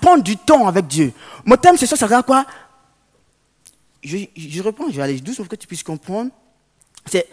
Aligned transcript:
prendre 0.00 0.22
du 0.22 0.36
temps 0.36 0.66
avec 0.66 0.86
Dieu. 0.86 1.12
Mon 1.44 1.56
thème, 1.56 1.76
c'est 1.76 1.86
ça, 1.86 1.96
ça 1.96 2.18
à 2.18 2.22
quoi? 2.22 2.44
Je, 4.02 4.62
réponds, 4.62 4.90
je 4.90 4.96
vais 4.96 5.02
aller 5.02 5.20
doucement 5.20 5.44
pour 5.44 5.50
que 5.50 5.56
tu 5.56 5.66
puisses 5.66 5.82
comprendre. 5.82 6.30
C'est 7.06 7.28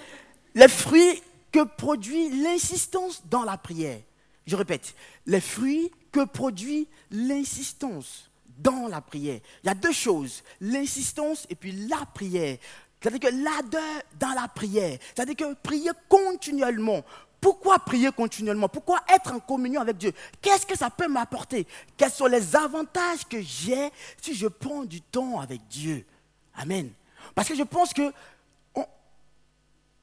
les 0.53 0.67
fruits 0.67 1.21
que 1.51 1.63
produit 1.63 2.29
l'insistance 2.41 3.21
dans 3.29 3.43
la 3.43 3.57
prière. 3.57 3.99
Je 4.45 4.55
répète, 4.55 4.95
les 5.25 5.41
fruits 5.41 5.91
que 6.11 6.25
produit 6.25 6.87
l'insistance 7.11 8.29
dans 8.57 8.87
la 8.87 9.01
prière. 9.01 9.39
Il 9.63 9.67
y 9.67 9.69
a 9.69 9.75
deux 9.75 9.91
choses, 9.91 10.43
l'insistance 10.61 11.45
et 11.49 11.55
puis 11.55 11.71
la 11.87 12.05
prière. 12.13 12.57
C'est-à-dire 12.99 13.29
que 13.29 13.43
l'ardeur 13.43 14.01
dans 14.19 14.33
la 14.33 14.47
prière, 14.47 14.97
c'est-à-dire 15.15 15.35
que 15.35 15.53
prier 15.55 15.91
continuellement. 16.09 17.03
Pourquoi 17.39 17.79
prier 17.79 18.11
continuellement? 18.11 18.67
Pourquoi 18.67 18.99
être 19.09 19.33
en 19.33 19.39
communion 19.39 19.81
avec 19.81 19.97
Dieu? 19.97 20.11
Qu'est-ce 20.41 20.65
que 20.65 20.77
ça 20.77 20.89
peut 20.89 21.07
m'apporter? 21.07 21.67
Quels 21.95 22.11
sont 22.11 22.25
les 22.25 22.55
avantages 22.55 23.27
que 23.27 23.41
j'ai 23.41 23.91
si 24.21 24.33
je 24.33 24.47
prends 24.47 24.83
du 24.83 25.01
temps 25.01 25.39
avec 25.39 25.67
Dieu? 25.67 26.05
Amen. 26.55 26.91
Parce 27.35 27.47
que 27.47 27.55
je 27.55 27.63
pense 27.63 27.93
que 27.93 28.11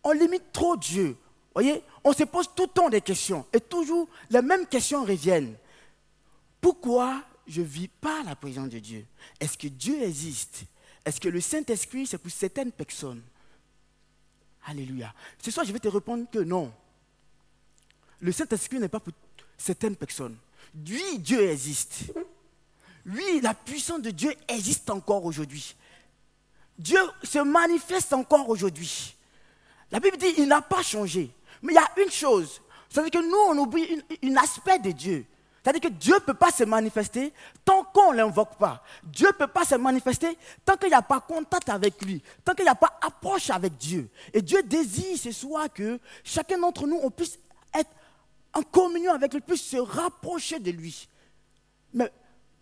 on, 0.04 0.12
limite 0.12 0.52
trop 0.52 0.76
Dieu. 0.76 1.16
Voyez, 1.54 1.82
on 2.04 2.12
se 2.12 2.24
pose 2.24 2.48
tout 2.54 2.64
le 2.64 2.68
temps 2.68 2.90
des 2.90 3.00
questions 3.00 3.46
et 3.52 3.60
toujours 3.60 4.08
les 4.30 4.42
mêmes 4.42 4.66
questions 4.66 5.04
reviennent. 5.04 5.56
Pourquoi 6.60 7.22
je 7.46 7.62
ne 7.62 7.66
vis 7.66 7.88
pas 7.88 8.22
la 8.22 8.36
présence 8.36 8.68
de 8.68 8.78
Dieu? 8.78 9.06
Est-ce 9.40 9.56
que 9.56 9.68
Dieu 9.68 10.02
existe? 10.02 10.64
Est-ce 11.04 11.20
que 11.20 11.28
le 11.28 11.40
Saint-Esprit, 11.40 12.06
c'est 12.06 12.18
pour 12.18 12.30
certaines 12.30 12.72
personnes? 12.72 13.22
Alléluia. 14.66 15.12
Ce 15.42 15.50
soir, 15.50 15.66
je 15.66 15.72
vais 15.72 15.78
te 15.78 15.88
répondre 15.88 16.26
que 16.30 16.38
non. 16.38 16.72
Le 18.20 18.32
Saint-Esprit 18.32 18.78
n'est 18.78 18.88
pas 18.88 19.00
pour 19.00 19.12
certaines 19.58 19.96
personnes. 19.96 20.36
Oui, 20.74 21.18
Dieu 21.18 21.50
existe. 21.50 22.12
Oui, 23.06 23.40
la 23.42 23.54
puissance 23.54 24.00
de 24.00 24.10
Dieu 24.10 24.34
existe 24.48 24.88
encore 24.90 25.24
aujourd'hui. 25.24 25.76
Dieu 26.78 27.00
se 27.22 27.38
manifeste 27.38 28.12
encore 28.12 28.48
aujourd'hui. 28.48 29.14
La 29.90 30.00
Bible 30.00 30.16
dit 30.16 30.34
il 30.38 30.48
n'a 30.48 30.62
pas 30.62 30.82
changé. 30.82 31.30
Mais 31.62 31.72
il 31.72 31.76
y 31.76 31.78
a 31.78 32.04
une 32.04 32.10
chose, 32.10 32.60
c'est-à-dire 32.88 33.20
que 33.20 33.26
nous, 33.26 33.58
on 33.58 33.62
oublie 33.62 34.02
un 34.22 34.36
aspect 34.36 34.78
de 34.78 34.90
Dieu. 34.90 35.24
C'est-à-dire 35.62 35.80
que 35.80 35.96
Dieu 35.96 36.14
ne 36.14 36.20
peut 36.20 36.34
pas 36.34 36.50
se 36.50 36.64
manifester 36.64 37.32
tant 37.64 37.84
qu'on 37.84 38.12
ne 38.12 38.18
l'invoque 38.18 38.56
pas. 38.58 38.84
Dieu 39.02 39.28
ne 39.28 39.32
peut 39.32 39.46
pas 39.46 39.64
se 39.64 39.76
manifester 39.76 40.36
tant 40.62 40.76
qu'il 40.76 40.90
n'y 40.90 40.94
a 40.94 41.00
pas 41.00 41.20
contact 41.20 41.70
avec 41.70 42.02
lui, 42.04 42.22
tant 42.44 42.52
qu'il 42.54 42.64
n'y 42.64 42.70
a 42.70 42.74
pas 42.74 42.98
approche 43.00 43.48
avec 43.48 43.78
Dieu. 43.78 44.10
Et 44.34 44.42
Dieu 44.42 44.62
désire 44.62 45.16
ce 45.16 45.32
soir 45.32 45.72
que 45.72 45.98
chacun 46.22 46.58
d'entre 46.58 46.86
nous, 46.86 47.00
on 47.02 47.10
puisse 47.10 47.38
être 47.72 47.90
en 48.54 48.62
communion 48.62 49.12
avec 49.12 49.32
lui, 49.34 49.40
puisse 49.40 49.62
se 49.62 49.76
rapprocher 49.76 50.58
de 50.58 50.70
lui. 50.70 51.08
Mais 51.92 52.10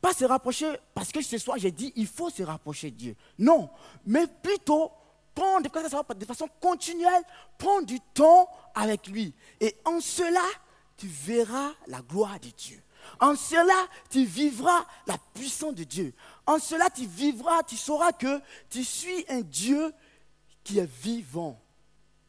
pas 0.01 0.12
se 0.12 0.25
rapprocher 0.25 0.73
parce 0.95 1.12
que 1.12 1.23
ce 1.23 1.39
soir 1.39 1.59
j'ai 1.59 1.71
dit 1.71 1.93
il 1.97 2.07
faut 2.07 2.31
se 2.31 2.43
rapprocher 2.43 2.91
de 2.91 2.97
Dieu. 2.97 3.17
Non, 3.39 3.71
mais 4.05 4.27
plutôt 4.27 4.91
prendre 5.34 5.69
de 6.15 6.25
façon 6.25 6.49
continuelle, 6.61 7.23
prendre 7.59 7.87
du 7.87 8.01
temps 8.15 8.49
avec 8.75 9.07
lui. 9.07 9.34
Et 9.61 9.77
en 9.84 10.01
cela, 10.01 10.45
tu 10.97 11.07
verras 11.07 11.73
la 11.87 12.01
gloire 12.01 12.39
de 12.41 12.49
Dieu. 12.49 12.83
En 13.21 13.34
cela, 13.34 13.75
tu 14.11 14.25
vivras 14.25 14.87
la 15.06 15.17
puissance 15.34 15.75
de 15.75 15.84
Dieu. 15.84 16.15
En 16.47 16.59
cela, 16.59 16.89
tu 16.91 17.06
vivras, 17.06 17.62
tu 17.62 17.77
sauras 17.77 18.12
que 18.12 18.41
tu 18.71 18.84
suis 18.84 19.25
un 19.29 19.41
Dieu 19.41 19.93
qui 20.62 20.79
est 20.79 20.91
vivant. 21.03 21.61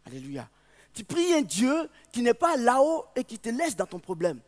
Alléluia. 0.06 0.50
Tu 0.94 1.04
pries 1.04 1.34
un 1.34 1.42
Dieu 1.42 1.90
qui 2.12 2.22
n'est 2.22 2.34
pas 2.34 2.56
là-haut 2.56 3.06
et 3.16 3.24
qui 3.24 3.40
te 3.40 3.50
laisse 3.50 3.76
dans 3.76 3.86
ton 3.86 4.00
problème. 4.00 4.40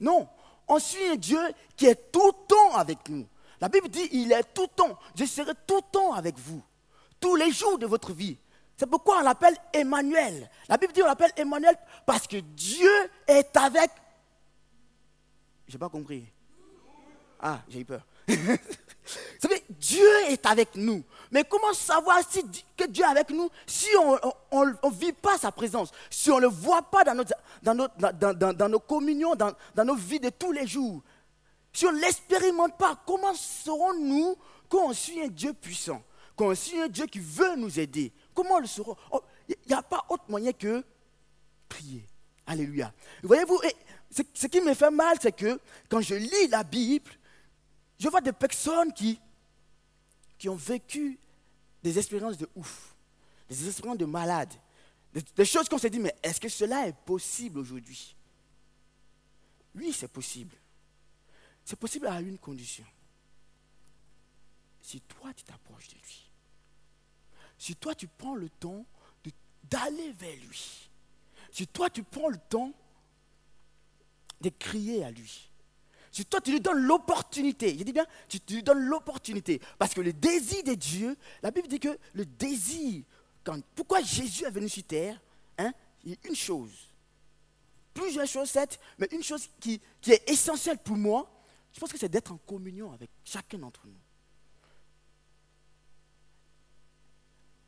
Non, 0.00 0.28
on 0.68 0.78
suit 0.78 1.06
un 1.08 1.16
Dieu 1.16 1.40
qui 1.76 1.86
est 1.86 2.10
tout 2.10 2.26
le 2.26 2.46
temps 2.46 2.76
avec 2.76 3.08
nous. 3.08 3.26
La 3.60 3.68
Bible 3.68 3.88
dit, 3.88 4.08
il 4.12 4.32
est 4.32 4.54
tout 4.54 4.62
le 4.62 4.68
temps. 4.68 4.98
Je 5.14 5.24
serai 5.24 5.52
tout 5.66 5.76
le 5.76 5.90
temps 5.92 6.12
avec 6.12 6.38
vous. 6.38 6.62
Tous 7.20 7.36
les 7.36 7.50
jours 7.50 7.78
de 7.78 7.86
votre 7.86 8.12
vie. 8.12 8.38
C'est 8.76 8.86
pourquoi 8.86 9.18
on 9.18 9.22
l'appelle 9.22 9.56
Emmanuel. 9.72 10.50
La 10.68 10.76
Bible 10.76 10.92
dit, 10.92 11.02
on 11.02 11.06
l'appelle 11.06 11.32
Emmanuel 11.36 11.76
parce 12.04 12.26
que 12.26 12.36
Dieu 12.36 12.90
est 13.26 13.56
avec. 13.56 13.90
Je 15.66 15.72
n'ai 15.72 15.78
pas 15.78 15.88
compris. 15.88 16.26
Ah, 17.40 17.60
j'ai 17.68 17.80
eu 17.80 17.84
peur. 17.84 18.06
Vous 18.28 18.34
savez, 19.40 19.62
Dieu 19.70 20.06
est 20.28 20.44
avec 20.46 20.74
nous. 20.74 21.02
Mais 21.30 21.44
comment 21.44 21.72
savoir 21.72 22.20
si, 22.28 22.42
que 22.76 22.84
Dieu 22.84 23.04
est 23.04 23.08
avec 23.08 23.30
nous 23.30 23.50
si 23.66 23.88
on 24.50 24.64
ne 24.64 24.94
vit 24.94 25.12
pas 25.12 25.38
sa 25.38 25.50
présence, 25.52 25.90
si 26.10 26.30
on 26.30 26.36
ne 26.36 26.42
le 26.42 26.48
voit 26.48 26.82
pas 26.82 27.04
dans, 27.04 27.24
dans, 27.62 28.52
dans, 28.54 28.68
nos 28.68 28.80
communions, 28.80 29.34
dans, 29.34 29.84
nos 29.84 29.94
vies 29.94 30.20
de 30.20 30.30
tous 30.30 30.52
les 30.52 30.66
jours? 30.66 31.02
Si 31.72 31.86
on 31.86 31.92
ne 31.92 32.00
l'expérimente 32.00 32.76
pas, 32.78 32.98
comment 33.06 33.34
saurons-nous 33.34 34.36
qu'on 34.68 34.92
suit 34.92 35.22
un 35.22 35.28
Dieu 35.28 35.52
puissant, 35.52 36.02
qu'on 36.34 36.54
suit 36.54 36.80
un 36.80 36.88
Dieu 36.88 37.06
qui 37.06 37.18
veut 37.18 37.56
nous 37.56 37.78
aider? 37.78 38.12
Comment 38.34 38.58
le 38.58 38.66
saurons? 38.66 38.96
Il 39.12 39.16
oh, 39.16 39.22
n'y 39.68 39.74
a 39.74 39.82
pas 39.82 40.04
autre 40.08 40.24
moyen 40.28 40.52
que 40.52 40.82
prier. 41.68 42.06
Alléluia. 42.46 42.92
Voyez-vous, 43.22 43.60
ce 44.10 44.46
qui 44.46 44.60
me 44.60 44.72
fait 44.72 44.90
mal, 44.90 45.16
c'est 45.20 45.32
que 45.32 45.58
quand 45.88 46.00
je 46.00 46.14
lis 46.14 46.48
la 46.48 46.62
Bible, 46.62 47.10
je 47.98 48.08
vois 48.08 48.20
des 48.20 48.32
personnes 48.32 48.92
qui, 48.92 49.18
qui 50.38 50.48
ont 50.48 50.56
vécu 50.56 51.18
des 51.82 51.98
expériences 51.98 52.36
de 52.36 52.48
ouf, 52.54 52.94
des 53.48 53.66
expériences 53.66 53.98
de 53.98 54.04
malades, 54.04 54.52
des, 55.34 55.44
choses 55.44 55.68
qu'on 55.68 55.78
s'est 55.78 55.90
dit, 55.90 55.98
mais 55.98 56.14
est-ce 56.22 56.40
que 56.40 56.48
cela 56.48 56.86
est 56.88 56.96
possible 57.04 57.58
aujourd'hui? 57.58 58.14
Oui, 59.74 59.92
c'est 59.92 60.08
possible. 60.08 60.54
C'est 61.64 61.78
possible 61.78 62.06
à 62.06 62.20
une 62.20 62.38
condition. 62.38 62.84
Si 64.80 65.00
toi, 65.00 65.32
tu 65.34 65.44
t'approches 65.44 65.88
de 65.88 65.94
lui, 65.94 66.30
si 67.58 67.74
toi, 67.76 67.94
tu 67.94 68.06
prends 68.06 68.34
le 68.34 68.48
temps 68.48 68.84
d'aller 69.64 70.12
vers 70.12 70.36
lui, 70.36 70.90
si 71.50 71.66
toi, 71.66 71.90
tu 71.90 72.02
prends 72.02 72.28
le 72.28 72.38
temps 72.38 72.72
de 74.40 74.50
crier 74.50 75.04
à 75.04 75.10
lui, 75.10 75.50
si 76.16 76.24
toi, 76.24 76.40
tu 76.40 76.50
lui 76.50 76.62
donnes 76.62 76.78
l'opportunité, 76.78 77.76
je 77.78 77.84
dis 77.84 77.92
bien, 77.92 78.06
tu, 78.26 78.40
lui 78.48 78.62
donnes 78.62 78.86
l'opportunité. 78.86 79.60
Parce 79.78 79.92
que 79.92 80.00
le 80.00 80.14
désir 80.14 80.62
de 80.64 80.72
Dieu, 80.72 81.14
la 81.42 81.50
Bible 81.50 81.68
dit 81.68 81.78
que 81.78 81.98
le 82.14 82.24
désir, 82.24 83.04
pourquoi 83.74 84.00
Jésus 84.00 84.46
est 84.46 84.50
venu 84.50 84.66
sur 84.66 84.82
terre, 84.84 85.20
hein, 85.58 85.70
une 86.06 86.34
chose. 86.34 86.88
Plusieurs 87.92 88.26
choses, 88.26 88.48
certes, 88.48 88.80
mais 88.96 89.08
une 89.12 89.22
chose 89.22 89.50
qui, 89.60 89.78
qui 90.00 90.12
est 90.12 90.30
essentielle 90.30 90.78
pour 90.78 90.96
moi, 90.96 91.30
je 91.74 91.80
pense 91.80 91.92
que 91.92 91.98
c'est 91.98 92.08
d'être 92.08 92.32
en 92.32 92.38
communion 92.38 92.92
avec 92.92 93.10
chacun 93.22 93.58
d'entre 93.58 93.86
nous. 93.86 94.00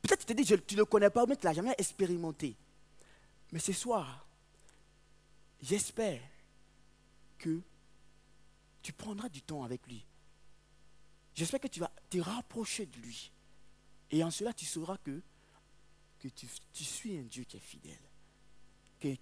Peut-être 0.01 0.25
tu 0.25 0.25
te 0.25 0.33
dis, 0.33 0.43
tu 0.43 0.73
ne 0.73 0.79
le 0.79 0.85
connais 0.85 1.11
pas, 1.11 1.27
mais 1.27 1.35
tu 1.35 1.45
ne 1.45 1.49
l'as 1.49 1.55
jamais 1.55 1.75
expérimenté. 1.77 2.55
Mais 3.51 3.59
ce 3.59 3.73
soir, 3.73 4.25
j'espère 5.61 6.19
que 7.37 7.61
tu 8.81 8.93
prendras 8.93 9.29
du 9.29 9.41
temps 9.41 9.63
avec 9.63 9.85
lui. 9.87 10.05
J'espère 11.35 11.59
que 11.59 11.67
tu 11.67 11.79
vas 11.79 11.91
te 12.09 12.17
rapprocher 12.17 12.85
de 12.85 12.97
lui. 12.97 13.31
Et 14.11 14.23
en 14.23 14.31
cela, 14.31 14.53
tu 14.53 14.65
sauras 14.65 14.97
que, 14.97 15.21
que 16.19 16.27
tu, 16.27 16.47
suis 16.83 17.17
un 17.17 17.23
Dieu 17.23 17.43
qui 17.43 17.57
est 17.57 17.61
fidèle. 17.61 19.17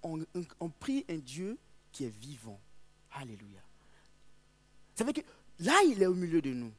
Qu'on 0.00 0.24
on 0.60 0.68
prie 0.70 1.04
un 1.08 1.18
Dieu 1.18 1.58
qui 1.92 2.04
est 2.04 2.14
vivant. 2.20 2.60
Alléluia. 3.12 3.60
Ça 4.94 5.04
veut 5.04 5.12
dire 5.12 5.24
que 5.24 5.64
là, 5.64 5.80
il 5.84 6.02
est 6.02 6.06
au 6.06 6.14
milieu 6.14 6.42
de 6.42 6.52
nous. 6.52 6.72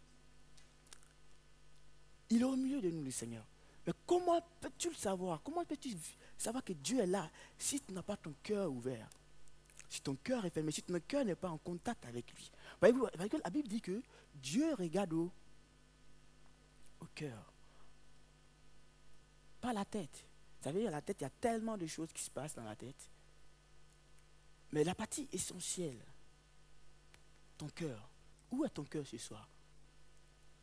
Il 2.30 2.42
est 2.42 2.46
au 2.46 2.56
milieu 2.56 2.82
de 2.82 2.90
nous, 2.90 3.04
le 3.04 3.12
Seigneur. 3.12 3.46
Mais 3.88 3.94
comment 4.06 4.42
peux-tu 4.62 4.90
le 4.90 4.96
savoir? 4.96 5.42
Comment 5.42 5.66
peux-tu 5.66 5.96
savoir 6.38 6.64
que 6.64 6.74
Dieu 6.74 7.00
est 7.00 7.08
là 7.08 7.30
si 7.58 7.82
tu 7.82 7.92
n'as 7.92 8.04
pas 8.04 8.18
ton 8.18 8.34
cœur 8.44 8.72
ouvert? 8.72 9.10
Si 9.90 10.02
ton 10.02 10.16
cœur 10.16 10.46
est 10.46 10.52
fermé, 10.52 10.72
si 10.72 10.84
ton 10.84 11.00
cœur 11.00 11.26
n'est 11.26 11.36
pas 11.36 11.50
en 11.50 11.58
contact 11.58 12.06
avec 12.06 12.32
lui. 12.34 12.52
Voyez-vous, 12.80 13.08
la 13.44 13.50
Bible 13.50 13.68
dit 13.68 13.82
que 13.82 14.02
Dieu 14.36 14.74
regarde 14.76 15.14
au, 15.14 15.32
au 17.00 17.06
cœur, 17.16 17.52
pas 19.60 19.74
la 19.74 19.86
tête. 19.86 20.26
Vous 20.60 20.64
savez, 20.64 20.88
à 20.88 20.92
la 20.92 21.02
tête, 21.02 21.18
il 21.22 21.24
y 21.24 21.28
a 21.28 21.32
tellement 21.32 21.78
de 21.78 21.88
choses 21.88 22.14
qui 22.14 22.24
se 22.24 22.30
passent 22.30 22.56
dans 22.56 22.64
la 22.64 22.76
tête. 22.76 23.10
Mais 24.72 24.84
la 24.84 24.94
partie 24.94 25.28
essentielle, 25.32 26.04
ton 27.58 27.68
cœur. 27.70 28.08
Où 28.52 28.66
est 28.66 28.70
ton 28.70 28.84
cœur 28.84 29.06
ce 29.06 29.18
soir? 29.18 29.50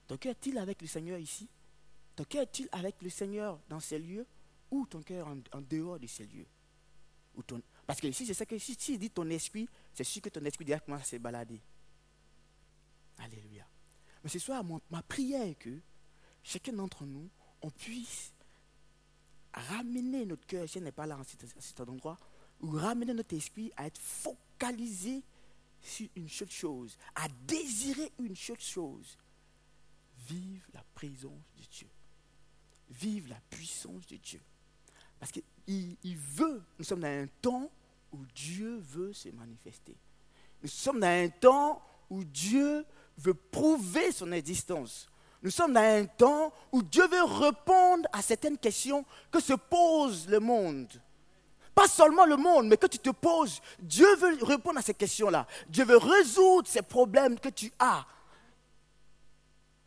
Ton 0.06 0.16
cœur 0.16 0.32
est-il 0.32 0.58
avec 0.58 0.80
le 0.80 0.86
Seigneur 0.86 1.18
ici? 1.18 1.48
Ton 2.14 2.24
cœur 2.24 2.42
est-il 2.42 2.68
avec 2.72 3.02
le 3.02 3.10
Seigneur 3.10 3.58
dans 3.68 3.80
ces 3.80 3.98
lieux 3.98 4.26
Ou 4.70 4.86
ton 4.86 5.02
cœur 5.02 5.26
en, 5.26 5.38
en 5.52 5.60
dehors 5.60 5.98
de 5.98 6.06
ces 6.06 6.26
lieux? 6.26 6.46
Ou 7.36 7.42
ton, 7.42 7.60
parce 7.86 8.00
que 8.00 8.10
si 8.10 8.26
c'est 8.26 8.34
ça 8.34 8.46
que 8.46 8.58
si, 8.58 8.76
il 8.88 8.98
dit 8.98 9.10
ton 9.10 9.28
esprit, 9.30 9.68
c'est 9.94 10.04
sûr 10.04 10.20
que 10.20 10.28
ton 10.28 10.44
esprit 10.44 10.64
déjà 10.64 10.80
commence 10.80 11.02
à 11.02 11.04
se 11.04 11.16
balader. 11.16 11.60
Alléluia. 13.18 13.66
Mais 14.24 14.30
ce 14.30 14.38
soir, 14.38 14.64
ma 14.90 15.02
prière 15.02 15.46
est 15.46 15.54
que 15.54 15.78
chacun 16.42 16.72
d'entre 16.72 17.04
nous, 17.06 17.30
on 17.62 17.70
puisse 17.70 18.32
ramener 19.52 20.26
notre 20.26 20.46
cœur, 20.46 20.68
si 20.68 20.78
elle 20.78 20.84
n'est 20.84 20.92
pas 20.92 21.06
là 21.06 21.18
à 21.18 21.24
cet 21.60 21.80
endroit, 21.80 22.18
ou 22.60 22.70
ramener 22.70 23.14
notre 23.14 23.34
esprit 23.36 23.72
à 23.76 23.86
être 23.86 24.00
focalisé 24.00 25.22
sur 25.80 26.08
une 26.16 26.28
seule 26.28 26.50
chose, 26.50 26.98
à 27.14 27.28
désirer 27.46 28.12
une 28.18 28.34
seule 28.34 28.60
chose. 28.60 29.16
Vive 30.28 30.66
la 30.74 30.82
présence 30.94 31.44
de 31.56 31.62
Dieu. 31.70 31.88
Vive 32.90 33.28
la 33.28 33.40
puissance 33.48 34.06
de 34.06 34.16
Dieu. 34.16 34.40
Parce 35.18 35.30
qu'il 35.30 35.42
il 35.66 36.16
veut, 36.16 36.62
nous 36.78 36.84
sommes 36.84 37.00
dans 37.00 37.22
un 37.22 37.26
temps 37.42 37.70
où 38.12 38.18
Dieu 38.34 38.78
veut 38.78 39.12
se 39.12 39.28
manifester. 39.30 39.96
Nous 40.62 40.68
sommes 40.68 41.00
dans 41.00 41.06
un 41.06 41.28
temps 41.28 41.82
où 42.08 42.24
Dieu 42.24 42.84
veut 43.18 43.34
prouver 43.34 44.12
son 44.12 44.32
existence. 44.32 45.08
Nous 45.42 45.50
sommes 45.50 45.74
dans 45.74 45.80
un 45.80 46.06
temps 46.06 46.52
où 46.72 46.82
Dieu 46.82 47.06
veut 47.08 47.24
répondre 47.24 48.08
à 48.12 48.22
certaines 48.22 48.58
questions 48.58 49.04
que 49.30 49.40
se 49.40 49.52
pose 49.52 50.28
le 50.28 50.40
monde. 50.40 50.88
Pas 51.74 51.88
seulement 51.88 52.24
le 52.24 52.36
monde, 52.36 52.68
mais 52.68 52.78
que 52.78 52.86
tu 52.86 52.98
te 52.98 53.10
poses. 53.10 53.60
Dieu 53.78 54.16
veut 54.16 54.38
répondre 54.42 54.78
à 54.78 54.82
ces 54.82 54.94
questions-là. 54.94 55.46
Dieu 55.68 55.84
veut 55.84 55.98
résoudre 55.98 56.68
ces 56.68 56.82
problèmes 56.82 57.38
que 57.38 57.50
tu 57.50 57.70
as. 57.78 58.06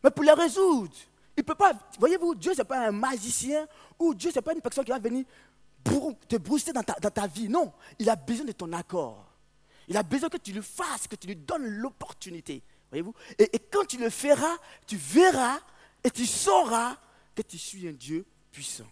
Mais 0.04 0.12
pour 0.12 0.24
les 0.24 0.34
résoudre, 0.34 0.94
il 1.36 1.42
ne 1.42 1.44
peut 1.44 1.56
pas. 1.56 1.74
Voyez-vous, 1.98 2.36
Dieu, 2.36 2.54
ce 2.54 2.60
n'est 2.60 2.66
pas 2.66 2.88
un 2.88 2.92
magicien 2.92 3.68
ou 3.98 4.14
Dieu, 4.14 4.30
ce 4.30 4.36
n'est 4.36 4.42
pas 4.42 4.54
une 4.54 4.62
personne 4.62 4.86
qui 4.86 4.92
va 4.92 5.00
venir 5.00 5.25
te 5.84 6.36
brusquer 6.38 6.74
dans 6.74 6.84
ta, 6.84 7.28
vie. 7.28 7.50
Non, 7.50 7.74
il 7.98 8.10
a 8.10 8.16
besoin 8.16 8.46
de 8.46 8.52
ton 8.52 8.72
accord. 8.74 9.26
Il 9.88 9.98
a 9.98 10.04
besoin 10.04 10.30
que 10.30 10.38
tu 10.38 10.54
le 10.54 10.62
fasses, 10.62 11.08
que 11.08 11.16
tu 11.16 11.28
lui 11.28 11.36
donnes 11.36 11.66
l'opportunité. 11.66 12.62
Voyez-vous? 12.90 13.14
Et, 13.38 13.60
quand 13.72 13.86
tu 13.86 13.98
le 13.98 14.10
feras, 14.10 14.58
tu 14.86 14.98
verras 14.98 15.60
et 16.04 16.12
tu 16.12 16.26
sauras 16.26 16.98
que 17.36 17.42
tu 17.42 17.58
suis 17.58 17.88
un 17.88 17.94
Dieu 17.94 18.26
puissant. 18.52 18.88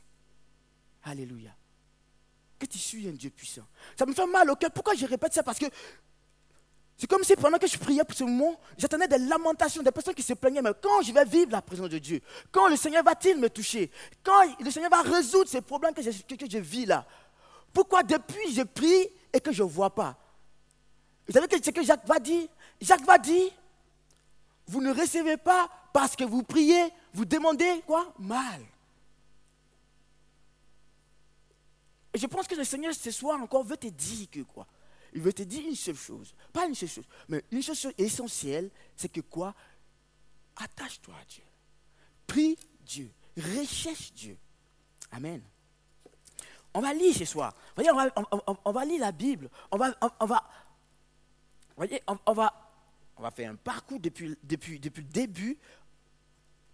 Alléluia. 1.04 1.56
Que 2.60 2.66
tu 2.66 2.78
suis 2.78 3.08
un 3.08 3.14
Dieu 3.14 3.30
puissant. 3.30 3.66
Ça 3.98 4.06
me 4.06 4.14
fait 4.14 4.26
mal 4.26 4.50
au 4.50 4.56
cœur. 4.56 4.72
Pourquoi 4.72 4.96
je 4.96 5.06
répète 5.06 5.34
ça? 5.34 5.44
Parce 5.44 5.60
que 5.60 5.66
c'est 6.98 7.06
comme 7.06 7.24
si 7.24 7.36
pendant 7.36 7.60
que 7.60 7.68
je 7.68 7.78
priais 7.78 8.04
pour 8.04 8.18
ce 8.18 8.24
moment, 8.24 8.60
j'attendais 8.76 9.08
des 9.08 9.20
lamentations, 9.20 9.84
des 9.84 9.92
personnes 9.92 10.16
qui 10.16 10.24
se 10.24 10.34
plaignaient. 10.34 10.64
Mais 10.64 10.72
quand 10.82 11.04
je 11.04 11.14
vais 11.14 11.26
vivre 11.26 11.52
la 11.52 11.62
présence 11.62 11.90
de 11.90 12.00
Dieu, 12.00 12.22
quand 12.52 12.68
le 12.68 12.76
Seigneur 12.76 13.04
va-t-il 13.04 13.38
me 13.38 13.50
toucher 13.50 13.92
Quand 14.24 14.42
le 14.60 14.72
Seigneur 14.72 14.90
va 14.90 15.04
résoudre 15.04 15.48
ces 15.48 15.62
problèmes 15.62 15.94
que 15.94 16.02
je, 16.02 16.10
que 16.10 16.50
je 16.50 16.58
vis 16.58 16.88
là 16.88 17.06
Pourquoi 17.72 18.02
depuis 18.02 18.52
je 18.52 18.64
prie 18.64 19.10
et 19.32 19.40
que 19.40 19.52
je 19.52 19.62
ne 19.62 19.70
vois 19.70 19.94
pas? 19.94 20.18
Vous 21.28 21.34
savez 21.34 21.46
ce 21.64 21.70
que 21.70 21.84
Jacques 21.84 22.08
va 22.08 22.18
dire? 22.18 22.48
Jacques 22.82 23.06
va 23.06 23.20
dire, 23.20 23.52
vous 24.66 24.82
ne 24.82 24.92
recevez 24.92 25.38
pas 25.38 25.70
parce 25.94 26.16
que 26.16 26.24
vous 26.24 26.42
priez, 26.42 26.92
vous 27.14 27.26
demandez 27.26 27.84
quoi? 27.86 28.12
Mal. 28.18 28.62
Et 32.12 32.18
je 32.18 32.26
pense 32.26 32.48
que 32.48 32.56
le 32.56 32.64
Seigneur 32.64 32.96
ce 32.96 33.12
soir 33.12 33.40
encore 33.40 33.64
veut 33.64 33.78
te 33.78 33.88
dire 33.88 34.28
que 34.32 34.40
quoi? 34.40 34.66
Il 35.18 35.24
veut 35.24 35.34
te 35.34 35.42
dire 35.42 35.68
une 35.68 35.76
seule 35.76 35.96
chose. 35.96 36.36
Pas 36.54 36.68
une 36.68 36.76
seule 36.76 36.90
chose, 36.90 37.06
mais 37.28 37.44
une 37.50 37.64
seule 37.64 37.76
chose 37.76 37.94
essentielle, 37.98 38.70
c'est 38.96 39.10
que 39.10 39.22
quoi? 39.22 39.56
Attache-toi 40.56 41.16
à 41.20 41.26
Dieu. 41.26 41.44
Prie 42.28 42.56
Dieu. 42.82 43.12
Recherche 43.36 44.14
Dieu. 44.14 44.38
Amen. 45.10 45.42
On 46.72 46.82
va 46.82 46.94
lire 46.94 47.16
ce 47.16 47.26
soir. 47.26 47.56
Voyez, 47.74 47.90
on 47.90 47.96
va, 47.96 48.60
on, 48.64 48.72
va 48.72 48.86
lire 48.86 49.00
la 49.02 49.12
Bible. 49.12 49.50
On 49.72 49.78
va, 49.78 49.92
on, 50.20 50.26
va, 50.28 50.48
voyez, 51.76 52.00
on, 52.28 52.34
va, 52.34 52.54
on 53.16 53.24
va 53.24 53.32
faire 53.32 53.50
un 53.50 53.56
parcours 53.56 54.00
depuis, 54.00 54.38
depuis, 54.44 54.80
depuis 54.80 55.02
le 55.02 55.10
début, 55.10 55.58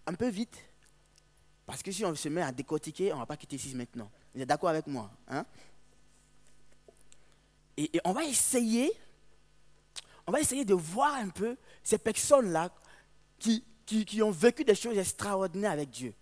un 0.05 0.15
peu 0.15 0.27
vite. 0.27 0.59
Parce 1.65 1.81
que 1.81 1.93
si 1.93 2.03
on 2.03 2.13
se 2.13 2.27
met 2.27 2.41
à 2.41 2.51
décortiquer, 2.51 3.13
on 3.13 3.15
ne 3.15 3.21
va 3.21 3.25
pas 3.25 3.37
quitter 3.37 3.55
ici 3.55 3.73
maintenant. 3.73 4.11
Vous 4.35 4.41
êtes 4.41 4.49
d'accord 4.49 4.67
avec 4.67 4.85
moi 4.87 5.09
hein? 5.29 5.45
Et, 7.77 7.89
on 8.03 8.13
va 8.13 8.23
essayer, 8.23 8.91
on 10.27 10.31
va 10.31 10.39
essayer 10.39 10.65
de 10.65 10.73
voir 10.73 11.15
un 11.15 11.29
peu 11.29 11.57
ces 11.83 11.97
personnes-là 11.97 12.69
qui, 13.39 13.63
qui, 13.85 14.21
ont 14.21 14.31
vécu 14.31 14.63
des 14.63 14.75
choses 14.75 14.97
extraordinaires 14.97 15.71
avec 15.71 15.89
Dieu. 15.89 16.13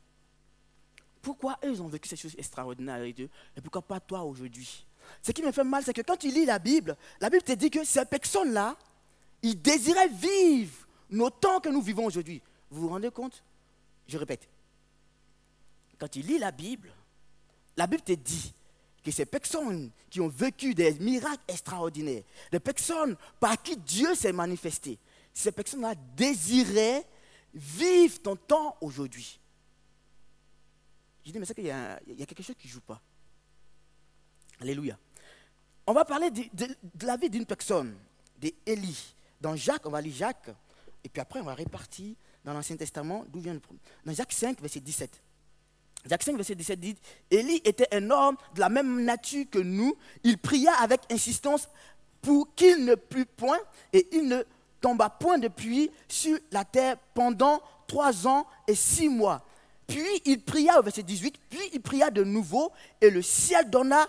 Pourquoi 1.21 1.59
eux 1.63 1.80
ont 1.81 1.88
vécu 1.88 2.09
ces 2.09 2.15
choses 2.15 2.36
extraordinaires 2.38 2.95
avec 2.95 3.15
Dieu 3.15 3.30
et 3.56 3.62
pourquoi 3.62 3.81
pas 3.81 4.00
toi 4.00 4.24
aujourd'hui? 4.24 4.86
Ce 5.21 5.31
qui 5.31 5.44
me 5.44 5.51
fait 5.51 5.63
mal, 5.63 5.83
c'est 5.83 5.94
que 5.94 6.01
quand 6.01 6.18
tu 6.18 6.30
lis 6.30 6.45
la 6.45 6.57
Bible, 6.57 6.95
la 7.19 7.30
Bible 7.30 7.44
te 7.44 7.51
dit 7.51 7.69
que 7.69 7.83
ces 7.83 8.06
personnes-là, 8.06 8.75
ils 9.42 9.59
désiraient 9.62 10.07
vivre 10.07 10.88
nos 11.09 11.30
temps 11.30 11.59
que 11.59 11.69
nous 11.69 11.81
vivons 11.81 12.06
aujourd'hui. 12.06 12.42
Vous 12.69 12.81
vous 12.81 12.89
rendez 12.89 13.12
compte? 13.12 13.44
Je 14.07 14.18
répète. 14.18 14.48
Quand 16.00 16.07
tu 16.07 16.21
lis 16.21 16.39
la 16.39 16.51
Bible, 16.51 16.92
la 17.77 17.86
Bible 17.86 18.03
te 18.03 18.13
dit 18.13 18.53
que 19.03 19.12
ces 19.12 19.25
personnes 19.25 19.92
qui 20.09 20.21
ont 20.21 20.27
vécu 20.27 20.74
des 20.74 20.94
miracles 20.95 21.44
extraordinaires, 21.48 22.24
des 22.51 22.59
personnes 22.59 23.15
par 23.39 23.62
qui 23.62 23.75
Dieu 23.77 24.13
s'est 24.15 24.33
manifesté, 24.33 24.98
ces 25.33 25.51
personnes-là 25.51 25.95
désiraient 26.15 27.06
vivre 27.53 28.19
ton 28.21 28.36
temps 28.36 28.77
aujourd'hui. 28.81 29.39
Je 31.25 31.31
dis, 31.31 31.39
mais 31.39 31.45
c'est 31.45 31.53
qu'il 31.53 31.65
y, 31.65 31.71
a 31.71 32.00
quelque 32.25 32.44
chose 32.44 32.56
qui 32.57 32.68
ne 32.68 32.74
joue 32.74 32.81
pas. 32.81 33.01
Alléluia. 34.59 34.98
On 35.88 35.94
va 35.94 36.06
parler 36.06 36.30
de, 36.31 37.06
la 37.06 37.18
vie 37.18 37.30
d'une 37.30 37.45
personne, 37.45 37.95
d'Élie. 38.38 39.15
Dans 39.39 39.56
Jacques, 39.56 39.86
on 39.86 39.89
va 39.89 40.01
lire 40.01 40.15
Jacques, 40.15 40.51
et 41.03 41.09
puis 41.09 41.21
après 41.21 41.39
on 41.39 41.44
va 41.44 41.56
répartir 41.56 42.15
dans 42.44 42.53
l'Ancien 42.53 42.75
Testament, 42.75 43.25
d'où 43.27 43.39
vient 43.39 43.53
le 43.53 43.59
problème. 43.59 43.83
Dans 44.06 44.13
Jacques 44.13 44.33
5, 44.33 44.62
verset 44.62 44.80
17. 44.80 45.21
Jacques 46.06 46.24
5, 46.24 46.36
verset 46.36 46.56
17 46.56 46.80
dit 46.80 46.95
Élie 47.30 47.62
était 47.63 47.88
un 47.92 48.09
homme 48.09 48.36
de 48.56 48.59
la 48.59 48.69
même 48.69 49.03
nature 49.03 49.45
que 49.50 49.59
nous. 49.59 49.95
Il 50.24 50.38
pria 50.38 50.74
avec 50.80 51.01
insistance 51.12 51.69
pour 52.21 52.53
qu'il 52.56 52.86
ne 52.86 52.95
plût 52.95 53.25
point 53.25 53.59
et 53.94 54.07
il 54.12 54.27
ne 54.27 54.44
tomba 54.80 55.09
point 55.09 55.38
de 55.38 55.48
pluie 55.48 55.92
sur 56.07 56.38
la 56.51 56.65
terre 56.65 56.98
pendant 57.13 57.62
trois 57.88 58.27
ans 58.27 58.48
et 58.68 58.75
six 58.75 59.09
mois. 59.09 59.45
Puis 59.88 60.21
il 60.25 60.42
pria 60.42 60.80
au 60.80 60.83
verset 60.83 61.03
18, 61.03 61.36
puis 61.50 61.59
il 61.74 61.81
pria 61.81 62.09
de 62.09 62.24
nouveau 62.24 62.71
et 63.00 63.09
le 63.09 63.21
ciel 63.21 63.69
donna 63.69 64.07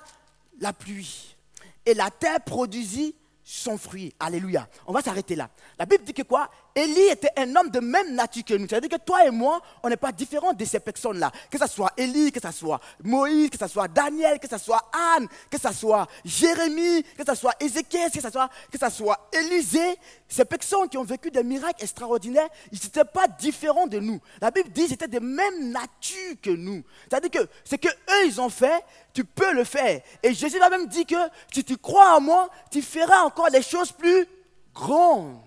la 0.60 0.72
pluie. 0.72 1.36
Et 1.84 1.94
la 1.94 2.10
terre 2.10 2.40
produisit 2.40 3.14
son 3.42 3.76
fruit. 3.76 4.14
Alléluia. 4.20 4.68
On 4.86 4.92
va 4.92 5.02
s'arrêter 5.02 5.34
là. 5.34 5.50
La 5.78 5.84
Bible 5.84 6.04
dit 6.04 6.14
que 6.14 6.22
quoi? 6.22 6.48
Élie 6.74 7.08
était 7.10 7.30
un 7.36 7.54
homme 7.56 7.70
de 7.70 7.80
même 7.80 8.14
nature 8.14 8.44
que 8.44 8.54
nous. 8.54 8.66
C'est-à-dire 8.69 8.90
que 8.90 9.04
toi 9.04 9.26
et 9.26 9.30
moi, 9.30 9.60
on 9.82 9.88
n'est 9.88 9.96
pas 9.96 10.12
différents 10.12 10.52
de 10.52 10.64
ces 10.64 10.80
personnes-là. 10.80 11.30
Que 11.50 11.58
ce 11.58 11.66
soit 11.66 11.92
Élie, 11.96 12.32
que 12.32 12.40
ce 12.40 12.50
soit 12.50 12.80
Moïse, 13.02 13.50
que 13.50 13.58
ce 13.58 13.66
soit 13.66 13.88
Daniel, 13.88 14.38
que 14.38 14.48
ce 14.48 14.58
soit 14.58 14.90
Anne, 15.16 15.26
que 15.50 15.58
ce 15.60 15.72
soit 15.72 16.06
Jérémie, 16.24 17.02
que 17.02 17.24
ce 17.26 17.34
soit 17.34 17.54
Ézéchiel, 17.60 18.10
que 18.10 18.20
ce 18.20 18.30
soit, 18.30 18.48
que 18.70 18.90
soit 18.90 19.28
Élisée. 19.32 19.96
Ces 20.28 20.44
personnes 20.44 20.88
qui 20.88 20.96
ont 20.96 21.04
vécu 21.04 21.30
des 21.30 21.42
miracles 21.42 21.82
extraordinaires, 21.82 22.48
ils 22.70 22.78
n'étaient 22.82 23.04
pas 23.04 23.28
différents 23.28 23.87
de 23.87 23.99
nous. 23.99 24.20
La 24.40 24.50
Bible 24.50 24.70
dit 24.70 24.85
qu'ils 24.85 24.94
étaient 24.94 25.08
de 25.08 25.18
même 25.18 25.70
nature 25.70 26.37
que 26.42 26.50
nous. 26.50 26.82
C'est-à-dire 27.08 27.30
que 27.30 27.49
ce 27.64 27.76
qu'eux, 27.76 27.90
ils 28.26 28.40
ont 28.40 28.49
fait, 28.49 28.82
tu 29.12 29.25
peux 29.25 29.52
le 29.52 29.64
faire. 29.64 30.00
Et 30.23 30.32
Jésus 30.32 30.61
a 30.61 30.70
même 30.70 30.87
dit 30.87 31.04
que 31.04 31.16
si 31.52 31.64
tu 31.64 31.76
crois 31.76 32.16
en 32.16 32.20
moi, 32.20 32.49
tu 32.70 32.80
feras 32.80 33.23
encore 33.23 33.50
des 33.50 33.62
choses 33.62 33.92
plus 33.92 34.26
grandes. 34.75 35.38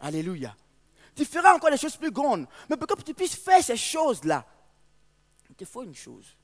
Alléluia 0.00 0.54
tu 1.16 1.24
feras 1.24 1.54
encore 1.54 1.70
des 1.70 1.78
choses 1.78 1.96
plus 1.96 2.10
grandes. 2.10 2.46
Mais 2.68 2.76
pour 2.76 2.86
que 2.86 3.02
tu 3.02 3.14
puisses 3.14 3.34
faire 3.34 3.62
ces 3.62 3.76
choses-là, 3.76 4.46
il 5.48 5.56
te 5.56 5.64
faut 5.64 5.82
une 5.82 5.94
chose. 5.94 6.36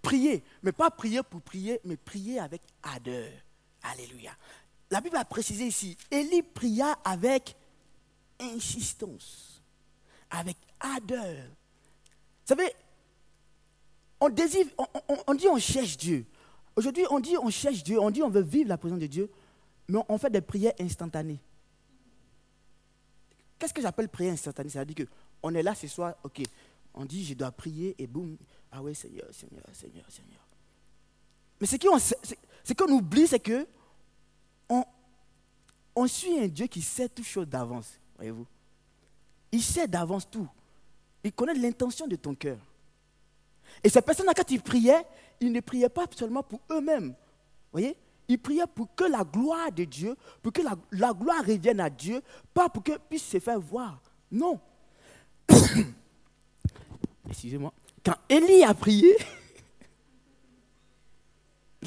Prier, 0.00 0.42
mais 0.62 0.72
pas 0.72 0.90
prier 0.90 1.22
pour 1.22 1.42
prier, 1.42 1.80
mais 1.84 1.96
prier 1.96 2.38
avec 2.38 2.62
ardeur. 2.82 3.28
Alléluia. 3.82 4.30
La 4.90 5.00
Bible 5.00 5.16
a 5.16 5.24
précisé 5.24 5.66
ici, 5.66 5.96
Élie 6.10 6.42
pria 6.42 6.98
avec 7.04 7.56
insistance, 8.38 9.62
avec 10.30 10.56
ardeur. 10.78 11.36
Vous 11.46 12.46
savez, 12.46 12.72
on, 14.20 14.28
désire, 14.28 14.66
on, 14.78 15.16
on 15.26 15.34
dit 15.34 15.48
on 15.48 15.58
cherche 15.58 15.96
Dieu. 15.96 16.26
Aujourd'hui, 16.76 17.04
on 17.10 17.20
dit 17.20 17.36
on 17.38 17.50
cherche 17.50 17.82
Dieu, 17.82 17.98
on 18.00 18.10
dit 18.10 18.22
on 18.22 18.28
veut 18.30 18.42
vivre 18.42 18.68
la 18.68 18.78
présence 18.78 19.00
de 19.00 19.06
Dieu, 19.06 19.30
mais 19.88 19.98
on 20.08 20.18
fait 20.18 20.30
des 20.30 20.40
prières 20.40 20.74
instantanées. 20.78 21.40
Qu'est-ce 23.62 23.74
que 23.74 23.80
j'appelle 23.80 24.08
prière 24.08 24.32
instantanée? 24.32 24.70
C'est-à-dire 24.70 25.06
qu'on 25.40 25.54
est 25.54 25.62
là 25.62 25.72
ce 25.72 25.86
soir, 25.86 26.16
ok, 26.24 26.42
on 26.94 27.04
dit 27.04 27.24
je 27.24 27.34
dois 27.34 27.52
prier 27.52 27.94
et 27.96 28.08
boum, 28.08 28.36
ah 28.72 28.82
oui 28.82 28.92
Seigneur, 28.92 29.28
Seigneur, 29.30 29.62
Seigneur, 29.72 30.04
Seigneur. 30.08 30.40
Mais 31.60 31.68
ce 31.68 32.72
qu'on 32.74 32.92
oublie, 32.92 33.28
c'est 33.28 33.38
que 33.38 33.64
on, 34.68 34.84
on 35.94 36.08
suit 36.08 36.40
un 36.40 36.48
Dieu 36.48 36.66
qui 36.66 36.82
sait 36.82 37.08
toutes 37.08 37.24
choses 37.24 37.46
d'avance, 37.46 38.00
voyez-vous. 38.16 38.48
Il 39.52 39.62
sait 39.62 39.86
d'avance 39.86 40.28
tout. 40.28 40.48
Il 41.22 41.32
connaît 41.32 41.54
l'intention 41.54 42.08
de 42.08 42.16
ton 42.16 42.34
cœur. 42.34 42.58
Et 43.84 43.88
ces 43.88 44.02
personnes-là, 44.02 44.34
quand 44.34 44.50
ils 44.50 44.60
priaient, 44.60 45.06
ils 45.38 45.52
ne 45.52 45.60
priaient 45.60 45.88
pas 45.88 46.06
seulement 46.16 46.42
pour 46.42 46.58
eux-mêmes. 46.68 47.14
Voyez? 47.70 47.96
Il 48.28 48.38
priait 48.38 48.66
pour 48.66 48.94
que 48.94 49.04
la 49.04 49.24
gloire 49.24 49.72
de 49.72 49.84
Dieu, 49.84 50.16
pour 50.42 50.52
que 50.52 50.62
la, 50.62 51.12
gloire 51.12 51.44
revienne 51.46 51.80
à 51.80 51.90
Dieu, 51.90 52.22
pas 52.54 52.68
pour 52.68 52.82
qu'il 52.82 52.98
puisse 53.08 53.24
se 53.24 53.38
faire 53.38 53.60
voir. 53.60 54.00
Non. 54.30 54.60
Excusez-moi. 57.28 57.72
Quand 58.04 58.16
Élie 58.28 58.64
a 58.64 58.74
prié, 58.74 59.16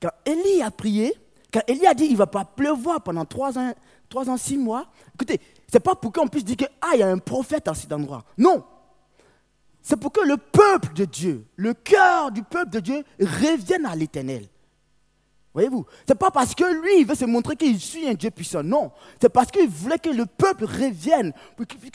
quand 0.00 0.10
Élie 0.24 0.62
a 0.62 0.70
prié, 0.70 1.14
Quand 1.52 1.62
Élie 1.66 1.86
a 1.86 1.94
dit 1.94 2.04
il 2.06 2.12
ne 2.12 2.18
va 2.18 2.26
pas 2.26 2.44
pleuvoir 2.44 3.02
pendant 3.02 3.24
trois 3.24 3.58
ans, 3.58 3.74
trois 4.08 4.28
ans, 4.28 4.36
six 4.36 4.58
mois, 4.58 4.86
écoutez, 5.14 5.40
ce 5.70 5.76
n'est 5.76 5.80
pas 5.80 5.94
pour 5.94 6.12
qu'on 6.12 6.28
puisse 6.28 6.44
dire 6.44 6.56
que, 6.56 6.66
ah, 6.80 6.90
il 6.94 7.00
y 7.00 7.02
a 7.02 7.08
un 7.08 7.18
prophète 7.18 7.68
à 7.68 7.74
cet 7.74 7.92
endroit. 7.92 8.24
Non. 8.38 8.64
C'est 9.88 9.96
pour 9.96 10.10
que 10.10 10.26
le 10.26 10.36
peuple 10.36 10.94
de 10.94 11.04
Dieu, 11.04 11.46
le 11.54 11.72
cœur 11.72 12.32
du 12.32 12.42
peuple 12.42 12.70
de 12.70 12.80
Dieu 12.80 13.04
revienne 13.20 13.86
à 13.86 13.94
l'éternel. 13.94 14.44
Voyez-vous 15.54 15.86
Ce 16.08 16.12
n'est 16.12 16.18
pas 16.18 16.32
parce 16.32 16.56
que 16.56 16.64
lui, 16.82 17.02
il 17.02 17.06
veut 17.06 17.14
se 17.14 17.24
montrer 17.24 17.54
qu'il 17.54 17.78
suit 17.78 18.08
un 18.08 18.14
Dieu 18.14 18.32
puissant. 18.32 18.64
Non. 18.64 18.90
C'est 19.20 19.28
parce 19.28 19.48
qu'il 19.48 19.68
voulait 19.68 20.00
que 20.00 20.08
le 20.10 20.26
peuple 20.26 20.64
revienne. 20.64 21.32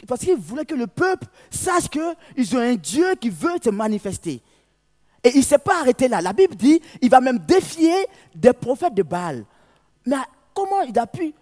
Parce 0.07 0.21
qu'il 0.21 0.38
voulait 0.38 0.63
que 0.63 0.74
le 0.74 0.88
peuple 0.88 1.27
sache 1.50 1.89
qu'ils 1.89 2.55
ont 2.55 2.62
un 2.62 2.75
Dieu 2.75 3.13
qui 3.19 3.29
veut 3.29 3.57
se 3.62 3.69
manifester. 3.69 4.41
Et 5.21 5.31
il 5.33 5.39
ne 5.39 5.43
s'est 5.43 5.57
pas 5.57 5.81
arrêté 5.81 6.07
là. 6.07 6.21
La 6.21 6.31
Bible 6.31 6.55
dit 6.55 6.81
il 7.01 7.10
va 7.10 7.19
même 7.19 7.39
défier 7.39 8.07
des 8.33 8.53
prophètes 8.53 8.93
de 8.93 9.03
Baal. 9.03 9.43
Mais 10.05 10.15
comment 10.53 10.79
il 10.83 10.98
a 10.98 11.07
pu? 11.07 11.33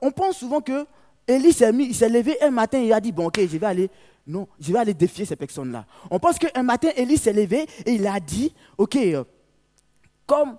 On 0.00 0.10
pense 0.12 0.38
souvent 0.38 0.62
que 0.62 0.86
Élie 1.28 1.52
s'est 1.52 2.08
levé 2.08 2.40
un 2.42 2.50
matin 2.50 2.78
il 2.78 2.90
a 2.90 3.00
dit 3.00 3.12
Bon, 3.12 3.26
ok, 3.26 3.38
je 3.38 3.58
vais 3.58 3.66
aller. 3.66 3.90
Non, 4.30 4.46
je 4.60 4.72
vais 4.72 4.78
aller 4.78 4.94
défier 4.94 5.24
ces 5.24 5.34
personnes-là. 5.34 5.84
On 6.08 6.20
pense 6.20 6.38
qu'un 6.38 6.62
matin, 6.62 6.88
Élie 6.96 7.18
s'est 7.18 7.32
levé 7.32 7.66
et 7.84 7.92
il 7.92 8.06
a 8.06 8.20
dit 8.20 8.54
Ok, 8.78 8.94
euh, 8.94 9.24
comme 10.24 10.56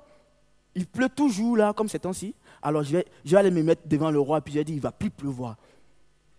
il 0.75 0.85
pleut 0.85 1.07
toujours 1.07 1.55
là, 1.55 1.71
comme 1.71 1.87
ces 1.87 1.99
temps-ci, 1.99 2.35
alors 2.61 2.83
je 2.83 2.97
vais, 2.97 3.05
je 3.23 3.31
vais 3.31 3.37
aller 3.37 3.49
me 3.49 3.63
mettre 3.63 3.83
devant 3.87 4.11
le 4.11 4.19
roi 4.19 4.39
et 4.39 4.41
puis 4.41 4.53
je 4.53 4.59
vais 4.59 4.65
dire 4.65 4.73
Il 4.73 4.79
ne 4.79 4.81
va 4.83 4.91
plus 4.91 5.09
pleuvoir. 5.09 5.55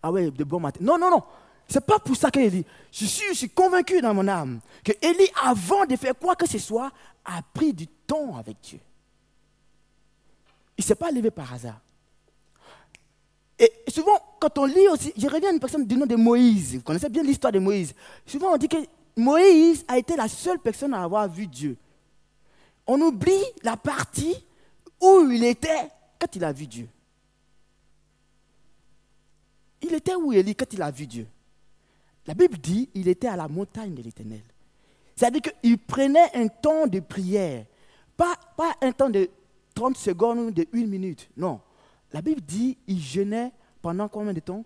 Ah 0.03 0.11
ouais, 0.11 0.29
de 0.29 0.43
bon 0.43 0.59
matin. 0.59 0.79
Non, 0.83 0.99
non, 0.99 1.09
non. 1.09 1.23
C'est 1.67 1.83
pas 1.83 1.97
pour 1.97 2.15
ça 2.15 2.29
qu'Élie. 2.29 2.65
Je 2.91 3.05
suis, 3.05 3.29
je 3.29 3.37
suis 3.39 3.49
convaincu 3.49 3.99
dans 3.99 4.13
mon 4.13 4.27
âme 4.27 4.59
que 4.83 4.91
Élie, 5.01 5.29
avant 5.43 5.85
de 5.85 5.95
faire 5.95 6.13
quoi 6.15 6.35
que 6.35 6.47
ce 6.47 6.59
soit, 6.59 6.91
a 7.25 7.41
pris 7.53 7.73
du 7.73 7.87
temps 7.87 8.37
avec 8.37 8.57
Dieu. 8.61 8.79
Il 10.77 10.81
ne 10.81 10.83
s'est 10.83 10.95
pas 10.95 11.09
levé 11.09 11.31
par 11.31 11.51
hasard. 11.51 11.79
Et 13.63 13.71
souvent, 13.87 14.19
quand 14.41 14.57
on 14.57 14.65
lit 14.65 14.89
aussi, 14.89 15.13
je 15.15 15.25
reviens 15.25 15.49
à 15.49 15.53
une 15.53 15.59
personne 15.59 15.85
du 15.85 15.95
nom 15.95 16.05
de 16.05 16.17
Moïse. 16.17 16.75
Vous 16.75 16.81
connaissez 16.81 17.07
bien 17.07 17.23
l'histoire 17.23 17.53
de 17.53 17.59
Moïse. 17.59 17.93
Souvent, 18.25 18.53
on 18.53 18.57
dit 18.57 18.67
que 18.67 18.75
Moïse 19.15 19.85
a 19.87 19.97
été 19.97 20.17
la 20.17 20.27
seule 20.27 20.59
personne 20.59 20.93
à 20.93 21.01
avoir 21.01 21.29
vu 21.29 21.47
Dieu. 21.47 21.77
On 22.85 22.99
oublie 22.99 23.43
la 23.63 23.77
partie 23.77 24.35
où 25.01 25.29
il 25.31 25.45
était 25.45 25.87
quand 26.19 26.35
il 26.35 26.43
a 26.43 26.51
vu 26.51 26.67
Dieu. 26.67 26.89
Il 29.81 29.93
était 29.93 30.15
où 30.15 30.33
Élie 30.33 30.55
quand 30.55 30.73
il 30.73 30.81
a 30.81 30.91
vu 30.91 31.07
Dieu? 31.07 31.25
La 32.27 32.33
Bible 32.33 32.57
dit 32.57 32.89
il 32.93 33.07
était 33.07 33.29
à 33.29 33.37
la 33.37 33.47
montagne 33.47 33.93
de 33.93 34.01
l'Éternel. 34.01 34.43
C'est-à-dire 35.15 35.41
qu'il 35.41 35.77
prenait 35.77 36.35
un 36.35 36.47
temps 36.49 36.85
de 36.85 36.99
prière, 36.99 37.65
pas, 38.17 38.35
pas 38.57 38.73
un 38.81 38.91
temps 38.91 39.09
de 39.09 39.29
30 39.73 39.95
secondes 39.95 40.39
ou 40.39 40.51
de 40.51 40.67
1 40.73 40.85
minute. 40.85 41.29
Non. 41.37 41.61
La 42.13 42.21
Bible 42.21 42.41
dit 42.41 42.77
il 42.87 42.99
jeûnait 42.99 43.51
pendant 43.81 44.07
combien 44.07 44.33
de 44.33 44.39
temps? 44.39 44.63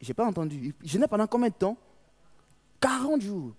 Je 0.00 0.08
n'ai 0.08 0.14
pas 0.14 0.26
entendu. 0.26 0.74
Il 0.82 0.90
jeûnait 0.90 1.06
pendant 1.06 1.26
combien 1.26 1.48
de 1.48 1.54
temps? 1.54 1.76
40 2.80 3.20
jours. 3.20 3.52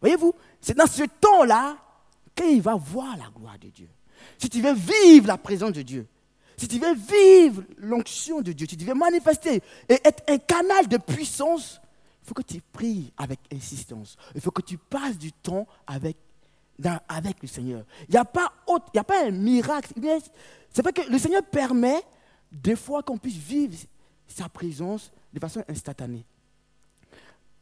Voyez-vous, 0.00 0.34
c'est 0.60 0.76
dans 0.76 0.86
ce 0.86 1.04
temps-là 1.04 1.76
qu'il 2.34 2.60
va 2.60 2.74
voir 2.74 3.16
la 3.16 3.30
gloire 3.34 3.58
de 3.58 3.68
Dieu. 3.68 3.88
Si 4.38 4.48
tu 4.48 4.60
veux 4.60 4.74
vivre 4.74 5.26
la 5.28 5.38
présence 5.38 5.72
de 5.72 5.82
Dieu, 5.82 6.06
si 6.56 6.68
tu 6.68 6.78
veux 6.78 6.94
vivre 6.94 7.62
l'onction 7.78 8.40
de 8.40 8.52
Dieu, 8.52 8.66
si 8.68 8.76
tu 8.76 8.84
veux 8.84 8.94
manifester 8.94 9.62
et 9.88 9.98
être 10.04 10.22
un 10.28 10.38
canal 10.38 10.86
de 10.88 10.98
puissance, 10.98 11.80
il 12.22 12.28
faut 12.28 12.34
que 12.34 12.42
tu 12.42 12.60
pries 12.60 13.12
avec 13.16 13.40
insistance. 13.52 14.16
Il 14.34 14.40
faut 14.40 14.50
que 14.50 14.62
tu 14.62 14.78
passes 14.78 15.18
du 15.18 15.32
temps 15.32 15.66
avec, 15.86 16.16
avec 17.08 17.42
le 17.42 17.48
Seigneur. 17.48 17.84
Il 18.08 18.12
n'y 18.12 18.16
a, 18.16 18.24
pas 18.24 18.52
a 18.68 19.04
pas 19.04 19.26
un 19.26 19.30
miracle. 19.30 19.92
C'est 20.70 20.82
pas 20.82 20.92
que 20.92 21.08
le 21.08 21.18
Seigneur 21.18 21.42
permet 21.42 22.02
des 22.50 22.76
fois 22.76 23.02
qu'on 23.02 23.18
puisse 23.18 23.36
vivre 23.36 23.76
sa 24.26 24.48
présence 24.48 25.10
de 25.32 25.38
façon 25.40 25.62
instantanée. 25.68 26.24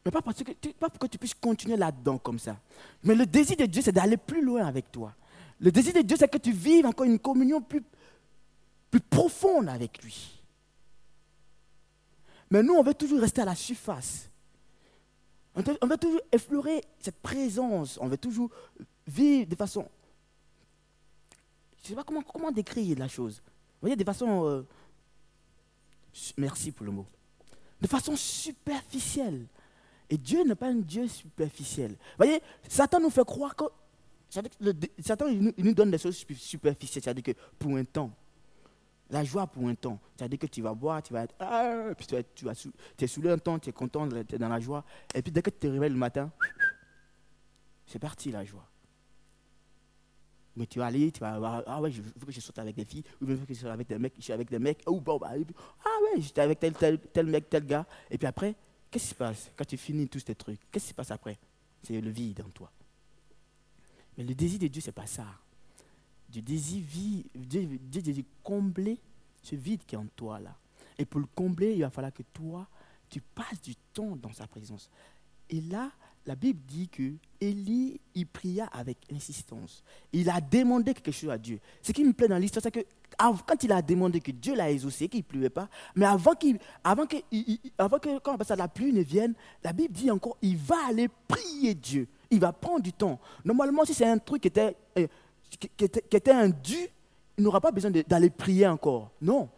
Mais 0.04 0.11
pas, 0.11 0.23
parce 0.23 0.42
que, 0.42 0.52
pas 0.73 0.90
pour 0.90 0.99
que 0.99 1.07
tu 1.07 1.19
puisses 1.19 1.35
continuer 1.35 1.76
là-dedans 1.76 2.19
comme 2.19 2.38
ça. 2.38 2.57
Mais 3.04 3.14
le 3.14 3.25
désir 3.26 3.57
de 3.57 3.66
Dieu, 3.66 3.83
c'est 3.83 3.92
d'aller 3.92 4.16
plus 4.16 4.45
loin 4.45 4.66
avec 4.66 4.90
toi. 4.90 5.14
Le 5.61 5.71
désir 5.71 5.92
de 5.92 6.00
Dieu, 6.00 6.16
c'est 6.19 6.28
que 6.28 6.38
tu 6.38 6.52
vives 6.52 6.87
encore 6.87 7.07
une 7.07 7.21
communion 7.21 7.61
plus, 7.61 7.83
plus 8.90 9.00
profonde 9.00 9.69
avec 9.69 10.02
lui. 10.02 10.42
Mais 12.50 12.62
nous, 12.62 12.75
on 12.75 12.83
veut 12.83 12.95
toujours 12.95 13.21
rester 13.21 13.42
à 13.42 13.45
la 13.45 13.54
surface. 13.54 14.28
On 15.54 15.87
veut, 15.87 15.99
toujours 15.99 16.21
effleurer 16.33 16.83
cette 16.99 17.21
présence. 17.21 17.99
On 18.00 18.09
veut 18.09 18.16
toujours 18.16 18.50
vivre 19.06 19.49
de 19.49 19.56
façon... 19.56 19.88
Je 21.78 21.82
ne 21.82 21.88
sais 21.88 21.94
pas 21.94 22.04
comment, 22.04 22.23
comment 22.23 22.52
décrire 22.52 22.99
la 22.99 23.09
chose. 23.09 23.42
Vous 23.44 23.82
voyez, 23.82 23.97
de 23.97 24.04
façon... 24.04 24.47
Euh, 24.47 24.62
merci 26.37 26.71
pour 26.71 26.87
le 26.87 26.92
mot. 26.92 27.06
De 27.80 27.87
façon 27.87 28.14
superficielle. 28.16 29.47
Et 30.09 30.16
Dieu 30.16 30.44
n'est 30.44 30.54
pas 30.54 30.68
un 30.68 30.76
Dieu 30.76 31.09
superficiel. 31.09 31.92
Vous 31.92 31.97
voyez, 32.18 32.40
Satan 32.68 33.00
nous 33.00 33.11
fait 33.11 33.25
croire 33.25 33.56
que... 33.56 33.64
Satan, 35.00 35.26
il 35.26 35.52
nous 35.59 35.75
donne 35.75 35.90
des 35.90 35.99
choses 35.99 36.16
superficielles. 36.16 37.02
C'est-à-dire 37.02 37.25
que 37.25 37.32
pour 37.59 37.76
un 37.76 37.85
temps, 37.85 38.11
la 39.12 39.25
joie 39.25 39.47
pour 39.47 39.68
un 39.68 39.75
temps. 39.75 40.00
C'est-à-dire 40.16 40.38
que 40.38 40.47
tu 40.47 40.62
vas 40.62 40.75
boire, 40.75 41.02
tu 41.02 41.12
vas 41.12 41.25
être. 41.25 41.35
Ah, 41.38 41.90
puis 41.97 42.06
tu, 42.06 42.44
vas, 42.44 42.54
tu, 42.54 42.73
es 42.99 43.06
saoulé 43.06 43.30
un 43.30 43.38
temps, 43.38 43.59
tu 43.59 43.68
es 43.68 43.73
content, 43.73 44.09
tu 44.09 44.35
es 44.35 44.38
dans 44.38 44.49
la 44.49 44.59
joie. 44.59 44.85
Et 45.14 45.23
puis 45.23 45.30
dès 45.30 45.42
que 45.42 45.50
tu 45.50 45.59
te 45.59 45.66
réveilles 45.66 45.90
le 45.90 45.97
matin, 45.97 46.32
c'est 47.87 47.99
parti 47.99 48.30
la 48.30 48.44
joie. 48.44 48.66
Mais 50.56 50.66
tu 50.66 50.78
vas 50.78 50.87
aller, 50.87 51.11
tu 51.11 51.21
vas 51.21 51.35
avoir, 51.35 51.62
ah 51.66 51.80
ouais, 51.80 51.90
il 51.90 52.02
faut 52.02 52.26
que 52.26 52.32
je 52.32 52.40
saute 52.40 52.59
avec 52.59 52.76
des 52.76 52.85
filles, 52.85 53.04
ou 53.21 53.30
il 53.30 53.37
faut 53.37 53.47
que 53.47 53.54
je 53.54 53.61
saute 53.61 53.71
avec 53.71 53.88
des 53.88 53.99
mecs, 53.99 54.14
je 54.16 54.23
suis 54.23 54.32
avec 54.32 54.50
des 54.50 54.59
mecs, 54.59 54.82
ou 54.87 55.00
bon, 55.00 55.16
bah, 55.16 55.30
ah 55.32 55.88
ouais, 56.02 56.21
j'étais 56.21 56.42
avec 56.42 56.61
tel, 56.61 56.75
tel, 56.75 56.99
tel 56.99 57.26
mec, 57.26 57.49
tel 57.49 57.64
gars. 57.64 57.87
Et 58.11 58.18
puis 58.18 58.26
après, 58.26 58.54
qu'est-ce 58.90 59.04
qui 59.04 59.11
se 59.11 59.14
passe? 59.14 59.50
Quand 59.56 59.64
tu 59.64 59.76
finis 59.76 60.09
tous 60.09 60.25
tes 60.25 60.35
trucs 60.35 60.61
Qu'est-ce 60.71 60.85
qui 60.85 60.90
se 60.90 60.94
passe 60.94 61.11
après? 61.11 61.38
C'est 61.82 62.00
le 62.00 62.11
vide 62.11 62.42
en 62.47 62.50
toi. 62.50 62.71
Mais 64.16 64.25
le 64.25 64.35
désir 64.35 64.59
de 64.59 64.66
Dieu, 64.66 64.82
ce 64.82 64.88
n'est 64.88 64.92
pas 64.92 65.06
ça 65.06 65.26
Dieu, 66.28 66.42
Dieu 66.42 68.25
combler 68.42 68.99
ce 69.42 69.56
vide 69.56 69.85
qui 69.87 69.94
est 69.94 69.99
en 69.99 70.06
toi 70.16 70.38
là. 70.40 70.56
Et 70.99 71.04
pour 71.04 71.21
le 71.21 71.26
combler, 71.35 71.75
il 71.75 71.80
va 71.80 71.90
falloir 71.90 72.12
que 72.12 72.23
toi, 72.23 72.66
tu 73.09 73.21
passes 73.21 73.61
du 73.61 73.75
temps 73.92 74.16
dans 74.16 74.32
sa 74.32 74.47
présence. 74.47 74.90
Et 75.50 75.61
là, 75.61 75.90
la 76.26 76.36
Bible 76.36 76.60
dit 76.66 76.88
que 76.88 77.12
Élie, 77.40 78.00
il 78.14 78.26
pria 78.26 78.66
avec 78.66 78.98
insistance. 79.12 79.82
Il 80.12 80.30
a 80.30 80.40
demandé 80.40 80.94
quelque 80.94 81.10
chose 81.10 81.30
à 81.30 81.38
Dieu. 81.38 81.58
Ce 81.82 81.90
qui 81.92 82.04
me 82.04 82.12
plaît 82.12 82.28
dans 82.28 82.38
l'histoire, 82.38 82.62
c'est 82.62 82.70
que 82.70 82.86
quand 83.18 83.62
il 83.62 83.72
a 83.72 83.82
demandé 83.82 84.20
que 84.20 84.30
Dieu 84.30 84.54
l'a 84.54 84.70
exaucé, 84.70 85.08
qu'il 85.08 85.20
ne 85.20 85.24
pleuvait 85.24 85.50
pas, 85.50 85.68
mais 85.96 86.06
avant, 86.06 86.34
qu'il, 86.34 86.58
avant, 86.84 87.06
que, 87.06 87.16
avant 87.76 87.98
que 87.98 88.18
quand 88.20 88.38
la 88.50 88.68
pluie 88.68 88.92
ne 88.92 89.02
vienne, 89.02 89.34
la 89.62 89.72
Bible 89.72 89.92
dit 89.92 90.10
encore, 90.10 90.36
il 90.42 90.56
va 90.56 90.76
aller 90.88 91.08
prier 91.26 91.74
Dieu. 91.74 92.06
Il 92.30 92.40
va 92.40 92.52
prendre 92.52 92.82
du 92.82 92.92
temps. 92.92 93.18
Normalement, 93.44 93.84
si 93.84 93.92
c'est 93.92 94.06
un 94.06 94.18
truc 94.18 94.42
qui 94.42 94.48
était 94.48 94.76
euh, 94.98 95.06
qui 95.76 95.84
était, 95.84 96.30
un 96.30 96.48
dû, 96.48 96.76
il 97.36 97.44
n'aura 97.44 97.60
pas 97.60 97.70
besoin 97.70 97.90
d'aller 97.90 98.30
prier 98.30 98.66
encore. 98.66 99.10
Non. 99.20 99.48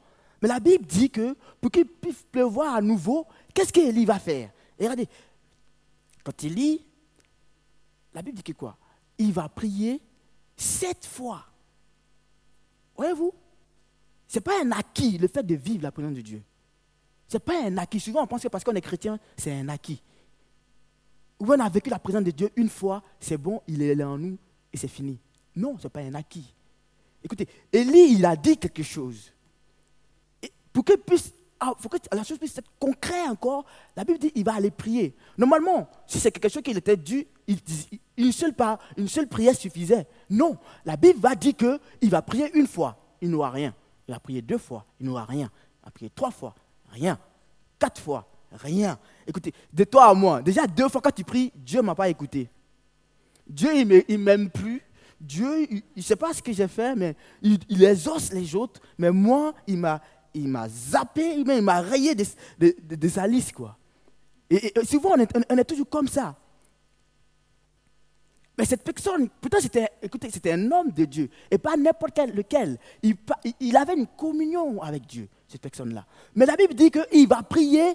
Mais 0.43 0.49
la 0.49 0.61
Bible 0.61 0.85
dit 0.85 1.11
que 1.11 1.37
pour 1.61 1.71
qu'il 1.71 1.87
puisse 1.87 2.25
pleuvoir 2.31 2.75
à 2.75 2.81
nouveau, 2.81 3.27
qu'est-ce 3.53 3.73
qu'Élie 3.73 4.05
va 4.05 4.19
faire? 4.19 4.51
Regardez, 4.79 5.09
quand 6.25 6.43
il 6.43 6.55
lit, 6.55 6.85
la 8.15 8.23
Bible 8.23 8.39
dit 8.39 8.43
que 8.43 8.53
quoi? 8.53 8.77
Il 9.19 9.33
va 9.33 9.49
prier 9.49 10.01
sept 10.57 11.05
fois. 11.07 11.45
Voyez-vous? 12.97 13.33
Ce 14.27 14.39
n'est 14.39 14.43
pas 14.43 14.61
un 14.63 14.73
acquis, 14.73 15.19
le 15.19 15.29
fait 15.29 15.43
de 15.43 15.55
vivre 15.55 15.83
la 15.83 15.93
présence 15.93 16.15
de 16.15 16.21
Dieu. 16.21 16.43
Ce 17.29 17.37
n'est 17.37 17.41
pas 17.41 17.65
un 17.65 17.77
acquis. 17.77 18.01
Souvent, 18.01 18.23
on 18.23 18.27
pense 18.27 18.43
que 18.43 18.49
parce 18.49 18.65
qu'on 18.65 18.75
est 18.75 18.81
chrétien, 18.81 19.19
c'est 19.37 19.53
un 19.53 19.69
acquis. 19.69 20.03
Ou 21.39 21.47
on 21.47 21.61
a 21.61 21.69
vécu 21.69 21.91
la 21.91 21.99
présence 21.99 22.25
de 22.25 22.31
Dieu 22.31 22.51
une 22.57 22.69
fois, 22.69 23.03
c'est 23.21 23.37
bon, 23.37 23.61
il 23.67 23.83
est 23.83 23.95
là 23.95 24.09
en 24.09 24.19
nous 24.19 24.39
et 24.73 24.77
c'est 24.77 24.89
fini. 24.89 25.19
Non, 25.55 25.77
ce 25.79 25.85
n'est 25.85 25.91
pas 25.91 26.01
un 26.01 26.15
acquis. 26.15 26.55
Écoutez, 27.23 27.49
Élie, 27.73 28.15
il 28.15 28.25
a 28.25 28.37
dit 28.37 28.57
quelque 28.57 28.83
chose. 28.83 29.33
Pour 30.73 30.85
que 30.85 30.97
puisse, 30.97 31.33
ah, 31.67 31.73
que 31.89 32.17
la 32.17 32.23
chose 32.25 32.39
puisse 32.39 32.59
être 32.59 32.71
concrète 32.79 33.29
encore, 33.29 33.65
la 33.97 34.05
Bible 34.05 34.19
dit 34.19 34.31
qu'il 34.31 34.45
va 34.45 34.55
aller 34.55 34.71
prier. 34.71 35.15
Normalement, 35.39 35.89
si 36.07 36.21
c'est 36.21 36.31
quelque 36.31 36.53
chose 36.53 36.63
qui 36.63 36.73
était 36.73 36.97
dû, 36.97 37.27
une, 38.17 38.33
seule 38.33 38.55
une 38.99 39.09
seule 39.09 39.29
prière 39.29 39.55
suffisait. 39.55 40.07
Non, 40.29 40.59
la 40.85 40.97
Bible 40.97 41.19
va 41.21 41.35
dire 41.35 41.55
qu'il 41.57 42.11
va 42.11 42.21
prier 42.21 42.51
une 42.55 42.67
fois, 42.67 42.99
il 43.23 43.31
n'aura 43.31 43.51
rien. 43.51 43.75
Il 44.07 44.13
va 44.13 44.21
prier 44.21 44.43
deux 44.43 44.59
fois, 44.59 44.85
il 45.01 45.07
n'aura 45.07 45.25
rien. 45.25 45.51
Il 45.81 45.85
va 45.87 45.91
prier 45.91 46.11
trois 46.15 46.31
fois, 46.31 46.55
rien. 46.91 47.19
Quatre 47.79 48.01
fois, 48.01 48.29
rien. 48.53 48.99
Écoutez, 49.27 49.55
de 49.73 49.85
toi 49.85 50.11
à 50.11 50.15
moi, 50.15 50.43
déjà 50.43 50.67
deux 50.67 50.89
fois 50.91 51.01
quand 51.01 51.15
tu 51.15 51.25
pries, 51.25 51.51
Dieu 51.55 51.81
ne 51.81 51.87
m'a 51.87 51.95
pas 51.95 52.11
écouté. 52.11 52.51
Dieu, 53.47 53.71
il 53.75 54.19
ne 54.19 54.23
m'aime 54.23 54.51
plus. 54.51 54.83
Dieu, 55.21 55.67
il 55.71 55.83
ne 55.97 56.03
sait 56.03 56.17
pas 56.17 56.35
ce 56.35 56.43
que 56.43 56.53
j'ai 56.53 56.69
fait, 56.69 56.95
mais 56.95 57.17
il, 57.41 57.59
il, 57.71 57.83
exauce 57.85 58.33
les 58.33 58.55
autres. 58.55 58.81
Mais 58.99 59.11
moi, 59.11 59.55
il 59.67 59.79
m'a, 59.79 60.03
il 60.35 60.49
m'a 60.49 60.69
zappé, 60.69 61.37
il 61.37 61.63
m'a 61.63 61.81
rayé 61.81 62.15
de, 62.15 63.09
sa 63.09 63.27
liste. 63.27 63.53
Quoi. 63.53 63.77
Et, 64.51 64.73
souvent, 64.85 65.13
on 65.17 65.57
est, 65.59 65.65
toujours 65.65 65.89
comme 65.89 66.09
ça. 66.09 66.37
Mais 68.57 68.65
cette 68.65 68.85
personne, 68.85 69.29
pourtant 69.41 69.59
c'était, 69.61 69.89
écoutez, 70.01 70.31
c'était 70.31 70.53
un 70.53 70.71
homme 70.71 70.93
de 70.93 71.05
Dieu, 71.07 71.29
et 71.51 71.59
pas 71.59 71.77
n'importe 71.77 72.19
lequel. 72.35 72.79
Il, 73.03 73.77
avait 73.77 73.95
une 73.95 74.07
communion 74.07 74.81
avec 74.81 75.07
Dieu, 75.07 75.29
cette 75.49 75.61
personne-là. 75.61 76.07
Mais 76.37 76.47
la 76.47 76.57
Bible 76.57 76.75
dit 76.75 76.91
qu'il 76.91 77.27
va 77.27 77.43
prier 77.43 77.95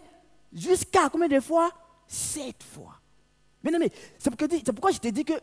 jusqu'à 0.51 1.09
combien 1.09 1.29
de 1.29 1.39
fois? 1.39 1.69
Sept 2.07 2.63
fois. 2.63 2.99
C'est 4.17 4.31
pourquoi 4.71 4.91
je 4.91 4.99
t'ai 4.99 5.11
dit 5.11 5.23
que 5.23 5.33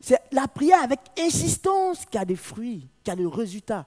c'est 0.00 0.20
la 0.32 0.46
prière 0.46 0.82
avec 0.82 1.00
insistance 1.18 2.04
qui 2.06 2.18
a 2.18 2.24
des 2.24 2.36
fruits, 2.36 2.88
qui 3.02 3.10
a 3.10 3.16
des 3.16 3.26
résultats. 3.26 3.86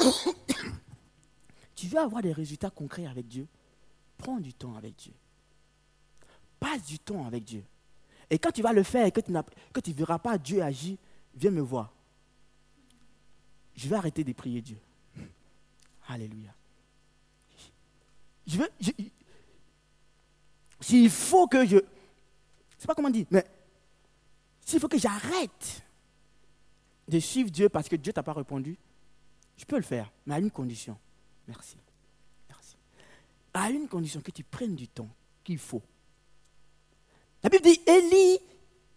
tu 1.74 1.86
veux 1.86 1.98
avoir 1.98 2.22
des 2.22 2.32
résultats 2.32 2.70
concrets 2.70 3.06
avec 3.06 3.28
Dieu? 3.28 3.46
Prends 4.18 4.38
du 4.38 4.52
temps 4.52 4.76
avec 4.76 4.96
Dieu. 4.96 5.12
Passe 6.58 6.84
du 6.84 6.98
temps 6.98 7.26
avec 7.26 7.44
Dieu. 7.44 7.64
Et 8.28 8.38
quand 8.38 8.52
tu 8.52 8.62
vas 8.62 8.72
le 8.72 8.82
faire 8.82 9.06
et 9.06 9.10
que 9.12 9.20
tu 9.20 9.32
ne 9.32 9.94
verras 9.94 10.18
pas 10.18 10.38
Dieu 10.38 10.62
agir, 10.62 10.96
viens 11.34 11.50
me 11.50 11.60
voir. 11.60 11.92
Je 13.74 13.88
vais 13.88 13.96
arrêter 13.96 14.24
de 14.24 14.32
prier 14.32 14.60
Dieu. 14.60 14.78
Alléluia. 16.08 16.54
Je 18.46 18.58
veux. 18.58 18.70
S'il 20.80 21.10
faut 21.10 21.46
que 21.46 21.64
je. 21.64 21.76
Je 21.76 22.82
sais 22.82 22.86
pas 22.86 22.94
comment 22.94 23.10
dire, 23.10 23.26
mais 23.30 23.44
s'il 24.64 24.80
faut 24.80 24.88
que 24.88 24.98
j'arrête 24.98 25.82
de 27.08 27.18
suivre 27.18 27.50
Dieu 27.50 27.68
parce 27.68 27.88
que 27.88 27.96
Dieu 27.96 28.12
t'a 28.12 28.22
pas 28.22 28.32
répondu, 28.32 28.78
je 29.60 29.66
peux 29.66 29.76
le 29.76 29.82
faire, 29.82 30.10
mais 30.24 30.36
à 30.36 30.38
une 30.38 30.50
condition. 30.50 30.96
Merci. 31.46 31.76
Merci. 32.48 32.76
À 33.52 33.68
une 33.68 33.88
condition 33.88 34.22
que 34.22 34.30
tu 34.30 34.42
prennes 34.42 34.74
du 34.74 34.88
temps 34.88 35.08
qu'il 35.44 35.58
faut. 35.58 35.82
La 37.42 37.50
Bible 37.50 37.64
dit, 37.64 37.78
Élie 37.86 38.38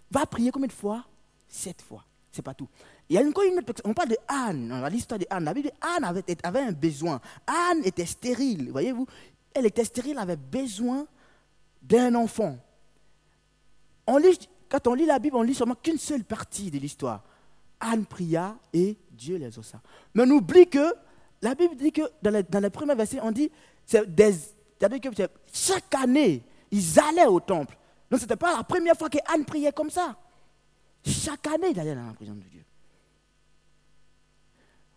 va 0.09 0.25
prier 0.25 0.51
combien 0.51 0.67
de 0.67 0.73
fois? 0.73 1.03
Sept 1.49 1.81
fois. 1.81 2.05
C'est 2.31 2.41
pas 2.41 2.53
tout. 2.53 2.69
Il 3.09 3.15
y 3.15 3.19
a 3.19 3.21
une 3.21 3.33
autre 3.33 3.81
On 3.83 3.93
parle 3.93 4.09
de 4.09 4.17
Anne, 4.25 4.69
dans 4.69 4.87
l'histoire 4.87 5.19
de 5.19 5.25
Anne. 5.29 5.43
La 5.43 5.53
Bible 5.53 5.67
dit, 5.67 5.75
Anne 5.81 6.05
avait, 6.05 6.61
un 6.61 6.71
besoin. 6.71 7.19
Anne 7.45 7.83
était 7.83 8.05
stérile, 8.05 8.71
voyez-vous. 8.71 9.05
Elle 9.53 9.65
était 9.65 9.83
stérile, 9.83 10.17
avait 10.17 10.37
besoin 10.37 11.05
d'un 11.81 12.15
enfant. 12.15 12.57
On 14.07 14.15
lit, 14.15 14.47
quand 14.69 14.87
on 14.87 14.93
lit 14.93 15.05
la 15.05 15.19
Bible, 15.19 15.35
on 15.35 15.41
lit 15.41 15.55
seulement 15.55 15.75
qu'une 15.75 15.97
seule 15.97 16.23
partie 16.23 16.71
de 16.71 16.79
l'histoire. 16.79 17.21
Anne 17.79 18.05
pria 18.05 18.55
et 18.71 18.97
Dieu 19.11 19.37
les 19.37 19.57
ossa. 19.57 19.81
Mais 20.13 20.23
on 20.25 20.29
oublie 20.31 20.67
que 20.67 20.93
la 21.41 21.55
Bible 21.55 21.75
dit 21.75 21.91
que 21.91 22.01
dans 22.21 22.31
les, 22.61 22.69
premiers 22.69 22.95
versets, 22.95 23.19
on 23.21 23.31
dit 23.31 23.51
que 23.89 23.99
chaque 25.51 25.95
année, 25.95 26.41
ils 26.71 26.99
allaient 26.99 27.25
au 27.25 27.39
temple. 27.39 27.77
Donc 28.09 28.19
ce 28.19 28.25
n'était 28.25 28.37
pas 28.37 28.55
la 28.55 28.63
première 28.63 28.95
fois 28.95 29.09
qu'Anne 29.09 29.43
priait 29.45 29.71
comme 29.71 29.89
ça. 29.89 30.15
Chaque 31.05 31.45
année, 31.47 31.71
il 31.71 31.79
allait 31.79 31.95
dans 31.95 32.07
la 32.07 32.13
présence 32.13 32.37
de 32.37 32.43
Dieu. 32.43 32.63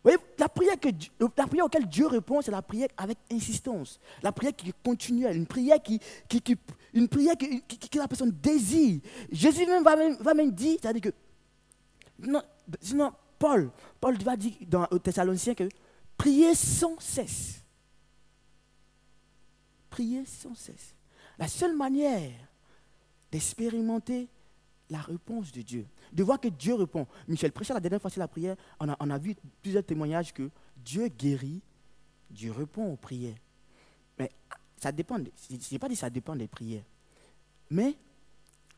Vous 0.05 0.13
voyez, 0.13 0.19
la 0.39 0.49
prière, 0.49 1.65
auquel 1.65 1.89
Dieu 1.89 2.07
répond, 2.07 2.41
c'est 2.41 2.53
la 2.53 2.63
prière 2.63 2.87
avec 2.97 3.19
insistance. 3.33 3.99
La 4.23 4.31
prière 4.31 4.55
qui 4.55 4.73
continue, 4.85 5.27
une 5.27 5.47
prière 5.47 5.83
qui, 5.83 5.99
qui, 6.29 6.57
une 6.95 7.09
prière 7.09 7.35
que, 7.37 7.99
la 7.99 8.07
personne 8.07 8.31
désire. 8.31 9.01
Jésus 9.33 9.67
même 9.67 9.83
va 9.83 9.97
même, 9.97 10.17
va 10.21 10.33
même 10.33 10.53
dire, 10.53 10.79
c'est-à-dire 10.81 11.03
que, 11.11 11.11
non, 12.21 12.41
sinon, 12.81 13.13
Paul, 13.39 13.71
Paul 14.01 14.17
va 14.23 14.37
dire 14.37 14.55
dans, 14.63 14.87
au 14.91 14.99
Thessaloniciens 14.99 15.55
que 15.55 15.69
priez 16.17 16.55
sans 16.55 16.99
cesse. 16.99 17.63
Priez 19.91 20.25
sans 20.25 20.55
cesse. 20.55 20.95
La 21.39 21.49
seule 21.49 21.77
manière 21.77 22.33
d'expérimenter 23.31 24.29
la 24.89 25.01
réponse 25.01 25.53
de 25.53 25.63
Dieu, 25.63 25.87
de 26.13 26.23
voir 26.23 26.41
que 26.41 26.49
Dieu 26.49 26.75
répond. 26.75 27.07
Michel 27.27 27.53
prêchait 27.53 27.75
la 27.75 27.81
dernière 27.81 28.01
fois 28.01 28.11
sur 28.11 28.21
la 28.21 28.29
prière, 28.29 28.57
on 28.79 28.89
a, 28.89 28.93
a 28.93 29.19
vu 29.19 29.35
plusieurs 29.61 29.85
témoignages 29.85 30.33
que 30.33 30.49
Dieu 30.77 31.09
guérit, 31.09 31.61
Dieu 32.31 32.53
répond 32.53 32.93
aux 32.93 32.97
prières. 32.97 33.37
Mais 34.19 34.31
ça 34.77 34.93
dépend, 34.93 35.19
je 35.19 35.73
n'ai 35.73 35.79
pas 35.79 35.89
dit 35.89 35.97
ça 35.97 36.09
dépend 36.09 36.37
des 36.37 36.47
prières. 36.47 36.85
Mais 37.71 37.97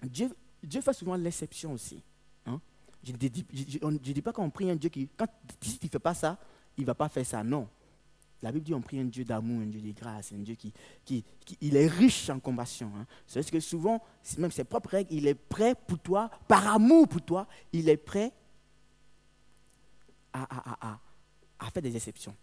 Dieu, 0.02 0.30
Dieu 0.62 0.80
fait 0.80 0.92
souvent 0.92 1.16
l'exception 1.16 1.72
aussi. 1.72 2.02
Hein. 2.46 2.60
Je 3.02 3.12
ne 3.12 3.98
dis, 3.98 4.22
pas 4.22 4.32
qu'on 4.32 4.50
prie 4.50 4.70
un 4.70 4.76
Dieu 4.76 4.90
qui, 4.90 5.08
quand, 5.16 5.28
si 5.60 5.78
tu 5.78 5.86
ne 5.86 5.90
fais 5.90 5.98
pas 5.98 6.14
ça, 6.14 6.38
il 6.76 6.82
ne 6.82 6.86
va 6.86 6.94
pas 6.94 7.08
faire 7.08 7.24
ça. 7.24 7.42
Non. 7.42 7.68
La 8.42 8.52
Bible 8.52 8.64
dit 8.64 8.74
on 8.74 8.80
prie 8.80 9.00
un 9.00 9.04
Dieu 9.04 9.24
d'amour, 9.24 9.62
un 9.62 9.66
Dieu 9.66 9.80
de 9.80 9.92
grâce, 9.92 10.32
un 10.32 10.38
Dieu 10.38 10.54
qui, 10.54 10.72
qui, 11.04 11.24
il 11.60 11.76
est 11.76 11.88
riche 11.88 12.30
en 12.30 12.38
compassion. 12.38 12.92
Hein. 12.96 13.06
C'est 13.26 13.48
que 13.50 13.60
souvent, 13.60 14.02
même 14.36 14.52
ses 14.52 14.64
propres 14.64 14.90
règles, 14.90 15.12
il 15.12 15.26
est 15.26 15.34
prêt 15.34 15.74
pour 15.74 15.98
toi, 15.98 16.30
par 16.46 16.66
amour 16.68 17.08
pour 17.08 17.22
toi, 17.22 17.48
il 17.72 17.88
est 17.88 17.96
prêt 17.96 18.32
à, 20.32 20.42
à, 20.42 20.92
à, 20.92 21.00
à 21.58 21.70
faire 21.70 21.82
des 21.82 21.96
exceptions. 21.96 22.34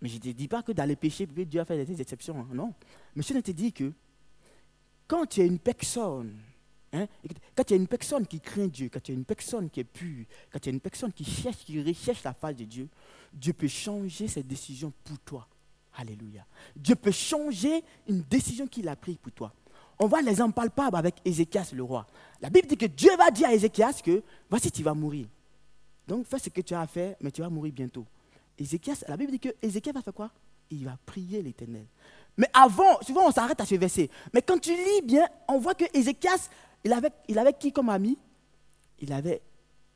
Mais 0.00 0.08
je 0.08 0.16
ne 0.16 0.20
te 0.20 0.28
dis 0.28 0.46
pas 0.46 0.62
que 0.62 0.72
dans 0.72 0.84
les 0.84 0.96
péchés, 0.96 1.26
Dieu 1.26 1.60
a 1.60 1.64
fait 1.64 1.84
des 1.84 2.00
exceptions. 2.00 2.40
Hein. 2.40 2.48
Non. 2.52 2.74
Mais 3.14 3.22
je 3.22 3.32
te 3.32 3.50
dis 3.50 3.72
que 3.72 3.92
quand 5.08 5.26
tu 5.26 5.40
es 5.40 5.46
une 5.46 5.58
personne, 5.58 6.36
hein, 6.92 7.06
quand 7.54 7.64
tu 7.64 7.74
es 7.74 7.76
une 7.76 7.86
personne 7.86 8.26
qui 8.26 8.40
craint 8.40 8.66
Dieu, 8.66 8.88
quand 8.92 9.02
tu 9.02 9.12
es 9.12 9.14
une 9.14 9.24
personne 9.24 9.70
qui 9.70 9.80
est 9.80 9.84
pure, 9.84 10.24
quand 10.50 10.58
tu 10.58 10.68
es 10.68 10.72
une 10.72 10.80
personne 10.80 11.12
qui 11.12 11.24
cherche, 11.24 11.64
qui 11.64 11.82
recherche 11.82 12.22
la 12.22 12.34
face 12.34 12.56
de 12.56 12.64
Dieu, 12.64 12.88
Dieu 13.32 13.52
peut 13.52 13.68
changer 13.68 14.28
ses 14.28 14.42
décisions 14.42 14.92
pour 15.04 15.18
toi. 15.20 15.46
Alléluia. 15.96 16.44
Dieu 16.74 16.94
peut 16.94 17.10
changer 17.10 17.82
une 18.08 18.22
décision 18.22 18.66
qu'il 18.66 18.88
a 18.88 18.96
prise 18.96 19.16
pour 19.16 19.32
toi. 19.32 19.52
On 19.98 20.06
voit 20.06 20.20
l'exemple 20.20 20.54
palpable 20.54 20.96
avec 20.96 21.14
Ézéchias 21.24 21.70
le 21.72 21.82
roi. 21.82 22.06
La 22.40 22.50
Bible 22.50 22.68
dit 22.68 22.76
que 22.76 22.86
Dieu 22.86 23.16
va 23.16 23.30
dire 23.30 23.48
à 23.48 23.54
Ézéchias 23.54 24.00
que 24.04 24.22
voici 24.50 24.70
tu 24.70 24.82
vas 24.82 24.92
mourir. 24.92 25.26
Donc 26.06 26.26
fais 26.26 26.38
ce 26.38 26.50
que 26.50 26.60
tu 26.60 26.74
as 26.74 26.82
à 26.82 26.86
faire, 26.86 27.16
mais 27.20 27.30
tu 27.30 27.40
vas 27.40 27.48
mourir 27.48 27.72
bientôt. 27.72 28.04
Ézéchias, 28.58 29.04
la 29.08 29.16
Bible 29.16 29.32
dit 29.32 29.40
que 29.40 29.54
Ézéchias 29.62 29.92
va 29.92 30.02
faire 30.02 30.14
quoi? 30.14 30.30
Il 30.70 30.84
va 30.84 30.98
prier 31.06 31.42
l'Éternel. 31.42 31.86
Mais 32.36 32.48
avant, 32.52 33.00
souvent 33.00 33.28
on 33.28 33.30
s'arrête 33.30 33.60
à 33.60 33.64
ce 33.64 33.74
verset. 33.76 34.10
Mais 34.34 34.42
quand 34.42 34.58
tu 34.58 34.74
lis 34.74 35.02
bien, 35.02 35.26
on 35.48 35.58
voit 35.58 35.74
que 35.74 35.84
Ézéchias, 35.94 36.50
il 36.86 36.92
avait, 36.92 37.10
il 37.26 37.36
avait 37.36 37.52
qui 37.52 37.72
comme 37.72 37.88
ami? 37.88 38.16
Il 39.00 39.12
avait 39.12 39.42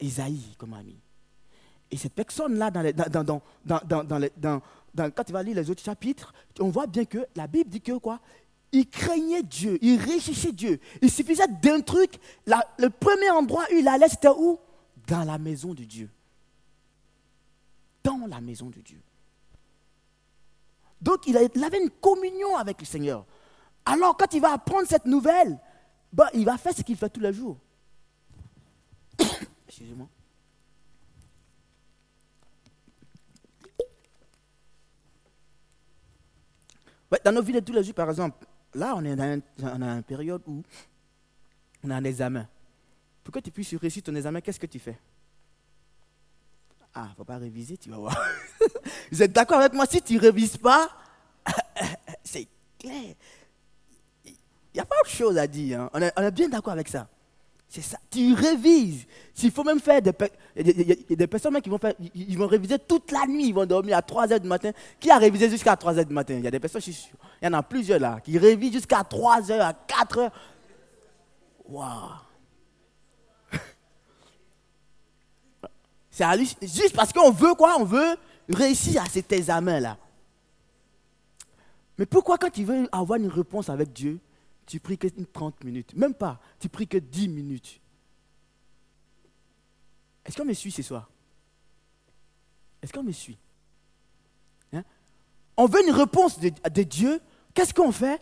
Esaïe 0.01 0.57
comme 0.59 0.75
ami. 0.75 0.97
Et 1.89 1.97
cette 1.97 2.15
personne-là, 2.15 2.73
dans, 2.73 2.83
dans, 3.25 4.05
dans, 4.05 4.61
dans, 4.93 5.11
quand 5.13 5.23
tu 5.23 5.33
vas 5.33 5.45
lire 5.45 5.55
les 5.55 5.71
autres 5.71 5.85
chapitres, 5.85 6.35
on 6.59 6.69
voit 6.69 6.89
bien 6.89 7.05
que 7.05 7.25
la 7.37 7.47
Bible 7.47 7.71
dit 7.71 7.81
que 7.81 7.97
quoi? 7.99 8.19
Il 8.73 8.89
craignait 8.89 9.45
Dieu, 9.45 9.79
il 9.81 10.01
recherchait 10.01 10.51
Dieu. 10.51 10.81
Il 11.01 11.13
suffisait 11.13 11.47
d'un 11.63 11.81
truc. 11.81 12.19
le 12.47 12.89
premier 12.89 13.31
endroit 13.31 13.67
où 13.71 13.77
il 13.77 13.87
allait, 13.87 14.09
c'était 14.09 14.29
où? 14.29 14.59
Dans 15.07 15.23
la 15.23 15.39
maison 15.39 15.75
de 15.75 15.85
Dieu. 15.85 16.11
Dans 18.03 18.27
la 18.27 18.41
maison 18.41 18.67
de 18.67 18.81
Dieu. 18.81 19.01
Donc 21.01 21.25
il 21.29 21.37
avait 21.37 21.81
une 21.81 21.91
communion 21.91 22.57
avec 22.57 22.81
le 22.81 22.87
Seigneur. 22.87 23.25
Alors 23.85 24.17
quand 24.17 24.35
il 24.35 24.41
va 24.41 24.55
apprendre 24.55 24.89
cette 24.89 25.07
nouvelle, 25.07 25.57
bah, 26.13 26.31
il 26.35 26.45
va 26.45 26.59
faire 26.59 26.75
ce 26.75 26.83
qu'il 26.83 26.97
fait 26.97 27.09
tous 27.09 27.21
les 27.21 27.33
jours. 27.33 27.59
Excusez-moi. 29.69 30.09
dans 37.25 37.33
nos 37.33 37.43
vies 37.43 37.53
de 37.53 37.61
tous 37.61 37.73
les 37.73 37.83
jours, 37.83 37.95
par 37.95 38.09
exemple, 38.09 38.47
là, 38.75 38.95
on 38.97 39.05
est 39.05 39.17
dans, 39.17 39.43
une 39.59 40.03
période 40.05 40.43
où 40.47 40.63
on 41.83 41.91
a 41.91 41.97
un 41.97 42.05
examen. 42.05 42.49
Pour 43.25 43.35
que 43.35 43.41
tu 43.41 43.51
puisses 43.51 43.75
réussir 43.75 44.03
ton 44.03 44.15
examen, 44.15 44.41
qu'est-ce 44.41 44.61
que 44.61 44.67
tu 44.67 44.79
fais? 44.79 44.99
Ah, 46.95 47.07
il 47.07 47.11
ne 47.11 47.15
faut 47.15 47.25
pas 47.25 47.39
réviser, 47.39 47.77
tu 47.77 47.91
vas 47.91 47.99
voir. 47.99 48.17
Vous 49.13 49.23
êtes 49.23 49.33
d'accord 49.33 49.59
avec 49.59 49.73
moi? 49.73 49.87
Si 49.87 50.01
tu 50.03 50.15
ne 50.15 50.21
révises 50.21 50.57
pas, 50.57 50.89
c'est 52.25 52.49
clair. 52.79 53.15
Il 54.73 54.77
n'y 54.77 54.81
a 54.81 54.85
pas 54.85 54.95
autre 55.01 55.11
chose 55.11 55.37
à 55.37 55.47
dire. 55.47 55.81
Hein. 55.81 55.91
On, 56.17 56.23
est, 56.23 56.31
bien 56.31 56.49
d'accord 56.49 56.73
avec 56.73 56.89
ça. 56.89 57.09
C'est 57.69 57.83
ça. 57.83 57.99
Tu 58.11 58.35
révises. 58.35 59.07
S'il 59.35 59.51
faut 59.51 59.65
même 59.65 59.81
faire 59.81 60.01
des, 60.03 60.13
il 60.57 60.89
y 60.89 61.13
a 61.13 61.17
des 61.17 61.27
personnes 61.27 61.61
qui 61.61 61.69
vont 61.69 61.79
faire, 61.79 61.95
ils 62.15 62.39
vont 62.39 62.47
réviser 62.47 62.79
toute 62.79 63.11
la 63.13 63.27
nuit, 63.27 63.49
ils 63.49 63.55
vont 63.55 63.67
dormir 63.67 63.97
à 63.97 64.03
3 64.03 64.29
h 64.29 64.41
du 64.41 64.49
matin. 64.49 64.71
Qui 64.99 65.11
a 65.11 65.19
révisé 65.19 65.49
jusqu'à 65.49 65.77
3 65.77 65.95
h 65.95 66.05
du 66.05 66.15
matin? 66.15 66.35
Il 66.35 66.45
y 66.45 66.47
a 66.47 66.51
des 66.51 66.61
personnes, 66.61 66.81
je 66.81 66.91
suis 66.91 67.03
sûr. 67.05 67.17
Il 67.41 67.47
y 67.47 67.49
en 67.49 67.55
a 67.55 67.63
plusieurs 67.63 68.01
là, 68.01 68.21
qui 68.23 68.39
révisent 68.39 68.75
jusqu'à 68.75 69.03
3 69.05 69.41
h, 69.41 69.61
à 69.61 69.73
4 69.73 70.19
h. 70.19 70.31
Waouh 71.69 72.11
C'est 76.11 76.27
juste 76.63 76.95
parce 76.95 77.13
qu'on 77.13 77.31
veut 77.31 77.55
quoi? 77.55 77.77
On 77.79 77.85
veut 77.85 78.17
réussir 78.49 79.03
à 79.03 79.07
cet 79.07 79.33
examen 79.33 79.81
là. 79.81 79.97
Mais 81.99 82.07
pourquoi 82.07 82.39
quand 82.39 82.51
tu 82.51 82.65
veux 82.65 82.89
avoir 82.91 83.19
une 83.19 83.29
réponse 83.29 83.69
avec 83.69 83.93
Dieu, 83.93 84.19
tu 84.67 84.81
pries 84.81 84.99
que 84.99 85.09
30 85.09 85.65
minutes. 85.65 85.95
Même 85.95 86.15
pas. 86.15 86.41
Tu 86.59 86.69
pries 86.69 86.87
que 86.87 86.99
10 86.99 87.29
minutes. 87.29 87.81
Est-ce 90.25 90.37
qu'on 90.37 90.45
me 90.45 90.55
suit 90.55 90.71
ce 90.71 90.83
soir? 90.83 91.11
Est-ce 92.83 92.93
qu'on 92.93 93.03
me 93.03 93.13
suit? 93.13 93.39
Hein? 94.73 94.85
On 95.57 95.67
veut 95.67 95.83
une 95.87 95.93
réponse 95.93 96.39
de, 96.39 96.83
Dieu. 96.83 97.21
Qu'est-ce 97.55 97.75
qu'on 97.75 97.93
fait? 97.93 98.21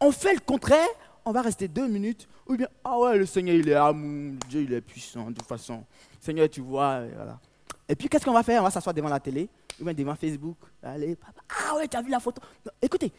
On 0.00 0.12
fait 0.12 0.34
le 0.34 0.40
contraire. 0.40 0.88
on 1.24 1.32
va 1.32 1.42
rester 1.42 1.68
deux 1.68 1.88
minutes, 1.88 2.28
ou 2.46 2.56
bien, 2.56 2.68
ah 2.84 2.98
ouais, 2.98 3.18
le 3.18 3.26
Seigneur, 3.26 3.56
il 3.56 3.68
est 3.68 3.74
amour, 3.74 4.38
Dieu, 4.48 4.62
il 4.62 4.72
est 4.72 4.80
puissant, 4.80 5.30
de 5.30 5.34
toute 5.34 5.46
façon. 5.46 5.84
Seigneur, 6.20 6.48
tu 6.48 6.62
vois, 6.62 7.02
et 7.02 7.10
voilà. 7.10 7.38
Et 7.88 7.94
puis, 7.94 8.08
qu'est-ce 8.08 8.24
qu'on 8.24 8.32
va 8.32 8.42
faire? 8.42 8.62
On 8.62 8.64
va 8.64 8.70
s'asseoir 8.70 8.94
devant 8.94 9.08
la 9.08 9.20
télé, 9.20 9.48
ou 9.80 9.84
bien 9.84 9.92
devant 9.92 10.14
Facebook. 10.14 10.56
Allez, 10.82 11.16
papa, 11.16 11.42
ah 11.48 11.76
ouais, 11.76 11.88
tu 11.88 11.96
as 11.96 12.02
vu 12.02 12.10
la 12.10 12.20
photo? 12.20 12.40
Écoutez, 12.80 13.12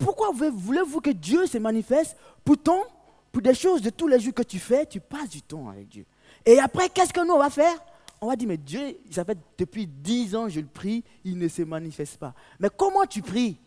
pourquoi 0.00 0.30
voulez-vous 0.32 1.00
que 1.00 1.10
Dieu 1.10 1.46
se 1.46 1.58
manifeste 1.58 2.16
Pourtant, 2.42 2.82
pour 3.30 3.42
des 3.42 3.54
choses 3.54 3.82
de 3.82 3.90
tous 3.90 4.08
les 4.08 4.18
jours 4.18 4.34
que 4.34 4.42
tu 4.42 4.58
fais, 4.58 4.86
tu 4.86 4.98
passes 4.98 5.28
du 5.28 5.42
temps 5.42 5.68
avec 5.68 5.88
Dieu. 5.88 6.06
Et 6.44 6.58
après, 6.58 6.88
qu'est-ce 6.88 7.12
que 7.12 7.24
nous, 7.24 7.34
on 7.34 7.38
va 7.38 7.50
faire 7.50 7.74
On 8.20 8.28
va 8.28 8.34
dire, 8.36 8.48
mais 8.48 8.56
Dieu, 8.56 8.96
ça 9.10 9.24
fait 9.24 9.38
depuis 9.58 9.86
dix 9.86 10.34
ans, 10.34 10.48
je 10.48 10.60
le 10.60 10.66
prie, 10.66 11.04
il 11.22 11.38
ne 11.38 11.48
se 11.48 11.62
manifeste 11.62 12.16
pas. 12.16 12.34
Mais 12.58 12.68
comment 12.74 13.04
tu 13.04 13.20
pries 13.20 13.58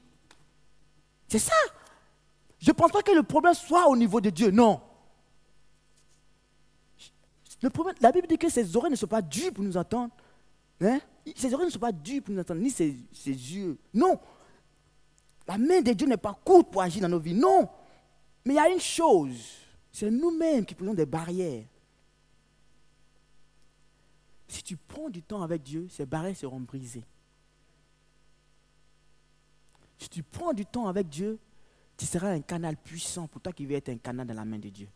C'est 1.27 1.39
ça. 1.39 1.53
Je 2.59 2.71
ne 2.71 2.73
pense 2.73 2.91
pas 2.91 3.03
que 3.03 3.11
le 3.11 3.23
problème 3.23 3.53
soit 3.53 3.87
au 3.87 3.95
niveau 3.95 4.19
de 4.19 4.31
Dieu, 4.31 4.49
non. 4.49 4.81
La 8.01 8.11
Bible 8.11 8.27
dit 8.27 8.37
que 8.37 8.49
ses 8.49 8.75
oreilles 8.75 8.91
ne 8.91 8.97
sont 8.97 9.07
pas 9.07 9.21
dures 9.21 9.53
pour 9.53 9.63
nous 9.63 9.77
entendre. 9.77 10.13
Hein? 10.81 10.99
Ses 11.35 11.53
oreilles 11.53 11.67
ne 11.67 11.71
sont 11.71 11.79
pas 11.79 11.91
dures 11.93 12.21
pour 12.23 12.33
nous 12.33 12.41
entendre, 12.41 12.59
ni 12.59 12.71
ses 12.71 12.95
yeux. 13.23 13.77
Non. 13.93 14.19
La 15.47 15.57
main 15.57 15.81
de 15.81 15.91
Dieu 15.91 16.07
n'est 16.07 16.17
pas 16.17 16.33
courte 16.33 16.71
pour 16.71 16.81
agir 16.81 17.01
dans 17.01 17.09
nos 17.09 17.19
vies. 17.19 17.33
Non. 17.33 17.69
Mais 18.45 18.53
il 18.53 18.57
y 18.57 18.59
a 18.59 18.69
une 18.69 18.79
chose, 18.79 19.57
c'est 19.91 20.11
nous-mêmes 20.11 20.65
qui 20.65 20.75
posons 20.75 20.93
des 20.93 21.05
barrières. 21.05 21.65
Si 24.47 24.61
tu 24.61 24.77
prends 24.77 25.09
du 25.09 25.21
temps 25.21 25.41
avec 25.41 25.63
Dieu, 25.63 25.87
ces 25.89 26.05
barrières 26.05 26.35
seront 26.35 26.59
brisées. 26.59 27.05
Si 29.97 30.09
tu 30.09 30.21
prends 30.21 30.53
du 30.53 30.65
temps 30.65 30.87
avec 30.87 31.07
Dieu, 31.07 31.39
tu 31.97 32.05
seras 32.05 32.31
un 32.31 32.41
canal 32.41 32.75
puissant 32.75 33.27
pour 33.27 33.41
toi 33.41 33.53
qui 33.53 33.65
veux 33.65 33.75
être 33.75 33.89
un 33.89 33.97
canal 33.97 34.27
dans 34.27 34.33
la 34.33 34.45
main 34.45 34.59
de 34.59 34.69
Dieu. 34.69 34.89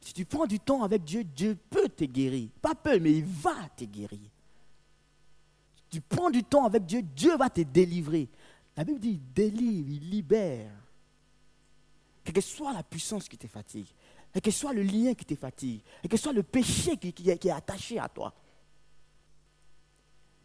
Si 0.00 0.12
tu 0.12 0.24
prends 0.24 0.46
du 0.46 0.58
temps 0.58 0.82
avec 0.82 1.04
Dieu, 1.04 1.22
Dieu 1.22 1.56
peut 1.70 1.88
te 1.88 2.04
guérir. 2.04 2.50
Pas 2.60 2.74
peu, 2.74 2.98
mais 2.98 3.12
il 3.12 3.24
va 3.24 3.68
te 3.76 3.84
guérir. 3.84 4.31
Tu 5.92 6.00
prends 6.00 6.30
du 6.30 6.42
temps 6.42 6.64
avec 6.64 6.86
Dieu, 6.86 7.02
Dieu 7.02 7.36
va 7.36 7.50
te 7.50 7.60
délivrer. 7.60 8.30
La 8.78 8.82
Bible 8.82 8.98
dit, 8.98 9.10
il 9.10 9.32
délivre, 9.34 9.90
il 9.90 10.08
libère. 10.08 10.70
Quelle 12.24 12.32
que 12.32 12.40
soit 12.40 12.72
la 12.72 12.82
puissance 12.82 13.28
qui 13.28 13.36
te 13.36 13.46
fatigue, 13.46 13.88
quel 14.32 14.40
que 14.40 14.50
soit 14.50 14.72
le 14.72 14.82
lien 14.82 15.12
qui 15.12 15.26
te 15.26 15.34
fatigue, 15.34 15.82
quel 16.00 16.10
que 16.10 16.16
soit 16.16 16.32
le 16.32 16.42
péché 16.42 16.96
qui, 16.96 17.28
est, 17.28 17.46
attaché 17.50 17.98
à 17.98 18.08
toi. 18.08 18.32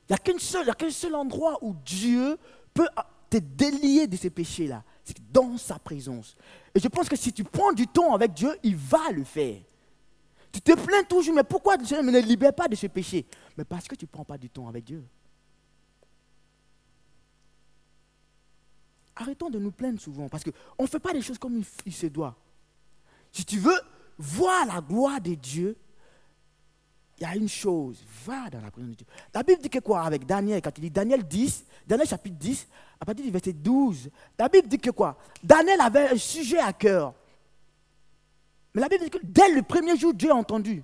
Il 0.01 0.12
n'y 0.12 0.15
a 0.15 0.17
qu'un 0.17 0.38
seul, 0.38 0.69
seul 0.91 1.15
endroit 1.15 1.57
où 1.62 1.73
Dieu 1.86 2.38
peut 2.73 2.89
te 3.29 3.38
délier 3.38 4.05
de 4.05 4.17
ces 4.17 4.29
péchés-là. 4.29 4.83
C'est 5.05 5.31
dans 5.31 5.57
sa 5.57 5.79
présence. 5.79 6.36
Et 6.75 6.81
je 6.81 6.89
pense 6.89 7.07
que 7.07 7.15
si 7.15 7.31
tu 7.31 7.45
prends 7.45 7.71
du 7.71 7.88
temps 7.88 8.13
avec 8.13 8.33
Dieu, 8.33 8.53
il 8.63 8.75
va 8.75 9.12
le 9.13 9.23
faire. 9.23 9.62
Tu 10.51 10.60
te 10.60 10.73
plains 10.73 11.03
toujours, 11.03 11.36
mais 11.36 11.43
pourquoi 11.45 11.77
Dieu 11.77 12.01
ne 12.01 12.19
libère 12.19 12.53
pas 12.53 12.67
de 12.67 12.75
ce 12.75 12.88
péché? 12.88 13.25
Mais 13.57 13.63
parce 13.63 13.88
que 13.88 13.95
tu 13.95 14.03
ne 14.03 14.10
prends 14.10 14.25
pas 14.25 14.38
du 14.38 14.49
temps 14.49 14.67
avec 14.67 14.83
Dieu. 14.83 15.05
Arrêtons 19.19 19.49
de 19.49 19.58
nous 19.58 19.71
plaindre 19.71 19.99
souvent, 19.99 20.30
parce 20.30 20.43
qu'on 20.43 20.84
ne 20.84 20.88
fait 20.88 20.99
pas 20.99 21.12
les 21.12 21.23
choses 21.23 21.39
comme 21.39 21.63
il, 21.86 21.93
se 21.93 22.06
doit. 22.06 22.36
Si 23.32 23.43
tu 23.43 23.58
veux 23.58 23.80
voir 24.17 24.67
la 24.67 24.80
gloire 24.80 25.19
de 25.19 25.34
Dieu, 25.34 25.75
il 27.17 27.23
y 27.23 27.25
a 27.25 27.36
une 27.36 27.49
chose, 27.49 28.06
va 28.25 28.47
dans 28.51 28.62
la 28.62 28.69
présence 28.69 28.91
de 28.91 28.95
Dieu. 28.97 29.08
La 29.34 29.41
Bible 29.41 29.60
dit 29.60 29.69
que 29.69 29.80
quoi 29.80 30.03
avec 30.03 30.23
Daniel, 30.23 30.62
quand 30.62 30.77
il 30.77 30.82
dit 30.82 30.91
Daniel 30.91 31.23
10, 31.23 31.65
Daniel 31.88 32.08
chapitre 32.08 32.36
10, 32.38 32.67
à 32.99 33.06
partir 33.06 33.25
du 33.25 33.32
verset 33.32 33.53
12, 33.53 34.12
la 34.38 34.49
Bible 34.49 34.67
dit 34.67 34.77
que 34.77 34.91
quoi? 34.91 35.17
Daniel 35.43 35.82
avait 35.82 36.10
un 36.10 36.17
sujet 36.17 36.60
à 36.60 36.71
cœur. 36.71 37.15
Mais 38.75 38.82
la 38.82 38.89
Bible 38.89 39.06
dit 39.06 39.10
que 39.10 39.17
dès 39.23 39.51
le 39.51 39.63
premier 39.63 39.97
jour, 39.97 40.13
Dieu 40.13 40.30
a 40.30 40.36
entendu. 40.36 40.84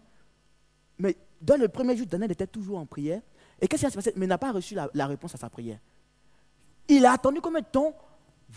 Mais 0.97 1.15
dès 1.39 1.57
le 1.57 1.67
premier 1.67 1.95
jour, 1.95 2.07
Daniel 2.07 2.31
était 2.31 2.47
toujours 2.47 2.79
en 2.79 2.87
prière. 2.87 3.21
Et 3.61 3.67
qu'est-ce 3.67 3.85
qui 3.85 3.91
s'est 3.91 3.95
passé? 3.95 4.13
Mais 4.15 4.25
il 4.25 4.29
n'a 4.29 4.39
pas 4.39 4.51
reçu 4.51 4.73
la, 4.73 4.89
la 4.95 5.05
réponse 5.05 5.35
à 5.35 5.37
sa 5.37 5.51
prière. 5.51 5.77
Il 6.87 7.05
a 7.05 7.11
attendu 7.11 7.39
combien 7.41 7.61
de 7.61 7.67
temps? 7.67 7.93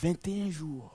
21 0.01 0.51
jours. 0.51 0.93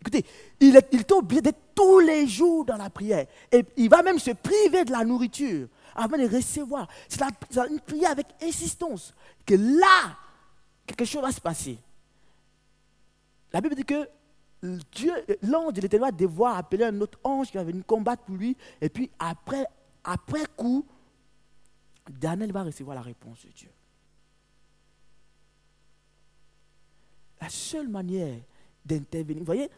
Écoutez, 0.00 0.24
il 0.60 0.76
est, 0.76 0.88
il 0.92 1.04
obligé 1.12 1.42
d'être 1.42 1.74
tous 1.74 2.00
les 2.00 2.26
jours 2.26 2.64
dans 2.64 2.76
la 2.76 2.88
prière. 2.88 3.26
Et 3.52 3.64
il 3.76 3.90
va 3.90 4.02
même 4.02 4.18
se 4.18 4.30
priver 4.30 4.84
de 4.84 4.92
la 4.92 5.04
nourriture 5.04 5.68
avant 5.94 6.16
de 6.16 6.26
recevoir. 6.26 6.88
C'est 7.08 7.22
une 7.68 7.80
prière 7.80 8.10
avec 8.10 8.26
insistance. 8.42 9.14
Que 9.44 9.54
là, 9.54 10.16
quelque 10.86 11.04
chose 11.04 11.22
va 11.22 11.32
se 11.32 11.40
passer. 11.40 11.78
La 13.52 13.60
Bible 13.60 13.74
dit 13.74 13.84
que 13.84 14.08
l'ange 15.42 15.74
de 15.74 15.80
l'éternel 15.80 16.12
va 16.12 16.16
devoir 16.16 16.56
appeler 16.56 16.84
un 16.84 17.00
autre 17.00 17.18
ange 17.24 17.50
qui 17.50 17.56
va 17.56 17.64
venir 17.64 17.84
combattre 17.84 18.22
pour 18.24 18.36
lui. 18.36 18.56
Et 18.80 18.88
puis 18.88 19.10
après, 19.18 19.66
après 20.04 20.46
coup, 20.56 20.86
Daniel 22.08 22.52
va 22.52 22.62
recevoir 22.62 22.94
la 22.94 23.02
réponse 23.02 23.44
de 23.44 23.52
Dieu. 23.52 23.70
La 27.40 27.48
seule 27.48 27.88
manière 27.88 28.38
d'intervenir, 28.84 29.40
vous 29.40 29.46
voyez, 29.46 29.70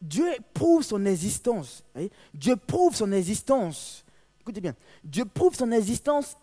Dieu 0.00 0.26
prouve 0.52 0.82
son 0.82 1.04
existence. 1.06 1.84
Dieu 2.34 2.56
prouve 2.56 2.94
son 2.94 3.12
existence. 3.12 4.04
Écoutez 4.40 4.60
bien, 4.60 4.74
Dieu 5.04 5.24
prouve 5.24 5.54
son 5.54 5.70
existence 5.70 6.36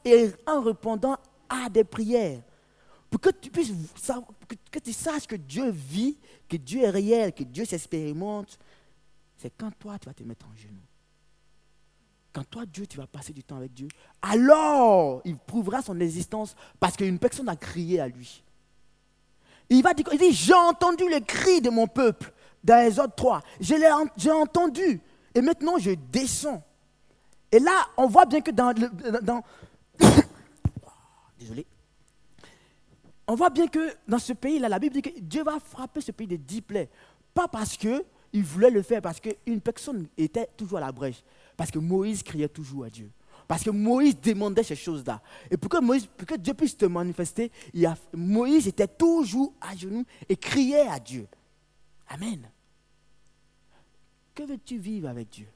en 0.48 0.62
répondant 0.62 1.18
à 1.50 1.70
des 1.70 1.84
prières. 1.84 2.42
Pour 3.10 3.20
que 3.20 3.30
tu 3.30 3.50
puisses 3.50 3.74
que 4.72 4.80
tu 4.80 4.94
saches 4.94 5.28
que 5.28 5.36
Dieu 5.36 5.70
vit, 5.70 6.18
que 6.48 6.58
Dieu 6.58 6.84
est 6.84 6.90
réel, 6.90 7.34
que 7.34 7.44
Dieu 7.44 7.66
s'expérimente, 7.66 8.58
c'est 9.38 9.52
quand 9.58 9.72
toi 9.78 9.98
tu 10.00 10.08
vas 10.08 10.14
te 10.14 10.24
mettre 10.24 10.46
en 10.48 10.56
genoux. 10.56 10.82
Quand 12.32 12.44
toi, 12.48 12.66
Dieu, 12.66 12.86
tu 12.86 12.98
vas 12.98 13.08
passer 13.08 13.34
du 13.34 13.44
temps 13.44 13.58
avec 13.58 13.74
Dieu, 13.74 13.88
alors 14.22 15.22
il 15.26 15.36
prouvera 15.36 15.82
son 15.82 16.00
existence 16.00 16.56
parce 16.80 16.96
qu'une 16.96 17.18
personne 17.18 17.50
a 17.50 17.56
crié 17.56 18.00
à 18.00 18.08
lui. 18.08 18.44
Il 19.70 19.84
va 19.84 19.94
dire, 19.94 20.06
il 20.12 20.18
dit, 20.18 20.34
j'ai 20.34 20.54
entendu 20.54 21.08
le 21.08 21.20
cri 21.20 21.62
de 21.62 21.70
mon 21.70 21.88
peuple 21.88 22.32
dans 22.64 22.84
les 22.84 23.00
autres 23.00 23.16
3. 23.16 23.42
J'ai 23.60 24.32
entendu. 24.32 25.02
Et 25.36 25.42
maintenant, 25.42 25.78
je 25.78 25.92
descends. 25.92 26.64
Et 27.52 27.60
là, 27.60 27.88
on 27.98 28.08
voit 28.08 28.26
bien 28.26 28.42
que 28.42 28.52
dans... 28.52 28.74
dans 28.74 29.44
désolé. 31.40 31.66
On 33.28 33.36
voit 33.36 33.52
bien 33.52 33.68
que 33.68 33.94
dans 34.08 34.18
ce 34.18 34.34
pays-là, 34.34 34.70
la 34.70 34.80
Bible 34.80 34.96
dit 34.96 35.02
que 35.04 35.20
Dieu 35.20 35.44
va 35.44 35.60
frapper 35.60 36.02
ce 36.02 36.12
pays 36.12 36.28
de 36.28 36.36
dix 36.36 36.62
plaies. 36.62 36.90
Pas 37.34 37.48
parce 37.48 37.78
qu'il 37.78 38.04
voulait 38.44 38.72
le 38.72 38.82
faire, 38.82 39.04
parce 39.04 39.20
qu'une 39.20 39.62
personne 39.62 40.08
était 40.18 40.50
toujours 40.58 40.80
à 40.80 40.82
la 40.82 40.92
brèche. 40.92 41.24
Parce 41.56 41.70
que 41.70 41.78
Moïse 41.78 42.24
criait 42.24 42.50
toujours 42.50 42.86
à 42.86 42.90
Dieu. 42.90 43.12
Parce 43.50 43.64
que 43.64 43.72
Moïse 43.72 44.22
demandait 44.22 44.62
ces 44.62 44.76
choses-là. 44.76 45.24
Et 45.50 45.58
pour 45.58 45.72
que, 45.72 45.82
Moïse, 45.82 46.06
pour 46.06 46.28
que 46.28 46.36
Dieu 46.36 46.54
puisse 46.54 46.78
te 46.78 46.86
manifester, 46.86 47.52
Moïse 48.14 48.68
était 48.68 48.88
toujours 48.88 49.56
à 49.60 49.76
genoux 49.76 50.06
et 50.30 50.38
criait 50.38 50.88
à 50.88 51.00
Dieu. 51.00 51.28
Amen. 52.10 52.48
Que 54.36 54.44
veux-tu 54.44 54.78
vivre 54.78 55.10
avec 55.10 55.32
Dieu? 55.32 55.48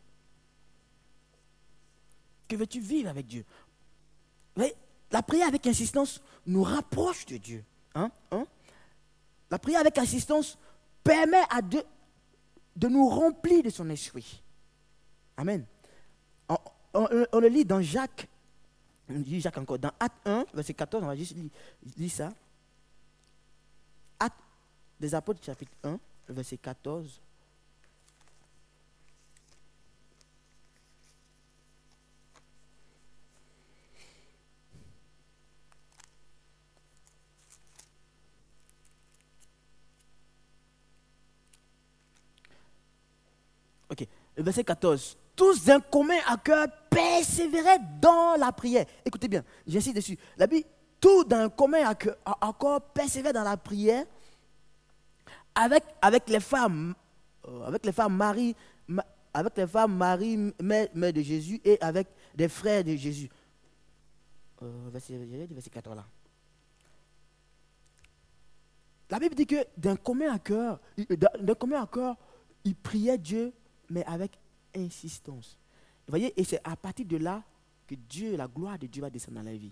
Que 2.48 2.56
veux-tu 2.56 2.80
vivre 2.80 3.10
avec 3.10 3.28
Dieu? 3.28 3.46
La 5.12 5.22
prière 5.22 5.50
avec 5.50 5.68
insistance 5.68 6.20
nous 6.48 6.64
rapproche 6.64 7.28
de 7.28 7.38
Dieu. 7.38 7.64
Hein? 7.94 8.10
Hein? 8.32 8.48
La 9.52 9.60
prière 9.60 9.82
avec 9.82 10.00
insistance 10.00 10.58
permet 11.04 11.44
à 11.48 11.62
Dieu 11.62 11.84
de 12.76 12.88
nous 12.88 13.08
remplir 13.08 13.62
de 13.62 13.70
son 13.70 13.88
esprit. 13.92 14.42
Amen 15.38 15.64
on, 16.94 17.40
le 17.40 17.48
lit 17.48 17.66
dans 17.66 17.82
Jacques, 17.82 18.28
on 19.10 19.20
dit 19.20 19.42
Jacques 19.42 19.58
encore, 19.58 19.80
dans 19.80 19.92
Acte 20.00 20.16
1, 20.26 20.46
verset 20.54 20.74
14, 20.74 21.04
on 21.04 21.08
va 21.08 21.16
juste 21.16 21.36
lire, 21.98 22.12
ça. 22.12 22.32
Acte 24.20 24.38
des 25.00 25.14
apôtres, 25.16 25.44
chapitre 25.44 25.72
1, 25.84 26.00
verset 26.30 26.58
14. 26.58 27.20
Ok, 43.90 44.08
le 44.44 44.46
verset 44.46 44.64
14 44.64 45.18
tous 45.36 45.66
d'un 45.66 45.80
commun 45.80 46.20
à 46.28 46.38
cœur, 46.38 46.68
persévérer 46.90 47.78
dans 48.00 48.36
la 48.38 48.52
prière. 48.52 48.86
Écoutez 49.04 49.28
bien, 49.28 49.44
j'insiste 49.66 49.96
dessus. 49.96 50.18
La 50.38 50.46
Bible, 50.46 50.68
tout 51.00 51.24
d'un 51.24 51.50
commun 51.50 51.88
à 51.88 51.96
cœur, 51.96 52.18
encore 52.42 52.82
persévérer 52.82 53.34
dans 53.34 53.44
la 53.44 53.58
prière 53.58 54.06
avec, 55.56 55.84
avec 56.02 56.30
les 56.30 56.40
femmes, 56.40 56.94
euh, 57.48 57.66
avec 57.66 57.86
les 57.86 57.92
femmes 57.92 58.16
Marie, 58.16 58.56
avec 59.34 59.58
les 59.58 59.66
femmes 59.66 59.96
Marie, 59.96 60.54
mère, 60.62 60.88
de 60.94 61.22
Jésus, 61.22 61.60
et 61.64 61.80
avec 61.82 62.08
des 62.36 62.48
frères 62.48 62.84
de 62.84 62.96
Jésus. 62.96 63.30
Euh, 64.62 64.90
verset, 64.92 65.18
verset 65.18 65.70
14 65.70 65.96
là. 65.96 66.06
La 69.10 69.20
Bible 69.20 69.36
dit 69.36 69.46
que 69.46 69.66
d'un 69.78 69.96
commun 69.96 70.32
accord, 70.34 70.80
d'un 71.10 71.56
commun 71.56 71.82
accord, 71.82 72.16
il 72.64 72.76
priait 72.76 73.18
Dieu, 73.18 73.52
mais 73.94 74.04
avec 74.06 74.38
insistance. 74.76 75.58
Vous 76.08 76.12
voyez, 76.12 76.34
et 76.40 76.44
c'est 76.44 76.60
à 76.64 76.76
partir 76.76 77.06
de 77.06 77.18
là 77.18 77.44
que 77.88 77.96
Dieu, 77.96 78.36
la 78.36 78.48
gloire 78.48 78.78
de 78.78 78.88
Dieu 78.88 79.02
va 79.02 79.10
descendre 79.10 79.38
dans 79.38 79.44
la 79.44 79.56
vie. 79.56 79.72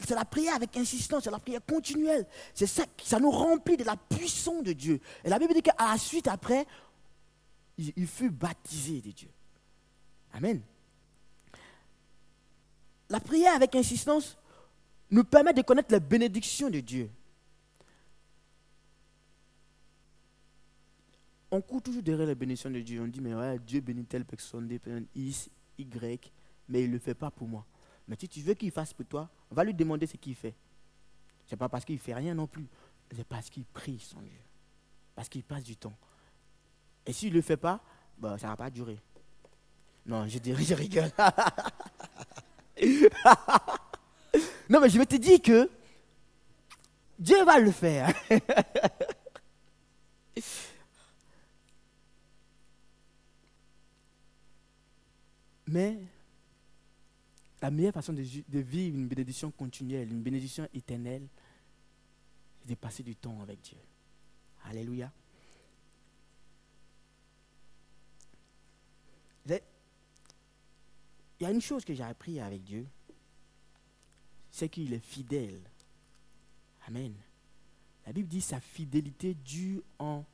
C'est 0.00 0.14
la 0.16 0.24
prière 0.24 0.56
avec 0.56 0.76
insistance, 0.76 1.24
c'est 1.24 1.30
la 1.30 1.38
prière 1.38 1.60
continuelle. 1.64 2.26
C'est 2.52 2.66
ça, 2.66 2.84
ça 3.04 3.20
nous 3.20 3.30
remplit 3.30 3.76
de 3.76 3.84
la 3.84 3.96
puissance 3.96 4.64
de 4.64 4.72
Dieu. 4.72 5.00
Et 5.22 5.28
la 5.28 5.38
Bible 5.38 5.54
dit 5.54 5.62
qu'à 5.62 5.76
la 5.78 5.96
suite, 5.96 6.26
après, 6.26 6.66
il, 7.78 7.92
il 7.94 8.06
fut 8.06 8.30
baptisé 8.30 9.00
de 9.00 9.12
Dieu. 9.12 9.28
Amen. 10.32 10.60
La 13.08 13.20
prière 13.20 13.54
avec 13.54 13.76
insistance 13.76 14.36
nous 15.08 15.22
permet 15.22 15.52
de 15.52 15.62
connaître 15.62 15.92
la 15.92 16.00
bénédiction 16.00 16.68
de 16.68 16.80
Dieu. 16.80 17.08
On 21.56 21.62
court 21.62 21.80
toujours 21.80 22.02
derrière 22.02 22.26
la 22.26 22.34
bénédiction 22.34 22.70
de 22.70 22.80
Dieu. 22.80 23.00
On 23.00 23.06
dit, 23.06 23.22
mais 23.22 23.34
ouais, 23.34 23.58
Dieu 23.60 23.80
bénit 23.80 24.04
telle 24.04 24.26
personne, 24.26 24.68
X, 25.14 25.48
Y, 25.78 26.30
mais 26.68 26.82
il 26.82 26.88
ne 26.88 26.92
le 26.92 26.98
fait 26.98 27.14
pas 27.14 27.30
pour 27.30 27.48
moi. 27.48 27.64
Mais 28.06 28.14
si 28.20 28.28
tu 28.28 28.40
veux 28.40 28.52
qu'il 28.52 28.70
fasse 28.70 28.92
pour 28.92 29.06
toi, 29.06 29.30
va 29.50 29.64
lui 29.64 29.72
demander 29.72 30.06
ce 30.06 30.18
qu'il 30.18 30.34
fait. 30.34 30.54
Ce 31.46 31.54
n'est 31.54 31.56
pas 31.56 31.70
parce 31.70 31.86
qu'il 31.86 31.94
ne 31.94 32.00
fait 32.00 32.12
rien 32.12 32.34
non 32.34 32.46
plus. 32.46 32.68
C'est 33.10 33.26
parce 33.26 33.48
qu'il 33.48 33.64
prie 33.64 33.98
son 33.98 34.20
Dieu. 34.20 34.38
Parce 35.14 35.30
qu'il 35.30 35.44
passe 35.44 35.64
du 35.64 35.76
temps. 35.76 35.96
Et 37.06 37.14
s'il 37.14 37.30
ne 37.30 37.36
le 37.36 37.40
fait 37.40 37.56
pas, 37.56 37.80
bah, 38.18 38.36
ça 38.36 38.48
ne 38.48 38.52
va 38.52 38.56
pas 38.58 38.68
durer. 38.68 38.98
Non, 40.04 40.28
je 40.28 40.38
dirais, 40.38 40.62
je 40.62 40.74
rigole. 40.74 41.10
non, 44.68 44.80
mais 44.80 44.90
je 44.90 44.98
vais 44.98 45.06
te 45.06 45.16
dire 45.16 45.40
que 45.40 45.70
Dieu 47.18 47.42
va 47.46 47.58
le 47.58 47.70
faire. 47.70 48.12
mais 55.66 55.98
la 57.60 57.70
meilleure 57.70 57.94
façon 57.94 58.12
de, 58.12 58.22
vivre 58.22 58.96
une 58.96 59.08
bénédiction 59.08 59.50
continuelle, 59.50 60.10
une 60.10 60.22
bénédiction 60.22 60.68
éternelle, 60.74 61.26
c'est 62.60 62.70
de 62.70 62.74
passer 62.74 63.02
du 63.02 63.16
temps 63.16 63.40
avec 63.42 63.60
Dieu. 63.60 63.78
Alléluia. 64.64 65.12
Il 71.38 71.44
y 71.44 71.46
a 71.46 71.50
une 71.50 71.60
chose 71.60 71.84
que 71.84 71.94
j'ai 71.94 72.02
appris 72.02 72.40
avec 72.40 72.64
Dieu, 72.64 72.86
c'est 74.50 74.68
qu'il 74.68 74.92
est 74.92 75.04
fidèle. 75.04 75.60
Amen. 76.86 77.14
La 78.06 78.12
Bible 78.12 78.28
dit 78.28 78.40
sa 78.40 78.60
fidélité 78.60 79.34
dure 79.34 79.82
en... 79.98 80.24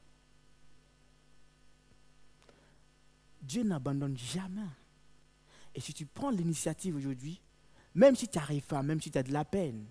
Dieu 3.40 3.64
n'abandonne 3.64 4.16
jamais. 4.16 4.60
Et 5.74 5.80
si 5.80 5.94
tu 5.94 6.06
prends 6.06 6.30
l'initiative 6.30 6.96
aujourd'hui, 6.96 7.40
même 7.94 8.16
si 8.16 8.28
tu 8.28 8.38
n'arrives 8.38 8.66
pas, 8.66 8.82
même 8.82 9.00
si 9.00 9.10
tu 9.10 9.18
as 9.18 9.22
de 9.22 9.32
la 9.32 9.44
peine, 9.44 9.86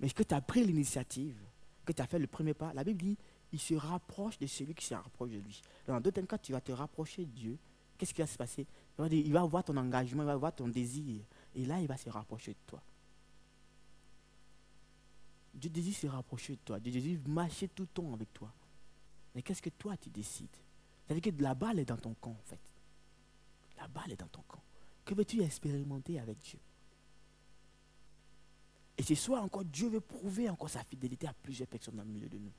mais 0.00 0.10
que 0.10 0.22
tu 0.22 0.34
as 0.34 0.40
pris 0.40 0.64
l'initiative, 0.64 1.36
que 1.84 1.92
tu 1.92 2.02
as 2.02 2.06
fait 2.06 2.18
le 2.18 2.26
premier 2.26 2.54
pas, 2.54 2.72
la 2.74 2.84
Bible 2.84 3.00
dit, 3.02 3.18
il 3.52 3.58
se 3.58 3.74
rapproche 3.74 4.38
de 4.38 4.46
celui 4.46 4.74
qui 4.74 4.84
se 4.84 4.94
rapproche 4.94 5.30
de 5.30 5.38
lui. 5.38 5.62
Dans 5.86 6.00
d'autres 6.00 6.20
cas, 6.22 6.38
tu 6.38 6.52
vas 6.52 6.60
te 6.60 6.72
rapprocher 6.72 7.24
de 7.24 7.30
Dieu. 7.30 7.58
Qu'est-ce 7.96 8.14
qui 8.14 8.20
va 8.20 8.26
se 8.26 8.36
passer? 8.36 8.66
Il 9.10 9.32
va 9.32 9.42
voir 9.44 9.64
ton 9.64 9.76
engagement, 9.76 10.22
il 10.22 10.26
va 10.26 10.36
voir 10.36 10.54
ton 10.54 10.68
désir. 10.68 11.22
Et 11.54 11.64
là, 11.64 11.80
il 11.80 11.86
va 11.86 11.96
se 11.96 12.10
rapprocher 12.10 12.52
de 12.52 12.58
toi. 12.66 12.82
Dieu 15.54 15.70
désire 15.70 15.96
se 15.96 16.06
rapprocher 16.06 16.52
de 16.54 16.60
toi. 16.60 16.78
Dieu 16.78 16.92
désire 16.92 17.18
marcher 17.26 17.68
tout 17.68 17.82
le 17.82 17.88
temps 17.88 18.12
avec 18.12 18.32
toi. 18.32 18.52
Mais 19.34 19.42
qu'est-ce 19.42 19.62
que 19.62 19.70
toi, 19.70 19.96
tu 19.96 20.10
décides? 20.10 20.56
C'est-à-dire 21.06 21.34
que 21.34 21.42
la 21.42 21.54
balle 21.54 21.78
est 21.78 21.84
dans 21.86 21.96
ton 21.96 22.14
camp, 22.14 22.30
en 22.30 22.44
fait. 22.44 22.60
La 23.78 23.88
balle 23.88 24.12
est 24.12 24.20
dans 24.20 24.28
ton 24.28 24.42
camp. 24.42 24.62
Que 25.08 25.14
veux-tu 25.14 25.40
expérimenter 25.40 26.20
avec 26.20 26.36
Dieu? 26.40 26.58
Et 28.98 29.02
ce 29.02 29.14
soir 29.14 29.42
encore, 29.42 29.64
Dieu 29.64 29.88
veut 29.88 30.02
prouver 30.02 30.50
encore 30.50 30.68
sa 30.68 30.84
fidélité 30.84 31.26
à 31.26 31.32
plusieurs 31.32 31.66
personnes 31.66 31.96
dans 31.96 32.02
le 32.02 32.10
milieu 32.10 32.28
de 32.28 32.36
nous. 32.36 32.52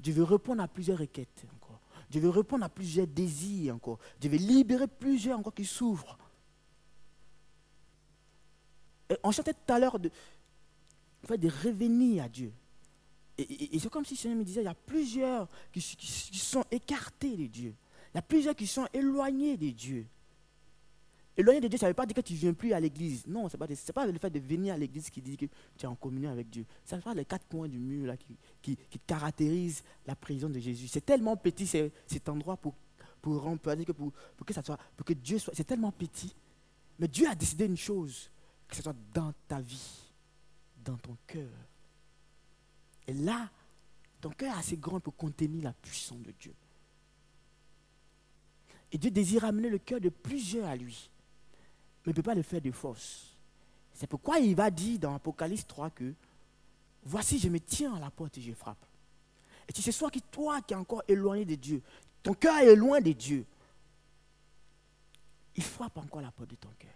Dieu 0.00 0.14
veut 0.14 0.22
répondre 0.22 0.62
à 0.62 0.68
plusieurs 0.68 0.96
requêtes 0.96 1.44
encore. 1.54 1.78
Dieu 2.08 2.22
veut 2.22 2.30
répondre 2.30 2.64
à 2.64 2.70
plusieurs 2.70 3.06
désirs 3.06 3.74
encore. 3.74 3.98
Dieu 4.18 4.30
veut 4.30 4.38
libérer 4.38 4.86
plusieurs 4.86 5.38
encore 5.38 5.52
qui 5.52 5.66
souffrent. 5.66 6.16
On 9.22 9.30
chantait 9.30 9.52
tout 9.52 9.74
à 9.74 9.78
l'heure 9.78 9.98
de, 9.98 10.10
de 11.28 11.48
revenir 11.48 12.24
à 12.24 12.30
Dieu. 12.30 12.50
Et, 13.36 13.78
c'est 13.78 13.90
comme 13.90 14.06
si 14.06 14.14
le 14.14 14.18
Seigneur 14.20 14.38
me 14.38 14.44
disait, 14.44 14.62
il 14.62 14.64
y 14.64 14.68
a 14.68 14.74
plusieurs 14.74 15.50
qui, 15.70 15.82
sont 15.82 16.64
écartés 16.70 17.36
de 17.36 17.46
Dieu. 17.46 17.74
Il 18.14 18.16
y 18.16 18.18
a 18.20 18.22
plusieurs 18.22 18.56
qui 18.56 18.66
sont 18.66 18.88
éloignés 18.94 19.58
de 19.58 19.68
Dieu. 19.68 20.06
Éloigné 21.36 21.60
de 21.60 21.68
Dieu, 21.68 21.78
ça 21.78 21.86
ne 21.86 21.90
veut 21.90 21.94
pas 21.94 22.06
dire 22.06 22.14
que 22.14 22.22
tu 22.22 22.32
ne 22.32 22.38
viens 22.38 22.54
plus 22.54 22.72
à 22.72 22.80
l'église. 22.80 23.26
Non, 23.26 23.48
ce 23.48 23.56
n'est 23.56 23.92
pas, 23.92 24.06
le 24.06 24.18
fait 24.18 24.30
de 24.30 24.38
venir 24.38 24.72
à 24.72 24.78
l'église 24.78 25.10
qui 25.10 25.20
dit 25.20 25.36
que 25.36 25.44
tu 25.76 25.84
es 25.84 25.86
en 25.86 25.94
communion 25.94 26.30
avec 26.30 26.48
Dieu. 26.48 26.64
Ça 26.82 26.96
pas 26.98 27.12
les 27.12 27.26
quatre 27.26 27.46
coins 27.46 27.68
du 27.68 27.78
mur 27.78 28.06
là, 28.06 28.16
qui, 28.16 28.36
qui, 28.62 28.76
qui 28.76 28.98
caractérisent 29.00 29.84
la 30.06 30.16
prison 30.16 30.48
de 30.48 30.58
Jésus. 30.58 30.88
C'est 30.88 31.04
tellement 31.04 31.36
petit 31.36 31.66
cet 31.66 32.28
endroit 32.30 32.56
pour, 32.56 32.74
pour, 33.20 33.42
pour, 33.42 34.12
pour, 34.36 34.46
que 34.46 34.54
ça 34.54 34.62
soit, 34.62 34.78
pour 34.96 35.04
que 35.04 35.12
Dieu 35.12 35.38
soit. 35.38 35.52
C'est 35.54 35.64
tellement 35.64 35.92
petit. 35.92 36.34
Mais 36.98 37.06
Dieu 37.08 37.28
a 37.28 37.34
décidé 37.34 37.66
une 37.66 37.76
chose, 37.76 38.30
que 38.66 38.74
ce 38.74 38.82
soit 38.82 38.96
dans 39.12 39.34
ta 39.46 39.60
vie, 39.60 40.10
dans 40.82 40.96
ton 40.96 41.18
cœur. 41.26 41.50
Et 43.06 43.12
là, 43.12 43.50
ton 44.22 44.30
cœur 44.30 44.54
est 44.54 44.58
assez 44.58 44.78
grand 44.78 45.00
pour 45.00 45.14
contenir 45.14 45.64
la 45.64 45.74
puissance 45.74 46.22
de 46.22 46.32
Dieu. 46.32 46.54
Et 48.90 48.96
Dieu 48.96 49.10
désire 49.10 49.44
amener 49.44 49.68
le 49.68 49.78
cœur 49.78 50.00
de 50.00 50.08
plusieurs 50.08 50.66
à 50.66 50.76
lui 50.76 51.10
mais 52.06 52.12
ne 52.12 52.14
peut 52.14 52.22
pas 52.22 52.34
le 52.34 52.42
faire 52.42 52.60
de 52.60 52.70
force. 52.70 53.36
C'est 53.92 54.06
pourquoi 54.06 54.38
il 54.38 54.54
va 54.54 54.70
dire 54.70 54.98
dans 54.98 55.14
Apocalypse 55.14 55.66
3 55.66 55.90
que 55.90 56.14
voici, 57.04 57.38
je 57.38 57.48
me 57.48 57.58
tiens 57.58 57.94
à 57.94 58.00
la 58.00 58.10
porte 58.10 58.38
et 58.38 58.40
je 58.40 58.52
frappe. 58.52 58.84
Et 59.68 59.72
si 59.72 59.82
c'est 59.82 59.92
soit 59.92 60.10
que 60.10 60.20
toi 60.30 60.60
qui 60.62 60.74
es 60.74 60.76
encore 60.76 61.02
éloigné 61.08 61.44
de 61.44 61.56
Dieu, 61.56 61.82
ton 62.22 62.34
cœur 62.34 62.58
est 62.58 62.76
loin 62.76 63.00
de 63.00 63.12
Dieu, 63.12 63.44
il 65.56 65.64
frappe 65.64 65.96
encore 65.98 66.20
la 66.20 66.30
porte 66.30 66.50
de 66.50 66.56
ton 66.56 66.68
cœur. 66.78 66.90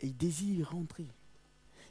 Et 0.00 0.06
il 0.06 0.16
désire 0.16 0.70
rentrer. 0.70 1.06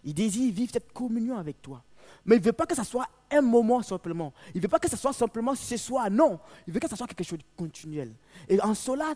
Il 0.04 0.14
désire 0.14 0.52
vivre 0.52 0.72
cette 0.74 0.92
communion 0.94 1.38
avec 1.38 1.62
toi. 1.62 1.84
Mais 2.26 2.38
il 2.38 2.40
ne 2.40 2.46
veut 2.46 2.54
pas 2.54 2.66
que 2.66 2.76
ce 2.76 2.84
soit 2.84 3.08
un 3.30 3.42
moment 3.42 3.82
simplement. 3.84 4.34
Il 4.54 4.58
ne 4.58 4.62
veut 4.64 4.68
pas 4.68 4.80
que 4.80 4.90
ce 4.90 4.98
soit 4.98 5.14
simplement 5.14 5.54
ce 5.54 5.78
soir. 5.78 6.10
Non. 6.10 6.40
Il 6.66 6.74
veut 6.74 6.80
que 6.80 6.88
ce 6.88 6.96
soit 6.96 7.08
quelque 7.08 7.24
chose 7.24 7.40
de 7.40 7.44
continuel. 7.56 8.14
Et 8.48 8.60
en 8.62 8.74
cela 8.74 9.14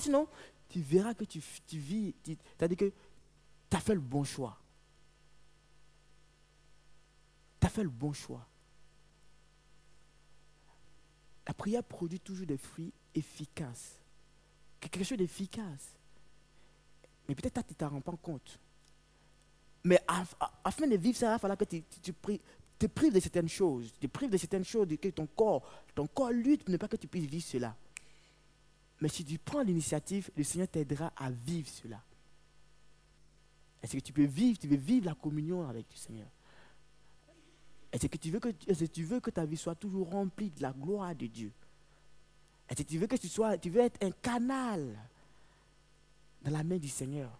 sinon, 0.00 0.26
tu 0.68 0.80
verras 0.80 1.14
que 1.14 1.24
tu, 1.24 1.40
vis, 1.72 2.14
c'est-à-dire 2.24 2.76
que 2.76 2.92
tu 3.70 3.76
as 3.76 3.80
fait 3.80 3.94
le 3.94 4.00
bon 4.00 4.24
choix. 4.24 4.58
Tu 7.60 7.66
as 7.66 7.70
fait 7.70 7.82
le 7.82 7.88
bon 7.88 8.12
choix. 8.12 8.46
La 11.46 11.54
prière 11.54 11.82
produit 11.82 12.20
toujours 12.20 12.46
des 12.46 12.58
fruits 12.58 12.92
efficaces. 13.14 13.98
Quelque 14.80 15.02
chose 15.02 15.18
d'efficace. 15.18 15.96
Mais 17.26 17.34
peut-être 17.34 17.62
que 17.62 17.68
tu 17.68 17.72
ne 17.72 17.78
t'en 17.78 17.88
rends 17.88 18.00
pas 18.00 18.16
compte. 18.16 18.60
Mais 19.84 19.98
afin 20.64 20.86
de 20.86 20.96
vivre 20.96 21.16
ça, 21.16 21.28
il 21.28 21.30
va 21.30 21.38
falloir 21.38 21.56
que 21.56 21.64
tu, 21.64 21.82
tu, 22.02 22.12
te 22.12 22.86
prives 22.86 23.12
de 23.12 23.20
certaines 23.20 23.48
choses. 23.48 23.92
Tu 23.98 24.06
te 24.06 24.12
prives 24.12 24.30
de 24.30 24.36
certaines 24.36 24.64
choses, 24.64 24.88
que 25.00 25.08
ton 25.08 25.26
corps, 25.26 25.66
ton 25.94 26.06
corps 26.06 26.30
lutte 26.30 26.64
pour 26.64 26.72
ne 26.72 26.76
pas 26.76 26.88
que 26.88 26.96
tu 26.96 27.08
puisses 27.08 27.26
vivre 27.26 27.44
cela. 27.44 27.76
Mais 29.00 29.08
si 29.08 29.24
tu 29.24 29.38
prends 29.38 29.62
l'initiative, 29.62 30.30
le 30.36 30.42
Seigneur 30.42 30.68
t'aidera 30.68 31.12
à 31.16 31.30
vivre 31.30 31.68
cela. 31.68 32.02
Est-ce 33.82 33.96
que 33.96 34.02
tu 34.02 34.12
peux 34.12 34.24
vivre, 34.24 34.58
tu 34.58 34.66
veux 34.66 34.76
vivre 34.76 35.06
la 35.06 35.14
communion 35.14 35.68
avec 35.68 35.86
le 35.90 35.96
Seigneur? 35.96 36.28
Est-ce 37.92 38.06
que 38.06 38.16
tu 38.16 38.30
veux 38.30 38.40
que, 38.40 38.48
tu 38.48 39.04
veux 39.04 39.20
que 39.20 39.30
ta 39.30 39.44
vie 39.44 39.56
soit 39.56 39.76
toujours 39.76 40.10
remplie 40.10 40.50
de 40.50 40.62
la 40.62 40.72
gloire 40.72 41.14
de 41.14 41.26
Dieu? 41.26 41.52
Est-ce 42.68 42.82
que 42.82 42.88
tu 42.88 42.98
veux 42.98 43.06
que 43.06 43.16
tu 43.16 43.28
sois, 43.28 43.56
tu 43.56 43.70
veux 43.70 43.80
être 43.80 44.02
un 44.04 44.10
canal 44.10 44.98
dans 46.42 46.50
la 46.50 46.64
main 46.64 46.76
du 46.76 46.88
Seigneur? 46.88 47.30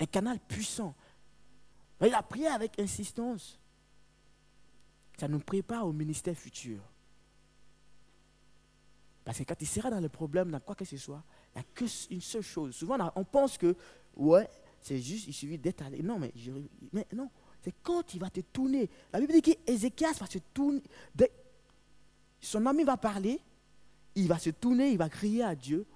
Un 0.00 0.06
canal 0.06 0.40
puissant. 0.40 0.94
Il 2.00 2.12
a 2.14 2.22
prié 2.22 2.48
avec 2.48 2.78
insistance. 2.80 3.60
Ça 5.18 5.28
nous 5.28 5.38
prépare 5.38 5.86
au 5.86 5.92
ministère 5.92 6.36
futur. 6.36 6.80
Parce 9.24 9.38
que 9.38 9.44
quand 9.44 9.54
tu 9.54 9.66
seras 9.66 9.90
dans 9.90 10.00
le 10.00 10.08
problème, 10.08 10.50
dans 10.50 10.60
quoi 10.60 10.74
que 10.74 10.84
ce 10.84 10.96
soit, 10.96 11.22
il 11.54 11.58
n'y 11.58 11.64
a 11.64 11.66
qu'une 11.74 12.20
seule 12.20 12.42
chose. 12.42 12.74
Souvent, 12.74 13.12
on 13.14 13.24
pense 13.24 13.56
que, 13.56 13.76
ouais, 14.16 14.48
c'est 14.80 14.98
juste, 14.98 15.28
il 15.28 15.32
suffit 15.32 15.58
d'être 15.58 15.82
allé. 15.82 16.02
Non, 16.02 16.18
mais, 16.18 16.32
mais 16.92 17.06
non, 17.14 17.30
c'est 17.62 17.74
quand 17.82 18.14
il 18.14 18.20
va 18.20 18.30
te 18.30 18.40
tourner. 18.40 18.90
La 19.12 19.20
Bible 19.20 19.32
dit 19.34 19.42
qu'Ézéchias 19.42 20.14
va 20.18 20.26
se 20.26 20.38
tourner. 20.52 20.82
son 22.40 22.66
ami 22.66 22.82
va 22.82 22.96
parler, 22.96 23.40
il 24.16 24.26
va 24.26 24.38
se 24.38 24.50
tourner, 24.50 24.90
il 24.90 24.98
va 24.98 25.08
crier 25.08 25.44
à 25.44 25.54
Dieu. 25.54 25.86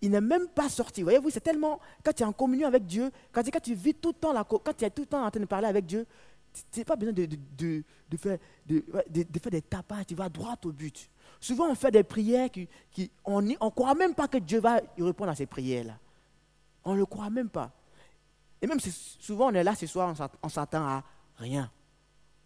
Il 0.00 0.10
n'est 0.10 0.20
même 0.20 0.48
pas 0.48 0.68
sorti. 0.68 1.02
Voyez-vous, 1.02 1.30
c'est 1.30 1.40
tellement. 1.40 1.80
Quand 2.02 2.12
tu 2.12 2.22
es 2.22 2.26
en 2.26 2.32
communion 2.32 2.68
avec 2.68 2.86
Dieu, 2.86 3.10
quand, 3.32 3.42
tu 3.42 3.74
vis 3.74 3.94
tout 3.94 4.10
le 4.10 4.14
temps, 4.14 4.44
quand 4.44 4.76
tu 4.76 4.84
es 4.84 4.90
tout 4.90 5.02
le 5.02 5.08
temps 5.08 5.24
en 5.24 5.30
train 5.30 5.40
de 5.40 5.46
parler 5.46 5.68
avec 5.68 5.86
Dieu, 5.86 6.06
Tu 6.70 6.80
n'as 6.80 6.84
pas 6.84 6.96
besoin 6.96 7.12
de, 7.12 7.26
faire, 8.16 8.38
de, 8.66 8.82
faire 9.40 9.50
des 9.50 9.62
tapages, 9.62 10.06
tu 10.06 10.14
vas 10.14 10.28
droit 10.28 10.56
au 10.64 10.72
but. 10.72 11.10
Souvent, 11.40 11.70
on 11.70 11.74
fait 11.74 11.90
des 11.90 12.02
prières 12.02 12.50
qui, 12.50 12.68
on 13.24 13.42
ne 13.42 13.54
croit 13.70 13.94
même 13.94 14.14
pas 14.14 14.28
que 14.28 14.38
Dieu 14.38 14.60
va 14.60 14.80
répondre 14.98 15.30
à 15.30 15.34
ces 15.34 15.46
prières-là. 15.46 15.98
On 16.84 16.94
ne 16.94 16.98
le 16.98 17.06
croit 17.06 17.30
même 17.30 17.48
pas. 17.48 17.70
Et 18.60 18.66
même 18.66 18.80
souvent, 18.80 19.50
on 19.50 19.54
est 19.54 19.64
là 19.64 19.74
ce 19.74 19.86
soir, 19.86 20.14
on 20.42 20.48
s'attend 20.48 20.86
à 20.86 21.04
rien. 21.36 21.70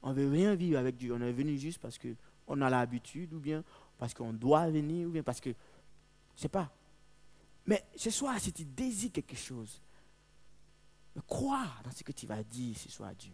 On 0.02 0.10
ne 0.10 0.14
veut 0.14 0.30
rien 0.30 0.54
vivre 0.54 0.78
avec 0.78 0.96
Dieu. 0.96 1.12
On 1.14 1.20
est 1.20 1.32
venu 1.32 1.58
juste 1.58 1.78
parce 1.78 1.98
qu'on 1.98 2.60
a 2.60 2.70
l'habitude, 2.70 3.32
ou 3.34 3.38
bien 3.38 3.62
parce 3.98 4.14
qu'on 4.14 4.32
doit 4.32 4.68
venir, 4.70 5.08
ou 5.08 5.10
bien 5.10 5.22
parce 5.22 5.40
que. 5.40 5.50
Je 5.50 5.54
ne 5.54 6.42
sais 6.42 6.48
pas. 6.48 6.70
Mais 7.66 7.84
ce 7.96 8.10
soir, 8.10 8.38
si 8.38 8.52
tu 8.52 8.64
désires 8.64 9.12
quelque 9.12 9.36
chose, 9.36 9.80
crois 11.26 11.66
dans 11.84 11.90
ce 11.90 12.02
que 12.02 12.12
tu 12.12 12.26
vas 12.26 12.42
dire 12.42 12.76
ce 12.76 12.90
soir 12.90 13.10
à 13.10 13.14
Dieu. 13.14 13.32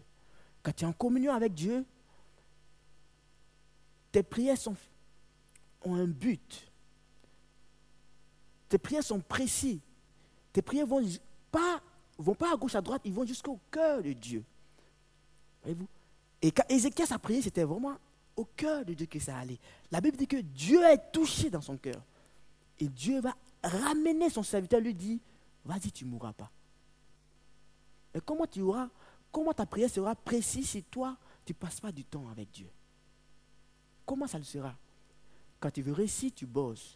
Quand 0.63 0.71
tu 0.73 0.83
es 0.83 0.87
en 0.87 0.93
communion 0.93 1.33
avec 1.33 1.53
Dieu, 1.53 1.85
tes 4.11 4.23
prières 4.23 4.57
sont, 4.57 4.75
ont 5.85 5.95
un 5.95 6.07
but. 6.07 6.71
Tes 8.69 8.77
prières 8.77 9.03
sont 9.03 9.19
précises. 9.19 9.79
Tes 10.51 10.61
prières 10.61 10.87
vont 10.87 11.03
pas, 11.51 11.81
vont 12.17 12.35
pas 12.35 12.53
à 12.53 12.55
gauche, 12.55 12.75
à 12.75 12.81
droite, 12.81 13.01
ils 13.05 13.13
vont 13.13 13.25
jusqu'au 13.25 13.59
cœur 13.71 14.01
de 14.01 14.13
Dieu. 14.13 14.43
Voyez-vous? 15.61 15.87
Et 16.41 16.51
quand 16.51 16.63
Ézéchias 16.69 17.07
a 17.11 17.19
prié, 17.19 17.41
c'était 17.41 17.63
vraiment 17.63 17.97
au 18.35 18.45
cœur 18.45 18.85
de 18.85 18.93
Dieu 18.93 19.05
que 19.05 19.19
ça 19.19 19.37
allait. 19.37 19.59
La 19.91 20.01
Bible 20.01 20.17
dit 20.17 20.27
que 20.27 20.37
Dieu 20.37 20.83
est 20.83 21.11
touché 21.11 21.49
dans 21.49 21.61
son 21.61 21.77
cœur. 21.77 22.01
Et 22.79 22.87
Dieu 22.87 23.21
va 23.21 23.35
ramener 23.63 24.29
son 24.29 24.43
serviteur, 24.43 24.81
lui 24.81 24.93
dit, 24.93 25.21
vas-y, 25.63 25.91
tu 25.91 26.05
ne 26.05 26.09
mourras 26.09 26.33
pas. 26.33 26.51
Mais 28.13 28.21
comment 28.21 28.45
tu 28.45 28.61
auras, 28.61 28.89
comment 29.31 29.53
ta 29.53 29.65
prière 29.65 29.89
sera 29.89 30.15
précise 30.15 30.69
si 30.69 30.83
toi, 30.83 31.17
tu 31.45 31.53
ne 31.53 31.57
passes 31.57 31.79
pas 31.79 31.91
du 31.91 32.03
temps 32.03 32.27
avec 32.29 32.51
Dieu? 32.51 32.69
Comment 34.05 34.27
ça 34.27 34.37
le 34.37 34.43
sera? 34.43 34.75
Quand 35.65 35.71
tu 35.71 35.81
veux 35.81 35.93
réussir, 35.93 36.31
tu 36.35 36.45
bosses. 36.45 36.95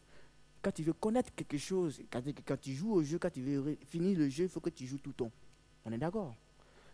Quand 0.61 0.71
tu 0.71 0.83
veux 0.83 0.93
connaître 0.93 1.33
quelque 1.33 1.57
chose, 1.57 2.03
quand, 2.11 2.21
tu 2.61 2.75
joues 2.75 2.93
au 2.93 3.01
jeu, 3.01 3.17
quand 3.17 3.31
tu 3.31 3.41
veux 3.41 3.75
finir 3.87 4.15
le 4.15 4.29
jeu, 4.29 4.43
il 4.43 4.49
faut 4.49 4.59
que 4.59 4.69
tu 4.69 4.85
joues 4.85 4.99
tout 4.99 5.09
le 5.09 5.15
temps. 5.15 5.31
On 5.85 5.91
est 5.91 5.97
d'accord? 5.97 6.35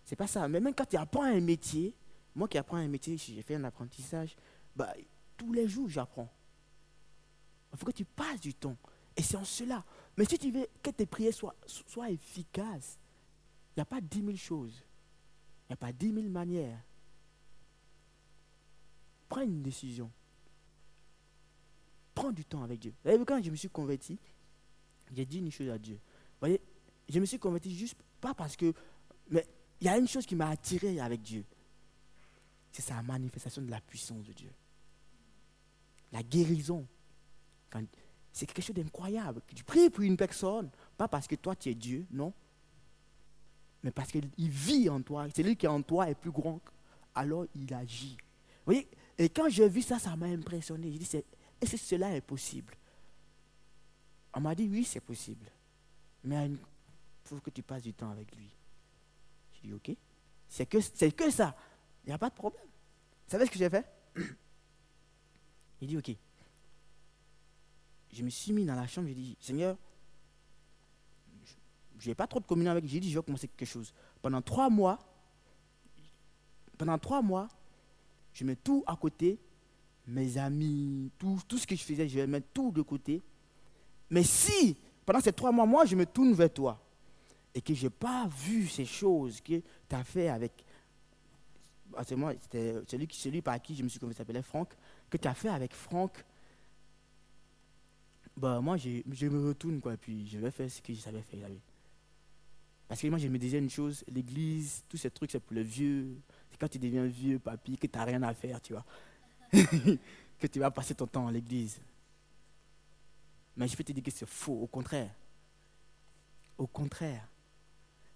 C'est 0.06 0.16
pas 0.16 0.26
ça. 0.26 0.48
Mais 0.48 0.62
même 0.62 0.74
quand 0.74 0.86
tu 0.86 0.96
apprends 0.96 1.24
un 1.26 1.42
métier, 1.42 1.94
moi 2.34 2.48
qui 2.48 2.58
apprends 2.58 2.78
un 2.78 2.88
métier, 2.88 3.18
j'ai 3.18 3.42
fait 3.42 3.56
un 3.56 3.66
apprentissage, 3.66 4.38
bah, 4.74 4.94
tous 5.36 5.52
les 5.52 5.68
jours 5.68 5.90
j'apprends. 5.90 6.32
Il 7.74 7.78
faut 7.78 7.88
que 7.88 7.92
tu 7.92 8.06
passes 8.06 8.40
du 8.40 8.54
temps. 8.54 8.78
Et 9.18 9.22
c'est 9.22 9.36
en 9.36 9.44
cela. 9.44 9.84
Mais 10.16 10.24
si 10.24 10.38
tu 10.38 10.52
veux 10.52 10.68
que 10.82 10.92
tes 10.92 11.06
prières 11.06 11.34
soient, 11.34 11.58
soient 11.66 12.10
efficaces, 12.10 12.98
il 13.76 13.80
n'y 13.80 13.82
a 13.82 13.86
pas 13.86 14.00
dix 14.00 14.22
mille 14.22 14.40
choses. 14.40 14.82
Il 15.68 15.72
n'y 15.72 15.74
a 15.74 15.76
pas 15.76 15.92
dix 15.92 16.14
mille 16.14 16.30
manières. 16.30 16.80
Prends 19.28 19.42
une 19.42 19.62
décision. 19.62 20.10
Du 22.32 22.46
temps 22.46 22.64
avec 22.64 22.80
Dieu. 22.80 22.94
Vous 23.04 23.26
quand 23.26 23.42
je 23.42 23.52
me 23.52 23.56
suis 23.56 23.70
converti, 23.70 24.18
j'ai 25.14 25.26
dit 25.26 25.40
une 25.40 25.52
chose 25.52 25.70
à 25.70 25.78
Dieu. 25.78 25.96
Vous 25.96 26.40
voyez, 26.40 26.62
je 27.10 27.20
me 27.20 27.26
suis 27.26 27.40
converti 27.40 27.76
juste 27.76 27.98
pas 28.20 28.34
parce 28.34 28.56
que. 28.56 28.74
Mais 29.30 29.46
il 29.82 29.88
y 29.88 29.90
a 29.90 29.98
une 29.98 30.08
chose 30.08 30.26
qui 30.26 30.36
m'a 30.36 30.50
attiré 30.50 31.00
avec 31.00 31.22
Dieu. 31.22 31.44
C'est 32.72 32.82
sa 32.82 33.02
manifestation 33.02 33.62
de 33.62 33.72
la 33.72 33.82
puissance 33.82 34.24
de 34.24 34.34
Dieu. 34.34 34.52
La 36.12 36.24
guérison. 36.24 36.86
C'est 38.32 38.46
quelque 38.46 38.62
chose 38.62 38.76
d'incroyable. 38.76 39.42
Tu 39.54 39.64
pries 39.64 39.90
pour 39.90 40.04
une 40.04 40.18
personne, 40.18 40.70
pas 40.98 41.08
parce 41.08 41.28
que 41.28 41.36
toi 41.36 41.56
tu 41.56 41.70
es 41.70 41.76
Dieu, 41.76 42.06
non. 42.12 42.34
Mais 43.84 43.92
parce 43.92 44.12
qu'il 44.12 44.30
vit 44.38 44.90
en 44.90 45.02
toi. 45.02 45.28
C'est 45.34 45.44
lui 45.44 45.56
qui 45.56 45.66
est 45.66 45.70
en 45.70 45.82
toi 45.82 46.10
est 46.10 46.16
plus 46.16 46.32
grand. 46.32 46.60
Alors 47.14 47.46
il 47.54 47.74
agit. 47.74 48.18
Vous 48.66 48.74
voyez 48.74 48.90
Et 49.18 49.30
quand 49.30 49.48
j'ai 49.50 49.70
vu 49.70 49.82
ça, 49.82 50.00
ça 50.00 50.16
m'a 50.16 50.26
impressionné. 50.26 50.92
J'ai 50.92 51.00
dit, 51.00 51.24
est-ce 51.74 51.84
que 51.84 51.88
cela 51.90 52.16
est 52.16 52.22
possible? 52.22 52.76
On 54.34 54.42
m'a 54.42 54.54
dit, 54.56 54.68
oui, 54.70 54.84
c'est 54.84 55.00
possible. 55.00 55.50
Mais 56.24 56.48
il 56.48 56.58
faut 57.24 57.38
que 57.38 57.50
tu 57.50 57.64
passes 57.64 57.84
du 57.84 57.94
temps 57.94 58.10
avec 58.10 58.36
lui. 58.36 58.50
J'ai 59.54 59.68
dit, 59.68 59.74
ok. 59.74 59.92
C'est 60.48 60.66
que, 60.66 60.80
c'est 60.80 61.12
que 61.12 61.30
ça. 61.30 61.56
Il 62.04 62.10
n'y 62.10 62.14
a 62.14 62.18
pas 62.18 62.30
de 62.30 62.36
problème. 62.36 62.66
Vous 62.66 63.32
savez 63.32 63.46
ce 63.46 63.52
que 63.52 63.58
j'ai 63.58 63.70
fait? 63.70 63.86
Il 65.82 65.88
dit, 65.88 65.98
ok. 65.98 66.12
Je 68.12 68.24
me 68.24 68.30
suis 68.30 68.54
mis 68.54 68.66
dans 68.66 68.76
la 68.76 68.88
chambre, 68.88 69.08
j'ai 69.08 69.16
dit, 69.16 69.38
Seigneur, 69.40 69.78
je 72.00 72.10
n'ai 72.10 72.16
pas 72.16 72.28
trop 72.28 72.40
de 72.40 72.46
communion 72.46 72.72
avec. 72.72 72.86
J'ai 72.86 73.00
dit, 73.00 73.12
je 73.12 73.18
vais 73.20 73.24
commencer 73.26 73.48
quelque 73.48 73.68
chose. 73.68 73.94
Pendant 74.22 74.42
trois 74.42 74.70
mois, 74.70 75.00
pendant 76.78 76.98
trois 76.98 77.22
mois, 77.22 77.48
je 78.34 78.44
mets 78.44 78.56
tout 78.56 78.84
à 78.86 78.96
côté, 78.96 79.40
mes 80.08 80.38
amis, 80.38 81.12
tout, 81.18 81.58
ce 81.58 81.66
que 81.66 81.76
je 81.76 81.84
faisais, 81.84 82.08
je 82.08 82.20
vais 82.20 82.28
mettre 82.28 82.48
tout 82.54 82.72
de 82.72 82.82
côté. 82.82 83.22
Mais 84.10 84.24
si, 84.24 84.78
pendant 85.06 85.20
ces 85.20 85.34
trois 85.34 85.52
mois, 85.52 85.66
moi, 85.66 85.86
je 85.86 85.96
me 85.96 86.06
tourne 86.06 86.34
vers 86.34 86.54
toi 86.54 86.82
et 87.54 87.62
que 87.62 87.74
je 87.74 87.84
n'ai 87.84 87.90
pas 87.90 88.28
vu 88.28 88.68
ces 88.68 88.86
choses 88.86 89.42
que 89.42 89.60
tu 89.60 89.96
as 89.96 90.04
fait 90.04 90.30
avec. 90.30 90.52
Ah, 91.96 92.04
c'est 92.04 92.16
moi, 92.16 92.34
c'était 92.40 92.76
celui, 92.88 93.08
celui 93.12 93.42
par 93.42 93.62
qui 93.62 93.76
je 93.76 93.84
me 93.84 93.90
suis 93.90 94.00
convaincu, 94.00 94.18
s'appelait 94.18 94.42
Franck, 94.42 94.74
que 95.10 95.18
tu 95.18 95.28
as 95.28 95.34
fait 95.34 95.50
avec 95.50 95.74
Franck. 95.74 96.24
Bah, 98.36 98.60
moi, 98.60 98.76
je, 98.76 99.02
je 99.10 99.28
me 99.28 99.48
retourne, 99.48 99.80
quoi, 99.80 99.96
puis 99.96 100.28
je 100.28 100.38
vais 100.38 100.52
faire 100.52 100.70
ce 100.70 100.82
que 100.82 100.94
je 100.94 101.00
savais 101.00 101.22
faire. 101.22 101.48
Parce 102.88 103.02
que 103.02 103.08
moi, 103.08 103.18
je 103.18 103.28
me 103.28 103.40
disais 103.40 103.58
une 103.58 103.70
chose, 103.70 104.04
l'église, 104.12 104.84
tous 104.90 104.98
ces 104.98 105.10
trucs, 105.10 105.32
c'est 105.32 105.40
pour 105.40 105.56
les 105.56 105.64
vieux. 105.64 106.18
C'est 106.52 106.58
quand 106.60 106.68
tu 106.68 106.78
deviens 106.78 107.06
vieux, 107.06 107.40
papy, 107.40 107.78
que 107.78 107.88
tu 107.88 107.98
n'as 107.98 108.04
rien 108.04 108.22
à 108.24 108.34
faire, 108.34 108.62
tu 108.62 108.74
vois. 108.74 108.86
que 110.40 110.48
tu 110.48 110.60
vas 110.60 110.72
passer 110.72 110.96
ton 110.96 111.08
temps 111.08 111.28
à 111.28 111.32
l'église. 111.32 111.80
Mais 113.58 113.68
je 113.68 113.76
peux 113.76 113.84
te 113.84 113.92
dire 113.92 114.04
que 114.04 114.12
c'est 114.12 114.28
faux, 114.28 114.62
au 114.62 114.68
contraire. 114.68 115.12
Au 116.58 116.68
contraire, 116.68 117.28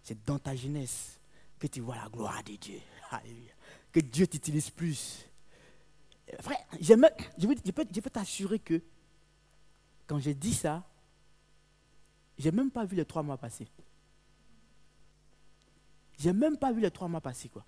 c'est 0.03 0.23
dans 0.25 0.39
ta 0.39 0.55
jeunesse 0.55 1.19
que 1.57 1.67
tu 1.67 1.81
vois 1.81 1.95
la 1.95 2.09
gloire 2.09 2.43
de 2.43 2.55
Dieu. 2.55 2.79
Que 3.91 3.99
Dieu 3.99 4.27
t'utilise 4.27 4.69
plus. 4.69 5.25
Frère, 6.41 6.59
je, 6.79 6.93
peux, 6.93 7.85
je 7.93 7.99
peux 8.01 8.09
t'assurer 8.09 8.59
que 8.59 8.81
quand 10.05 10.19
j'ai 10.19 10.33
dit 10.33 10.53
ça, 10.53 10.83
j'ai 12.37 12.51
même 12.51 12.71
pas 12.71 12.85
vu 12.85 12.95
les 12.95 13.05
trois 13.05 13.23
mois 13.23 13.37
passer. 13.37 13.67
J'ai 16.17 16.33
même 16.33 16.57
pas 16.57 16.71
vu 16.71 16.81
les 16.81 16.91
trois 16.91 17.07
mois 17.07 17.21
passer, 17.21 17.49
quoi. 17.49 17.65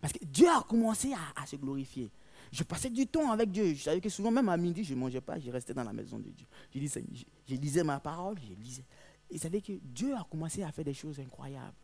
Parce 0.00 0.12
que 0.12 0.24
Dieu 0.24 0.48
a 0.48 0.62
commencé 0.62 1.14
à, 1.34 1.46
se 1.46 1.56
glorifier. 1.56 2.10
Je 2.52 2.62
passais 2.62 2.90
du 2.90 3.06
temps 3.06 3.30
avec 3.30 3.50
Dieu. 3.50 3.74
Je 3.74 3.82
savais 3.82 4.00
que 4.00 4.08
souvent, 4.08 4.30
même 4.30 4.48
à 4.48 4.56
midi, 4.56 4.84
je 4.84 4.94
ne 4.94 5.00
mangeais 5.00 5.20
pas, 5.20 5.38
je 5.38 5.50
restais 5.50 5.74
dans 5.74 5.84
la 5.84 5.92
maison 5.92 6.18
de 6.18 6.30
Dieu. 6.30 6.46
Je 6.72 7.54
lisais, 7.54 7.84
ma 7.84 8.00
parole, 8.00 8.36
je 8.38 8.54
lisais. 8.54 8.84
Et 9.30 9.38
savez 9.38 9.60
que 9.60 9.72
Dieu 9.82 10.14
a 10.14 10.24
commencé 10.30 10.62
à 10.62 10.70
faire 10.70 10.84
des 10.84 10.94
choses 10.94 11.18
incroyables. 11.18 11.74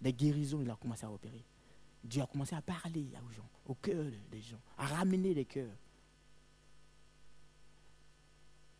Des 0.00 0.12
guérisons, 0.12 0.60
il 0.62 0.70
a 0.70 0.76
commencé 0.76 1.04
à 1.04 1.10
opérer. 1.10 1.44
Dieu 2.02 2.22
a 2.22 2.26
commencé 2.26 2.54
à 2.54 2.62
parler 2.62 3.06
aux 3.28 3.32
gens, 3.32 3.48
au 3.66 3.74
cœur 3.74 4.06
des 4.30 4.40
gens, 4.40 4.60
à 4.78 4.86
ramener 4.86 5.34
les 5.34 5.44
cœurs. 5.44 5.76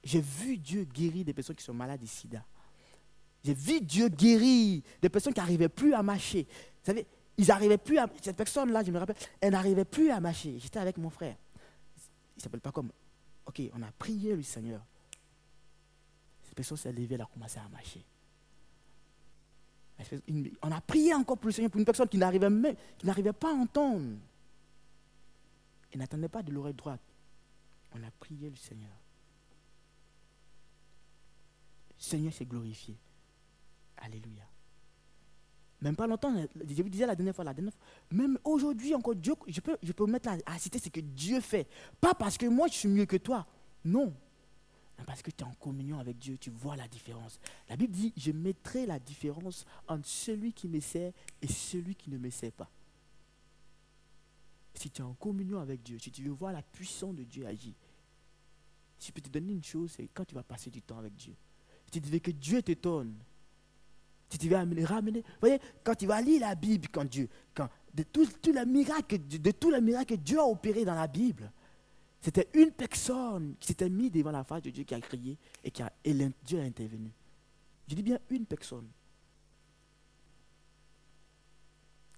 J'ai 0.03 0.21
vu 0.23 0.57
Dieu 0.57 0.85
guérir 0.85 1.25
des 1.27 1.35
personnes 1.35 1.57
qui 1.57 1.65
sont 1.65 1.75
malades 1.75 2.01
de 2.01 2.07
sida. 2.07 2.43
J'ai 3.45 3.53
vu 3.53 3.81
Dieu 3.81 4.09
guérir 4.09 4.83
des 5.03 5.09
personnes 5.09 5.35
qui 5.35 5.41
n'arrivaient 5.41 5.69
plus 5.69 5.93
à 5.93 6.03
marcher. 6.03 6.45
Vous 6.45 6.87
savez, 6.87 7.07
ils 7.37 7.47
n'arrivaient 7.47 7.79
plus 7.79 7.99
à. 7.99 8.09
Cette 8.21 8.37
personne-là, 8.37 8.83
je 8.85 8.91
me 8.91 8.99
rappelle, 8.99 9.17
elle 9.41 9.53
n'arrivait 9.53 9.85
plus 9.85 10.11
à 10.11 10.21
marcher. 10.21 10.59
J'étais 10.59 10.79
avec 10.79 10.99
mon 10.99 11.11
frère. 11.11 11.37
Il 11.97 12.39
ne 12.39 12.43
s'appelle 12.43 12.61
pas 12.61 12.73
comme. 12.73 12.91
Ok, 13.47 13.63
on 13.73 13.83
a 13.83 13.91
prié 13.93 14.37
le 14.37 14.43
Seigneur. 14.43 14.83
Cette 16.43 16.55
personne 16.55 16.77
s'est 16.77 16.93
levée, 16.93 17.15
elle 17.15 17.23
a 17.23 17.27
commencé 17.27 17.59
à 17.59 17.69
marcher. 17.69 18.05
On 20.63 20.73
a 20.73 20.81
prié 20.81 21.15
encore 21.15 21.37
pour 21.39 21.49
le 21.49 21.53
Seigneur, 21.53 21.71
pour 21.71 21.79
une 21.79 21.85
personne 21.85 22.09
qui 22.09 22.19
n'arrivait 22.19 22.49
même, 22.51 22.75
qui 22.99 23.07
n'arrivait 23.07 23.33
pas 23.33 23.51
à 23.51 23.55
entendre. 23.55 24.17
Elle 25.93 25.99
n'attendait 25.99 26.29
pas 26.29 26.43
de 26.43 26.53
l'oreille 26.53 26.75
droite. 26.75 27.01
On 27.93 28.03
a 28.03 28.11
prié 28.13 28.49
le 28.49 28.57
Seigneur. 28.57 28.91
Le 31.99 32.03
Seigneur 32.03 32.33
s'est 32.33 32.47
glorifié. 32.47 32.97
Même 35.83 35.97
pas 35.97 36.07
longtemps, 36.07 36.35
je 36.37 36.83
vous 36.83 36.89
disais 36.89 37.07
la 37.07 37.15
dernière 37.15 37.35
fois, 37.35 37.45
la 37.45 37.55
dernière 37.55 37.73
fois, 37.73 37.83
même 38.11 38.39
aujourd'hui 38.45 38.95
encore, 38.95 39.15
Dieu, 39.15 39.35
je 39.47 39.61
peux, 39.61 40.07
mettre 40.07 40.29
à, 40.45 40.59
citer 40.59 40.79
ce 40.79 40.91
que 40.91 41.01
Dieu 41.01 41.41
fait. 41.41 41.67
Pas 42.01 42.15
parce 42.15 42.37
que 42.37 42.47
moi 42.47 42.69
je 42.69 42.75
suis 42.75 42.89
mieux 42.89 43.07
que 43.07 43.17
toi, 43.17 43.47
non. 43.85 44.13
Parce 45.07 45.23
que 45.23 45.31
tu 45.31 45.43
es 45.43 45.47
en 45.47 45.55
communion 45.55 45.99
avec 45.99 46.19
Dieu, 46.19 46.37
tu 46.37 46.51
vois 46.51 46.77
la 46.77 46.87
différence. 46.87 47.41
La 47.71 47.77
Bible 47.77 47.95
dit, 47.95 48.13
je 48.19 48.33
mettrai 48.33 48.85
la 48.85 48.99
différence 48.99 49.65
entre 49.89 50.07
celui 50.07 50.53
qui 50.53 50.69
me 50.69 50.81
sert 50.81 51.13
et 51.41 51.49
celui 51.49 51.95
qui 51.95 52.11
ne 52.11 52.19
me 52.19 52.29
sert 52.29 52.53
pas. 52.53 52.71
Si 54.75 54.91
tu 54.91 55.01
es 55.01 55.05
en 55.05 55.15
communion 55.15 55.59
avec 55.59 55.83
Dieu, 55.83 55.99
si 55.99 56.11
tu 56.11 56.23
veux 56.23 56.31
voir 56.31 56.53
la 56.53 56.63
puissance 56.63 57.15
de 57.15 57.25
Dieu 57.25 57.47
agir, 57.47 57.73
si 58.99 59.09
je 59.09 59.13
peux 59.13 59.23
te 59.23 59.31
donner 59.31 59.55
une 59.55 59.65
chose, 59.65 59.93
c'est 59.97 60.09
quand 60.13 60.27
tu 60.27 60.35
vas 60.35 60.43
passer 60.43 60.69
du 60.69 60.83
temps 60.83 60.99
avec 60.99 61.17
Dieu. 61.17 61.35
Si 61.91 62.01
tu 62.01 62.09
veux 62.09 62.19
que 62.19 62.31
Dieu 62.31 62.63
t'étonne, 62.63 63.15
tu 64.39 64.49
veux 64.49 64.57
ramener, 64.57 65.21
vous 65.21 65.41
voyez, 65.41 65.61
quand 65.83 65.95
tu 65.95 66.07
vas 66.07 66.21
lire 66.21 66.41
la 66.41 66.55
Bible, 66.55 66.89
quand 66.93 67.05
Dieu, 67.05 67.29
quand 67.55 67.69
de 67.93 68.03
tous 68.05 68.53
les 68.53 68.65
miracles, 68.65 69.19
de, 69.19 70.05
que 70.05 70.15
Dieu 70.15 70.39
a 70.39 70.45
opérés 70.45 70.85
dans 70.85 70.95
la 70.95 71.07
Bible, 71.07 71.51
c'était 72.21 72.49
une 72.55 72.71
personne 72.71 73.55
qui 73.59 73.69
s'était 73.69 73.89
mise 73.89 74.13
devant 74.13 74.31
la 74.31 74.45
face 74.45 74.63
de 74.63 74.71
Dieu 74.71 74.85
qui 74.85 74.95
a 74.95 75.01
crié 75.01 75.39
et, 75.65 75.71
qui 75.71 75.83
a, 75.83 75.93
Dieu 76.45 76.61
a 76.61 76.63
intervenu. 76.63 77.11
Je 77.89 77.95
dis 77.95 78.03
bien 78.03 78.19
une 78.29 78.47
personne. 78.47 78.87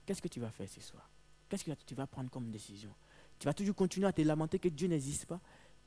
Qu'est-ce 0.05 0.21
que 0.21 0.29
tu 0.29 0.41
vas 0.41 0.51
faire 0.51 0.69
ce 0.69 0.81
soir? 0.81 1.09
Qu'est-ce 1.49 1.65
que 1.65 1.71
tu 1.87 1.95
vas 1.95 2.07
prendre 2.07 2.31
comme 2.31 2.51
décision? 2.51 2.91
Tu 3.39 3.47
vas 3.47 3.55
toujours 3.55 3.77
continuer 3.77 4.07
à 4.07 4.13
te 4.13 4.21
lamenter 4.23 4.59
que 4.59 4.69
Dieu 4.69 4.89
n'existe 4.89 5.27
pas? 5.27 5.41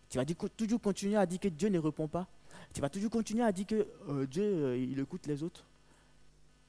Tu 0.09 0.17
vas 0.17 0.25
toujours 0.25 0.81
continuer 0.81 1.17
à 1.17 1.25
dire 1.25 1.39
que 1.39 1.47
Dieu 1.49 1.69
ne 1.69 1.79
répond 1.79 2.07
pas? 2.07 2.27
Tu 2.73 2.81
vas 2.81 2.89
toujours 2.89 3.11
continuer 3.11 3.43
à 3.43 3.51
dire 3.51 3.65
que 3.65 3.87
euh, 4.07 4.25
Dieu, 4.25 4.43
euh, 4.43 4.77
il 4.77 4.99
écoute 4.99 5.27
les 5.27 5.43
autres? 5.43 5.65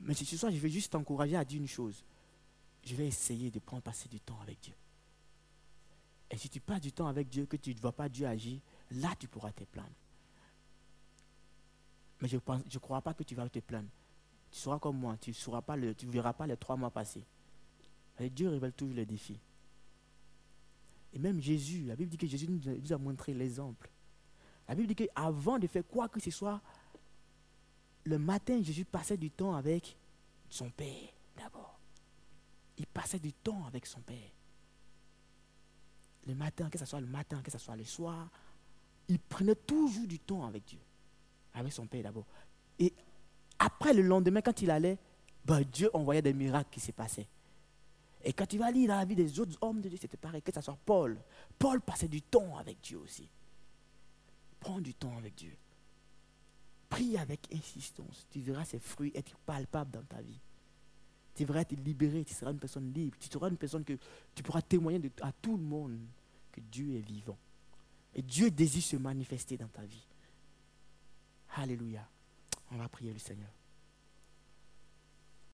Mais 0.01 0.15
ce 0.15 0.37
soir, 0.37 0.53
je 0.53 0.59
vais 0.59 0.69
juste 0.69 0.93
t'encourager 0.93 1.37
à 1.37 1.45
dire 1.45 1.61
une 1.61 1.69
chose. 1.69 2.05
Je 2.85 2.95
vais 2.95 3.07
essayer 3.07 3.51
de 3.51 3.59
prendre 3.59 3.83
passer 3.83 4.09
du 4.09 4.21
temps 4.21 4.39
avec 4.43 4.61
Dieu. 4.61 4.75
Et 6.31 6.37
si 6.37 6.49
tu 6.49 6.61
passes 6.61 6.81
du 6.81 6.93
temps 6.93 7.07
avec 7.07 7.29
Dieu, 7.29 7.47
que 7.47 7.57
tu 7.57 7.75
ne 7.75 7.81
vois 7.81 7.93
pas 7.93 8.09
Dieu 8.09 8.27
agir, 8.27 8.61
là 8.91 9.15
tu 9.19 9.29
pourras 9.29 9.53
te 9.53 9.65
plaindre. 9.65 9.89
Mais 12.21 12.29
je 12.29 12.37
ne 12.37 12.41
je 12.69 12.79
crois 12.79 13.01
pas 13.01 13.15
que 13.15 13.23
tu 13.23 13.35
vas 13.35 13.49
te 13.49 13.59
plaindre. 13.59 13.89
Tu 14.51 14.59
seras 14.59 14.79
comme 14.79 14.99
moi, 14.99 15.17
tu 15.21 15.31
ne 15.31 16.11
verras 16.11 16.33
pas 16.33 16.47
les 16.47 16.57
trois 16.57 16.77
mois 16.77 16.91
passés. 16.91 17.25
Dieu 18.19 18.49
révèle 18.49 18.73
toujours 18.73 18.95
les 18.95 19.07
défis. 19.07 19.39
Et 21.13 21.19
même 21.19 21.41
Jésus, 21.41 21.85
la 21.85 21.97
Bible 21.97 22.11
dit 22.11 22.17
que 22.17 22.27
Jésus 22.27 22.49
nous 22.49 22.93
a 22.93 22.99
montré 22.99 23.35
l'exemple. 23.35 23.91
La 24.69 24.75
Bible 24.75 24.89
dit 24.89 24.95
qu'avant 24.95 25.59
de 25.59 25.67
faire 25.67 25.87
quoi 25.87 26.09
que 26.09 26.21
ce 26.21 26.31
soit, 26.31 26.61
le 28.07 28.19
matin, 28.19 28.63
Jésus 28.63 28.85
passait 28.85 29.17
du 29.17 29.31
temps 29.31 29.55
avec 29.55 29.97
son 30.49 30.71
Père 30.71 31.11
d'abord. 31.37 31.79
Il 32.79 32.87
passait 32.87 33.19
du 33.19 33.33
temps 33.33 33.65
avec 33.67 33.85
son 33.85 34.01
Père. 34.01 34.31
Le 36.27 36.35
matin, 36.35 36.71
que 36.71 36.79
ce 36.79 36.85
soit 36.85 37.01
le 37.01 37.07
matin, 37.07 37.41
que 37.43 37.51
ce 37.51 37.59
soit 37.59 37.77
le 37.77 37.85
soir, 37.85 38.29
il 39.09 39.19
prenait 39.19 39.55
toujours 39.55 40.07
du 40.07 40.19
temps 40.19 40.47
avec 40.47 40.65
Dieu, 40.65 40.79
avec 41.55 41.73
son 41.73 41.87
Père 41.87 42.05
d'abord. 42.05 42.27
Et 42.79 42.93
après 43.59 43.93
le 43.93 44.03
lendemain, 44.03 44.41
quand 44.41 44.63
il 44.63 44.71
allait, 44.71 44.99
ben, 45.45 45.63
Dieu 45.63 45.91
envoyait 45.93 46.23
des 46.23 46.33
miracles 46.33 46.71
qui 46.71 46.81
se 46.81 46.93
passaient. 46.93 47.29
Et 48.23 48.33
quand 48.33 48.47
tu 48.47 48.59
vas 48.59 48.71
lire 48.71 48.89
la 48.89 49.05
vie 49.05 49.15
des 49.15 49.39
autres 49.39 49.57
hommes 49.61 49.81
de 49.81 49.89
Dieu, 49.89 49.99
c'était 50.01 50.17
pareil, 50.17 50.43
que 50.43 50.53
ce 50.53 50.61
soit 50.61 50.79
Paul. 50.85 51.19
Paul 51.59 51.81
passait 51.81 52.09
du 52.09 52.23
temps 52.23 52.57
avec 52.57 52.81
Dieu 52.81 52.99
aussi. 52.99 53.29
Prends 54.61 54.81
du 54.81 54.95
temps 54.95 55.17
avec 55.17 55.35
Dieu. 55.35 55.57
Prie 56.89 57.17
avec 57.17 57.53
insistance. 57.53 58.27
Tu 58.31 58.41
verras 58.41 58.65
ses 58.65 58.79
fruits 58.79 59.13
être 59.15 59.37
palpables 59.39 59.91
dans 59.91 60.05
ta 60.05 60.21
vie. 60.21 60.41
Tu 61.35 61.45
verras 61.45 61.61
être 61.61 61.73
libéré, 61.73 62.25
tu 62.25 62.35
seras 62.35 62.53
une 62.53 62.59
personne 62.59 62.93
libre. 62.93 63.17
Tu 63.19 63.29
seras 63.29 63.49
une 63.49 63.57
personne 63.57 63.85
que 63.85 63.99
tu 64.35 64.43
pourras 64.43 64.63
témoigner 64.63 65.11
à 65.21 65.33
tout 65.33 65.57
le 65.57 65.63
monde 65.63 65.99
que 66.53 66.61
Dieu 66.61 66.97
est 66.97 67.07
vivant. 67.07 67.39
Et 68.15 68.23
Dieu 68.23 68.51
désire 68.51 68.83
se 68.83 68.97
manifester 68.97 69.57
dans 69.57 69.69
ta 69.69 69.85
vie. 69.85 70.07
Alléluia. 71.57 72.09
On 72.71 72.77
va 72.77 72.89
prier 72.89 73.13
le 73.13 73.19
Seigneur. 73.19 73.51